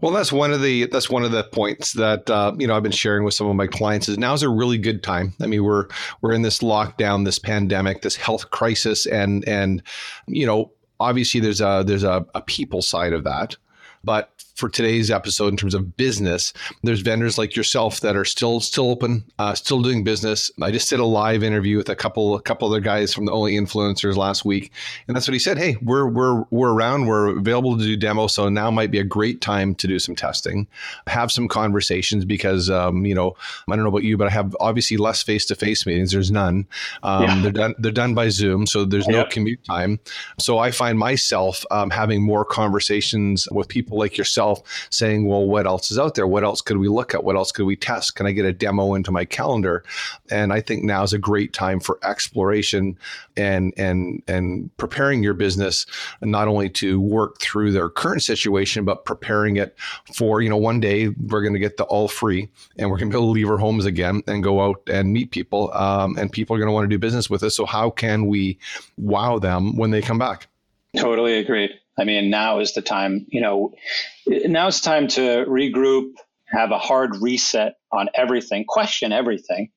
Well, 0.00 0.12
that's 0.12 0.32
one 0.32 0.52
of 0.52 0.62
the 0.62 0.86
that's 0.86 1.10
one 1.10 1.24
of 1.24 1.32
the 1.32 1.44
points 1.44 1.94
that 1.94 2.30
uh, 2.30 2.52
you 2.58 2.68
know 2.68 2.76
I've 2.76 2.82
been 2.84 2.92
sharing 2.92 3.24
with 3.24 3.34
some 3.34 3.48
of 3.48 3.56
my 3.56 3.66
clients. 3.66 4.08
Is 4.08 4.18
now 4.18 4.34
is 4.34 4.42
a 4.44 4.48
really 4.48 4.78
good 4.78 5.02
time. 5.02 5.32
I 5.40 5.46
mean, 5.46 5.64
we're 5.64 5.88
we're 6.20 6.32
in 6.32 6.42
this 6.42 6.60
lockdown, 6.60 7.24
this 7.24 7.40
pandemic, 7.40 8.02
this 8.02 8.14
health 8.16 8.50
crisis, 8.50 9.04
and 9.06 9.46
and 9.48 9.82
you 10.28 10.46
know 10.46 10.70
obviously 11.02 11.40
there's 11.40 11.60
a 11.60 11.82
there's 11.86 12.04
a, 12.04 12.24
a 12.34 12.40
people 12.42 12.82
side 12.82 13.12
of 13.12 13.24
that 13.24 13.56
but 14.04 14.30
for 14.54 14.68
today's 14.68 15.10
episode 15.10 15.48
in 15.48 15.56
terms 15.56 15.74
of 15.74 15.96
business. 15.96 16.52
There's 16.82 17.00
vendors 17.00 17.38
like 17.38 17.56
yourself 17.56 18.00
that 18.00 18.16
are 18.16 18.24
still 18.24 18.60
still 18.60 18.90
open, 18.90 19.24
uh, 19.38 19.54
still 19.54 19.82
doing 19.82 20.04
business. 20.04 20.50
I 20.60 20.70
just 20.70 20.90
did 20.90 21.00
a 21.00 21.04
live 21.04 21.42
interview 21.42 21.76
with 21.76 21.88
a 21.88 21.96
couple 21.96 22.34
a 22.34 22.42
couple 22.42 22.68
other 22.68 22.80
guys 22.80 23.14
from 23.14 23.24
the 23.24 23.32
Only 23.32 23.54
Influencers 23.54 24.16
last 24.16 24.44
week, 24.44 24.72
and 25.08 25.16
that's 25.16 25.26
what 25.26 25.32
he 25.32 25.38
said. 25.38 25.58
Hey, 25.58 25.76
we're 25.82 26.06
we're 26.06 26.44
we're 26.50 26.72
around. 26.72 27.06
We're 27.06 27.38
available 27.38 27.78
to 27.78 27.84
do 27.84 27.96
demos, 27.96 28.34
so 28.34 28.48
now 28.48 28.70
might 28.70 28.90
be 28.90 28.98
a 28.98 29.04
great 29.04 29.40
time 29.40 29.74
to 29.76 29.86
do 29.86 29.98
some 29.98 30.14
testing, 30.14 30.66
have 31.06 31.32
some 31.32 31.48
conversations 31.48 32.24
because 32.24 32.68
um, 32.70 33.06
you 33.06 33.14
know 33.14 33.34
I 33.68 33.76
don't 33.76 33.84
know 33.84 33.90
about 33.90 34.04
you, 34.04 34.16
but 34.16 34.26
I 34.26 34.30
have 34.30 34.56
obviously 34.60 34.96
less 34.96 35.22
face 35.22 35.46
to 35.46 35.54
face 35.54 35.86
meetings. 35.86 36.12
There's 36.12 36.30
none. 36.30 36.66
Um, 37.02 37.22
yeah. 37.22 37.42
They're 37.42 37.52
done. 37.52 37.74
They're 37.78 37.92
done 37.92 38.14
by 38.14 38.28
Zoom, 38.28 38.66
so 38.66 38.84
there's 38.84 39.08
no 39.08 39.24
commute 39.24 39.64
time. 39.64 39.98
So 40.38 40.58
I 40.58 40.70
find 40.70 40.98
myself 40.98 41.64
um, 41.70 41.90
having 41.90 42.22
more 42.22 42.44
conversations 42.44 43.48
with 43.50 43.68
people 43.68 43.98
like 43.98 44.18
yourself 44.18 44.41
yourself 44.42 44.88
saying, 44.90 45.26
well, 45.26 45.46
what 45.46 45.66
else 45.66 45.90
is 45.90 45.98
out 45.98 46.14
there? 46.14 46.26
What 46.26 46.44
else 46.44 46.60
could 46.60 46.78
we 46.78 46.88
look 46.88 47.14
at? 47.14 47.24
What 47.24 47.36
else 47.36 47.52
could 47.52 47.66
we 47.66 47.76
test? 47.76 48.14
Can 48.14 48.26
I 48.26 48.32
get 48.32 48.44
a 48.44 48.52
demo 48.52 48.94
into 48.94 49.10
my 49.10 49.24
calendar? 49.24 49.84
And 50.30 50.52
I 50.52 50.60
think 50.60 50.84
now 50.84 51.02
is 51.02 51.12
a 51.12 51.18
great 51.18 51.52
time 51.52 51.80
for 51.80 51.98
exploration 52.02 52.98
and 53.36 53.72
and 53.76 54.22
and 54.28 54.76
preparing 54.76 55.22
your 55.22 55.34
business 55.34 55.86
not 56.20 56.48
only 56.48 56.68
to 56.70 57.00
work 57.00 57.40
through 57.40 57.72
their 57.72 57.88
current 57.88 58.22
situation, 58.22 58.84
but 58.84 59.04
preparing 59.04 59.56
it 59.56 59.76
for, 60.14 60.42
you 60.42 60.50
know, 60.50 60.56
one 60.56 60.80
day 60.80 61.08
we're 61.08 61.42
going 61.42 61.54
to 61.54 61.58
get 61.58 61.76
the 61.76 61.84
all 61.84 62.08
free 62.08 62.48
and 62.78 62.90
we're 62.90 62.98
going 62.98 63.10
to 63.10 63.16
be 63.16 63.18
able 63.18 63.28
to 63.28 63.32
leave 63.32 63.48
our 63.50 63.58
homes 63.58 63.84
again 63.84 64.22
and 64.26 64.42
go 64.42 64.60
out 64.60 64.82
and 64.88 65.12
meet 65.12 65.30
people. 65.30 65.72
Um, 65.72 66.16
and 66.18 66.30
people 66.30 66.56
are 66.56 66.58
going 66.58 66.68
to 66.68 66.72
want 66.72 66.84
to 66.84 66.94
do 66.94 66.98
business 66.98 67.30
with 67.30 67.42
us. 67.42 67.56
So 67.56 67.66
how 67.66 67.90
can 67.90 68.26
we 68.26 68.58
wow 68.96 69.38
them 69.38 69.76
when 69.76 69.90
they 69.90 70.02
come 70.02 70.18
back? 70.18 70.48
Totally 70.96 71.38
agreed. 71.38 71.70
I 71.98 72.04
mean, 72.04 72.30
now 72.30 72.60
is 72.60 72.72
the 72.72 72.82
time, 72.82 73.26
you 73.28 73.40
know, 73.40 73.74
now 74.26 74.68
it's 74.68 74.80
time 74.80 75.08
to 75.08 75.44
regroup, 75.46 76.12
have 76.46 76.70
a 76.70 76.78
hard 76.78 77.16
reset 77.16 77.74
on 77.90 78.08
everything, 78.14 78.64
question 78.66 79.12
everything, 79.12 79.70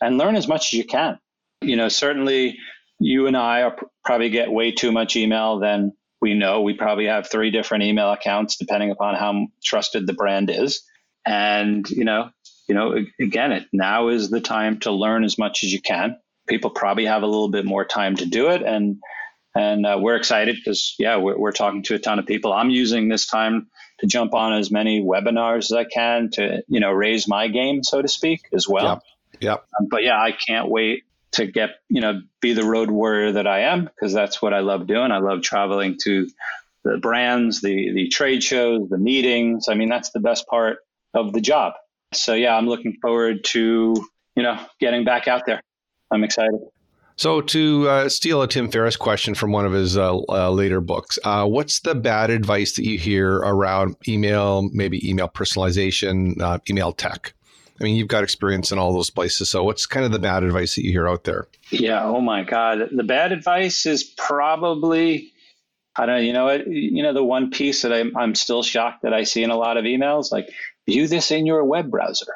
and 0.00 0.18
learn 0.18 0.36
as 0.36 0.48
much 0.48 0.72
as 0.72 0.78
you 0.78 0.84
can. 0.84 1.18
You 1.60 1.76
know, 1.76 1.88
certainly 1.88 2.58
you 3.00 3.26
and 3.26 3.36
I 3.36 3.62
are, 3.62 3.76
probably 4.04 4.30
get 4.30 4.52
way 4.52 4.72
too 4.72 4.92
much 4.92 5.16
email 5.16 5.58
than 5.58 5.92
we 6.20 6.34
know. 6.34 6.62
We 6.62 6.74
probably 6.74 7.06
have 7.06 7.28
three 7.28 7.50
different 7.50 7.84
email 7.84 8.12
accounts 8.12 8.56
depending 8.56 8.90
upon 8.90 9.14
how 9.16 9.48
trusted 9.62 10.06
the 10.06 10.14
brand 10.14 10.50
is. 10.50 10.82
And, 11.26 11.88
you 11.90 12.04
know, 12.04 12.30
you 12.68 12.74
know, 12.74 13.04
again, 13.20 13.52
it 13.52 13.66
now 13.72 14.08
is 14.08 14.30
the 14.30 14.40
time 14.40 14.80
to 14.80 14.92
learn 14.92 15.24
as 15.24 15.38
much 15.38 15.64
as 15.64 15.72
you 15.72 15.80
can. 15.80 16.16
People 16.48 16.70
probably 16.70 17.06
have 17.06 17.22
a 17.22 17.26
little 17.26 17.50
bit 17.50 17.64
more 17.64 17.84
time 17.84 18.16
to 18.16 18.26
do 18.26 18.48
it, 18.48 18.62
and 18.62 18.98
and 19.58 19.84
uh, 19.84 19.98
we're 20.00 20.14
excited 20.14 20.54
because 20.54 20.94
yeah, 21.00 21.16
we're, 21.16 21.36
we're 21.36 21.52
talking 21.52 21.82
to 21.82 21.96
a 21.96 21.98
ton 21.98 22.20
of 22.20 22.26
people. 22.26 22.52
I'm 22.52 22.70
using 22.70 23.08
this 23.08 23.26
time 23.26 23.66
to 23.98 24.06
jump 24.06 24.32
on 24.32 24.52
as 24.52 24.70
many 24.70 25.02
webinars 25.02 25.64
as 25.64 25.72
I 25.72 25.84
can 25.84 26.30
to 26.34 26.62
you 26.68 26.78
know 26.78 26.92
raise 26.92 27.26
my 27.26 27.48
game, 27.48 27.82
so 27.82 28.00
to 28.00 28.06
speak, 28.06 28.42
as 28.52 28.68
well. 28.68 29.02
Yep. 29.32 29.40
yep. 29.40 29.64
Um, 29.78 29.88
but 29.90 30.04
yeah, 30.04 30.16
I 30.16 30.30
can't 30.30 30.68
wait 30.68 31.02
to 31.32 31.46
get 31.46 31.70
you 31.88 32.00
know 32.00 32.22
be 32.40 32.52
the 32.52 32.64
road 32.64 32.88
warrior 32.88 33.32
that 33.32 33.48
I 33.48 33.62
am 33.62 33.84
because 33.84 34.12
that's 34.12 34.40
what 34.40 34.54
I 34.54 34.60
love 34.60 34.86
doing. 34.86 35.10
I 35.10 35.18
love 35.18 35.42
traveling 35.42 35.98
to 36.04 36.28
the 36.84 36.98
brands, 36.98 37.60
the 37.60 37.92
the 37.92 38.08
trade 38.08 38.44
shows, 38.44 38.88
the 38.88 38.98
meetings. 38.98 39.66
I 39.68 39.74
mean, 39.74 39.88
that's 39.88 40.10
the 40.10 40.20
best 40.20 40.46
part 40.46 40.78
of 41.14 41.32
the 41.32 41.40
job. 41.40 41.72
So 42.14 42.34
yeah, 42.34 42.56
I'm 42.56 42.68
looking 42.68 42.96
forward 43.02 43.42
to 43.46 44.06
you 44.36 44.42
know 44.44 44.56
getting 44.78 45.04
back 45.04 45.26
out 45.26 45.46
there. 45.46 45.60
I'm 46.12 46.22
excited. 46.22 46.60
So, 47.18 47.40
to 47.40 47.88
uh, 47.88 48.08
steal 48.08 48.42
a 48.42 48.46
Tim 48.46 48.70
Ferriss 48.70 48.96
question 48.96 49.34
from 49.34 49.50
one 49.50 49.66
of 49.66 49.72
his 49.72 49.96
uh, 49.96 50.16
uh, 50.28 50.50
later 50.50 50.80
books, 50.80 51.18
uh, 51.24 51.46
what's 51.46 51.80
the 51.80 51.96
bad 51.96 52.30
advice 52.30 52.76
that 52.76 52.84
you 52.84 52.96
hear 52.96 53.38
around 53.38 53.96
email, 54.06 54.70
maybe 54.72 55.08
email 55.08 55.28
personalization, 55.28 56.60
email 56.70 56.92
tech? 56.92 57.34
I 57.80 57.84
mean, 57.84 57.96
you've 57.96 58.06
got 58.06 58.22
experience 58.22 58.70
in 58.70 58.78
all 58.78 58.92
those 58.92 59.10
places. 59.10 59.50
So, 59.50 59.64
what's 59.64 59.84
kind 59.84 60.06
of 60.06 60.12
the 60.12 60.20
bad 60.20 60.44
advice 60.44 60.76
that 60.76 60.84
you 60.84 60.92
hear 60.92 61.08
out 61.08 61.24
there? 61.24 61.48
Yeah. 61.70 62.04
Oh 62.04 62.20
my 62.20 62.44
God. 62.44 62.88
The 62.92 63.02
bad 63.02 63.32
advice 63.32 63.84
is 63.84 64.04
probably, 64.04 65.32
I 65.96 66.06
don't 66.06 66.16
know, 66.16 66.20
you 66.20 66.32
know 66.32 66.50
you 66.52 67.02
know, 67.02 67.12
the 67.12 67.24
one 67.24 67.50
piece 67.50 67.82
that 67.82 67.92
I'm, 67.92 68.16
I'm 68.16 68.36
still 68.36 68.62
shocked 68.62 69.02
that 69.02 69.12
I 69.12 69.24
see 69.24 69.42
in 69.42 69.50
a 69.50 69.56
lot 69.56 69.76
of 69.76 69.84
emails, 69.84 70.30
like 70.30 70.48
view 70.86 71.08
this 71.08 71.32
in 71.32 71.46
your 71.46 71.64
web 71.64 71.90
browser. 71.90 72.34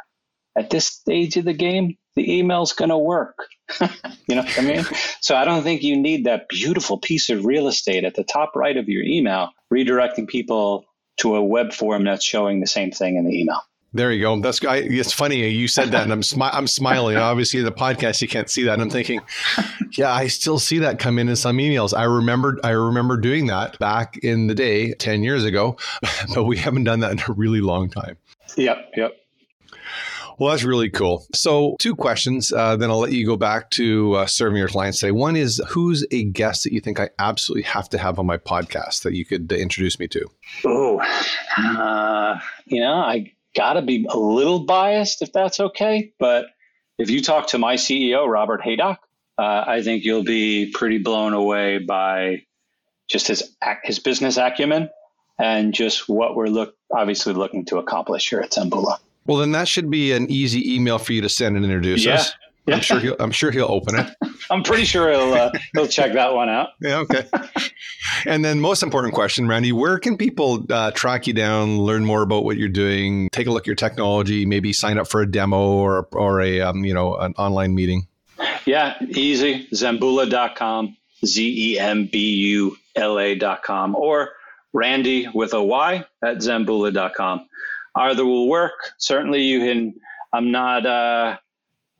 At 0.57 0.70
this 0.70 0.87
stage 0.87 1.37
of 1.37 1.45
the 1.45 1.55
game, 1.55 1.97
the 2.14 2.38
email's 2.38 2.72
going 2.72 2.90
to 2.90 2.98
work. 2.98 3.46
you 3.80 4.34
know 4.34 4.42
what 4.42 4.58
I 4.58 4.62
mean? 4.62 4.84
So 5.20 5.34
I 5.36 5.44
don't 5.44 5.62
think 5.62 5.82
you 5.82 5.96
need 5.96 6.24
that 6.24 6.48
beautiful 6.48 6.98
piece 6.98 7.30
of 7.30 7.44
real 7.44 7.68
estate 7.68 8.04
at 8.04 8.14
the 8.14 8.24
top 8.24 8.54
right 8.54 8.76
of 8.76 8.88
your 8.88 9.02
email, 9.02 9.50
redirecting 9.72 10.28
people 10.28 10.84
to 11.18 11.36
a 11.36 11.42
web 11.42 11.72
form 11.72 12.04
that's 12.04 12.24
showing 12.24 12.60
the 12.60 12.66
same 12.66 12.90
thing 12.90 13.16
in 13.16 13.24
the 13.24 13.40
email. 13.40 13.60
There 13.94 14.10
you 14.10 14.22
go. 14.22 14.40
That's 14.40 14.64
I, 14.64 14.76
it's 14.76 15.12
funny 15.12 15.46
you 15.50 15.68
said 15.68 15.90
that, 15.90 16.04
and 16.04 16.12
I'm 16.12 16.22
smi- 16.22 16.50
I'm 16.50 16.66
smiling. 16.66 17.18
Obviously, 17.18 17.60
the 17.60 17.70
podcast 17.70 18.22
you 18.22 18.28
can't 18.28 18.48
see 18.48 18.62
that. 18.62 18.72
And 18.72 18.82
I'm 18.82 18.88
thinking, 18.88 19.20
yeah, 19.98 20.10
I 20.10 20.28
still 20.28 20.58
see 20.58 20.78
that 20.78 20.98
come 20.98 21.18
in 21.18 21.28
in 21.28 21.36
some 21.36 21.58
emails. 21.58 21.94
I 21.94 22.04
remember 22.04 22.58
I 22.64 22.70
remember 22.70 23.18
doing 23.18 23.48
that 23.48 23.78
back 23.78 24.16
in 24.22 24.46
the 24.46 24.54
day, 24.54 24.94
ten 24.94 25.22
years 25.22 25.44
ago, 25.44 25.76
but 26.34 26.44
we 26.44 26.56
haven't 26.56 26.84
done 26.84 27.00
that 27.00 27.12
in 27.12 27.18
a 27.20 27.32
really 27.34 27.60
long 27.60 27.90
time. 27.90 28.16
Yep, 28.56 28.92
yep. 28.96 29.12
Well, 30.43 30.51
that's 30.51 30.64
really 30.64 30.90
cool. 30.90 31.24
So, 31.32 31.76
two 31.78 31.95
questions, 31.95 32.53
uh, 32.53 32.74
then 32.74 32.90
I'll 32.90 32.99
let 32.99 33.12
you 33.12 33.24
go 33.24 33.36
back 33.36 33.70
to 33.70 34.14
uh, 34.14 34.26
serving 34.26 34.59
your 34.59 34.66
clients 34.66 34.99
today. 34.99 35.12
One 35.12 35.36
is 35.36 35.62
who's 35.68 36.05
a 36.11 36.24
guest 36.24 36.64
that 36.64 36.72
you 36.72 36.80
think 36.80 36.99
I 36.99 37.11
absolutely 37.16 37.62
have 37.62 37.88
to 37.90 37.99
have 37.99 38.18
on 38.18 38.26
my 38.26 38.38
podcast 38.38 39.05
that 39.05 39.14
you 39.14 39.24
could 39.24 39.53
uh, 39.53 39.55
introduce 39.55 40.01
me 40.01 40.09
to? 40.09 40.28
Oh, 40.64 41.01
uh, 41.57 42.40
you 42.64 42.80
know, 42.80 42.93
I 42.93 43.32
got 43.55 43.74
to 43.74 43.82
be 43.82 44.05
a 44.11 44.18
little 44.18 44.64
biased 44.64 45.22
if 45.22 45.32
that's 45.32 45.61
okay. 45.61 46.12
But 46.18 46.47
if 46.99 47.09
you 47.09 47.22
talk 47.22 47.51
to 47.51 47.59
my 47.59 47.76
CEO, 47.76 48.26
Robert 48.26 48.62
Haydock, 48.62 48.99
uh, 49.38 49.64
I 49.64 49.82
think 49.84 50.03
you'll 50.03 50.24
be 50.24 50.72
pretty 50.72 50.99
blown 50.99 51.34
away 51.34 51.78
by 51.78 52.47
just 53.09 53.28
his 53.28 53.57
his 53.84 54.01
business 54.01 54.38
acumen 54.38 54.90
and 55.38 55.72
just 55.72 56.09
what 56.09 56.34
we're 56.34 56.49
look 56.49 56.74
obviously 56.93 57.32
looking 57.32 57.64
to 57.66 57.78
accomplish 57.78 58.28
here 58.28 58.40
at 58.40 58.51
Zembula. 58.51 58.99
Well, 59.27 59.39
then 59.39 59.53
that 59.53 59.68
should 59.68 59.91
be 59.91 60.12
an 60.12 60.31
easy 60.31 60.75
email 60.75 60.99
for 60.99 61.12
you 61.12 61.23
to 61.23 61.29
send 61.29 61.57
and 61.57 61.64
introduce 61.64 62.05
yeah. 62.05 62.14
us. 62.14 62.33
I'm 62.68 62.81
sure 62.81 63.01
he'll. 63.01 63.16
I'm 63.18 63.33
sure 63.33 63.51
he'll 63.51 63.70
open 63.70 63.99
it. 63.99 64.07
I'm 64.51 64.62
pretty 64.62 64.85
sure 64.85 65.11
he'll 65.11 65.35
uh, 65.35 65.51
he'll 65.75 65.89
check 65.89 66.12
that 66.12 66.33
one 66.33 66.49
out. 66.49 66.70
Yeah. 66.81 66.99
Okay. 66.99 67.27
and 68.25 68.45
then, 68.45 68.61
most 68.61 68.85
important 68.85 69.14
question, 69.14 69.49
Randy: 69.49 69.73
Where 69.73 69.99
can 69.99 70.16
people 70.16 70.64
uh, 70.70 70.93
track 70.93 71.27
you 71.27 71.33
down, 71.33 71.79
learn 71.79 72.05
more 72.05 72.23
about 72.23 72.45
what 72.45 72.59
you're 72.59 72.68
doing, 72.68 73.29
take 73.33 73.49
a 73.49 73.51
look 73.51 73.64
at 73.64 73.66
your 73.66 73.77
technology, 73.77 74.47
maybe 74.47 74.73
sign 74.73 74.97
up 74.97 75.09
for 75.09 75.20
a 75.23 75.31
demo 75.31 75.61
or 75.61 76.07
or 76.12 76.41
a 76.41 76.61
um, 76.61 76.85
you 76.85 76.95
know 76.95 77.16
an 77.16 77.35
online 77.37 77.75
meeting? 77.75 78.07
Yeah, 78.64 78.95
easy. 79.09 79.66
Zembula.com, 79.75 80.97
z 81.27 81.73
e 81.73 81.79
m 81.81 82.07
b 82.07 82.18
u 82.18 82.77
l 82.95 83.18
a.com, 83.18 83.97
or 83.97 84.31
Randy 84.73 85.29
with 85.35 85.53
a 85.53 85.62
y 85.62 86.05
at 86.23 86.37
zembula.com 86.37 87.49
either 87.95 88.24
will 88.24 88.49
work. 88.49 88.72
Certainly, 88.99 89.43
you 89.43 89.61
can. 89.61 89.95
I'm 90.32 90.51
not. 90.51 90.86
Uh, 90.86 91.36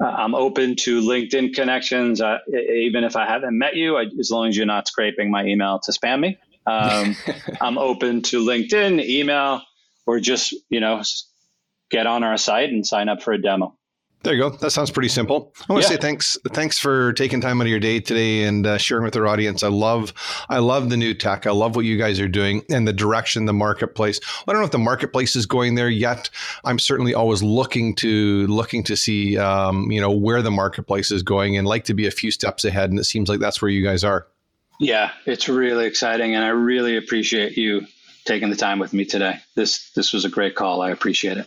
I'm 0.03 0.35
open 0.35 0.77
to 0.81 1.01
LinkedIn 1.01 1.55
connections, 1.55 2.21
uh, 2.21 2.39
even 2.49 3.05
if 3.05 3.15
I 3.15 3.27
haven't 3.27 3.57
met 3.57 3.77
you, 3.77 3.97
I, 3.97 4.07
as 4.19 4.31
long 4.31 4.49
as 4.49 4.57
you're 4.57 4.67
not 4.67 4.89
scraping 4.89 5.31
my 5.31 5.45
email 5.45 5.79
to 5.81 5.93
spam 5.93 6.21
me. 6.21 6.39
Um, 6.67 7.17
I'm 7.61 7.79
open 7.79 8.23
to 8.23 8.45
LinkedIn, 8.45 9.05
email, 9.05 9.63
or 10.07 10.19
just 10.21 10.55
you 10.69 10.81
know 10.81 11.03
get 11.91 12.07
on 12.07 12.25
our 12.25 12.37
site 12.37 12.71
and 12.71 12.87
sign 12.87 13.09
up 13.09 13.23
for 13.23 13.33
a 13.33 13.41
demo. 13.41 13.77
There 14.23 14.35
you 14.35 14.41
go. 14.41 14.51
That 14.51 14.71
sounds 14.71 14.91
pretty 14.91 15.09
simple. 15.09 15.53
I 15.69 15.73
want 15.73 15.85
to 15.85 15.91
yeah. 15.91 15.97
say 15.97 16.01
thanks. 16.01 16.39
Thanks 16.49 16.79
for 16.79 17.13
taking 17.15 17.41
time 17.41 17.61
out 17.61 17.65
of 17.65 17.71
your 17.71 17.81
day 17.81 17.99
today 17.99 18.45
and 18.45 18.65
uh, 18.65 18.79
sharing 18.79 19.05
with 19.05 19.17
our 19.17 19.27
audience. 19.27 19.65
I 19.65 19.69
love, 19.69 20.15
I 20.49 20.59
love 20.59 20.91
the 20.91 20.97
new 20.97 21.13
tech. 21.13 21.47
I 21.47 21.51
love 21.51 21.75
what 21.75 21.85
you 21.85 21.99
guys 21.99 22.21
are 22.21 22.29
doing 22.29 22.63
and 22.71 22.87
the 22.87 22.93
direction 22.93 23.47
the 23.47 23.53
marketplace. 23.53 24.21
I 24.47 24.53
don't 24.53 24.61
know 24.61 24.67
if 24.67 24.71
the 24.71 24.79
marketplace 24.79 25.35
is 25.35 25.45
going 25.45 25.75
there 25.75 25.89
yet. 25.89 26.31
I'm 26.65 26.79
certainly 26.79 27.15
always 27.15 27.43
looking 27.43 27.97
to 27.97 28.47
looking 28.47 28.85
to 28.85 28.97
see, 28.97 29.39
um, 29.39 29.91
you 29.91 30.01
know, 30.01 30.13
where 30.13 30.41
the 30.41 30.53
marketplace 30.53 31.11
is 31.11 31.25
going 31.25 31.57
and 31.57 31.67
like 31.67 31.85
to 31.85 31.95
be 31.95 32.07
a 32.07 32.13
few 32.13 32.31
steps 32.31 32.65
ahead. 32.65 32.91
And 32.91 33.01
it 33.01 33.05
seems 33.05 33.29
like 33.29 33.41
that's 33.41 33.61
where 33.61 33.71
you 33.71 33.83
guys 33.83 34.05
are. 34.05 34.29
Yeah, 34.79 35.13
it's 35.27 35.49
really 35.49 35.87
exciting, 35.87 36.35
and 36.35 36.45
I 36.45 36.49
really 36.49 36.97
appreciate 36.97 37.57
you 37.57 37.87
taking 38.25 38.51
the 38.51 38.57
time 38.57 38.79
with 38.79 38.93
me 38.93 39.05
today. 39.05 39.39
This 39.55 39.91
this 39.93 40.13
was 40.13 40.25
a 40.25 40.29
great 40.29 40.55
call. 40.55 40.81
I 40.81 40.91
appreciate 40.91 41.39
it. 41.39 41.47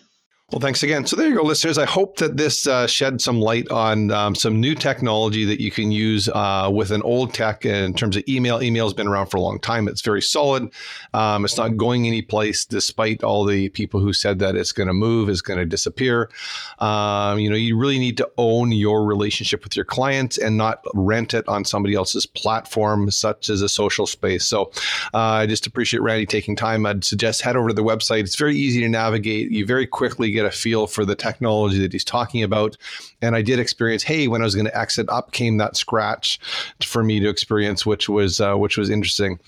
Well, 0.51 0.61
thanks 0.61 0.83
again. 0.83 1.07
So 1.07 1.15
there 1.15 1.27
you 1.27 1.37
go, 1.37 1.41
listeners. 1.41 1.79
I 1.79 1.85
hope 1.85 2.17
that 2.17 2.37
this 2.37 2.67
uh, 2.67 2.85
shed 2.85 3.19
some 3.19 3.41
light 3.41 3.67
on 3.71 4.11
um, 4.11 4.35
some 4.35 4.61
new 4.61 4.75
technology 4.75 5.43
that 5.43 5.59
you 5.59 5.71
can 5.71 5.91
use 5.91 6.29
uh, 6.29 6.69
with 6.71 6.91
an 6.91 7.01
old 7.01 7.33
tech 7.33 7.65
in 7.65 7.95
terms 7.95 8.15
of 8.15 8.23
email. 8.29 8.61
Email 8.61 8.85
has 8.85 8.93
been 8.93 9.07
around 9.07 9.25
for 9.25 9.37
a 9.37 9.41
long 9.41 9.59
time. 9.59 9.87
It's 9.87 10.03
very 10.03 10.21
solid. 10.21 10.71
Um, 11.15 11.45
it's 11.45 11.57
not 11.57 11.77
going 11.77 12.05
any 12.05 12.21
place, 12.21 12.63
despite 12.63 13.23
all 13.23 13.43
the 13.43 13.69
people 13.69 13.99
who 13.99 14.13
said 14.13 14.37
that 14.37 14.55
it's 14.55 14.71
going 14.71 14.85
to 14.85 14.93
move, 14.93 15.29
is 15.29 15.41
going 15.41 15.57
to 15.57 15.65
disappear. 15.65 16.29
Um, 16.77 17.39
you 17.39 17.49
know, 17.49 17.55
you 17.55 17.75
really 17.75 17.97
need 17.97 18.17
to 18.17 18.29
own 18.37 18.71
your 18.71 19.03
relationship 19.03 19.63
with 19.63 19.75
your 19.75 19.85
clients 19.85 20.37
and 20.37 20.55
not 20.57 20.85
rent 20.93 21.33
it 21.33 21.47
on 21.47 21.65
somebody 21.65 21.95
else's 21.95 22.27
platform, 22.27 23.09
such 23.09 23.49
as 23.49 23.63
a 23.63 23.67
social 23.67 24.05
space. 24.05 24.45
So 24.45 24.71
uh, 25.11 25.41
I 25.41 25.47
just 25.47 25.65
appreciate 25.65 26.01
Randy 26.01 26.27
taking 26.27 26.55
time. 26.55 26.85
I'd 26.85 27.03
suggest 27.03 27.41
head 27.41 27.55
over 27.55 27.69
to 27.69 27.73
the 27.73 27.83
website. 27.83 28.19
It's 28.19 28.35
very 28.35 28.55
easy 28.55 28.81
to 28.81 28.89
navigate. 28.89 29.49
You 29.49 29.65
very 29.65 29.87
quickly 29.87 30.34
get 30.35 30.45
a 30.45 30.51
feel 30.51 30.87
for 30.87 31.05
the 31.05 31.15
technology 31.15 31.79
that 31.79 31.91
he's 31.91 32.03
talking 32.03 32.43
about. 32.43 32.77
And 33.21 33.35
I 33.35 33.41
did 33.41 33.59
experience, 33.59 34.03
hey, 34.03 34.27
when 34.27 34.41
I 34.41 34.45
was 34.45 34.55
going 34.55 34.65
to 34.65 34.77
exit, 34.77 35.09
up 35.09 35.31
came 35.31 35.57
that 35.57 35.75
scratch 35.75 36.39
for 36.83 37.03
me 37.03 37.19
to 37.19 37.29
experience, 37.29 37.85
which 37.85 38.07
was 38.07 38.39
uh, 38.39 38.55
which 38.55 38.77
was 38.77 38.89
interesting. 38.89 39.39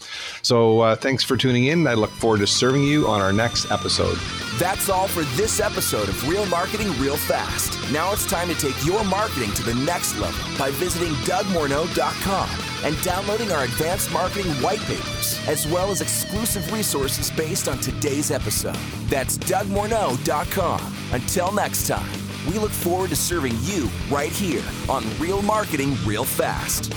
So 0.41 0.81
uh, 0.81 0.95
thanks 0.95 1.23
for 1.23 1.37
tuning 1.37 1.65
in. 1.65 1.85
I 1.87 1.93
look 1.93 2.11
forward 2.11 2.39
to 2.39 2.47
serving 2.47 2.83
you 2.83 3.07
on 3.07 3.21
our 3.21 3.33
next 3.33 3.71
episode. 3.71 4.17
That's 4.57 4.89
all 4.89 5.07
for 5.07 5.23
this 5.35 5.59
episode 5.59 6.09
of 6.09 6.27
Real 6.27 6.45
Marketing 6.47 6.87
Real 6.99 7.17
Fast. 7.17 7.79
Now 7.91 8.11
it's 8.11 8.27
time 8.27 8.47
to 8.47 8.55
take 8.55 8.85
your 8.85 9.03
marketing 9.03 9.51
to 9.53 9.63
the 9.63 9.75
next 9.75 10.17
level 10.17 10.57
by 10.57 10.71
visiting 10.71 11.13
DougMorneau.com 11.25 12.66
and 12.83 12.99
downloading 13.01 13.51
our 13.51 13.63
advanced 13.63 14.11
marketing 14.11 14.51
white 14.61 14.81
papers, 14.81 15.39
as 15.47 15.67
well 15.67 15.91
as 15.91 16.01
exclusive 16.01 16.71
resources 16.71 17.31
based 17.31 17.67
on 17.67 17.77
today's 17.79 18.31
episode. 18.31 18.77
That's 19.09 19.37
DougMorneau.com. 19.37 20.93
Until 21.11 21.51
next 21.51 21.87
time, 21.87 22.11
we 22.47 22.59
look 22.59 22.71
forward 22.71 23.09
to 23.09 23.15
serving 23.15 23.55
you 23.61 23.89
right 24.09 24.31
here 24.31 24.63
on 24.89 25.03
Real 25.19 25.41
Marketing 25.41 25.95
Real 26.05 26.23
Fast. 26.23 26.93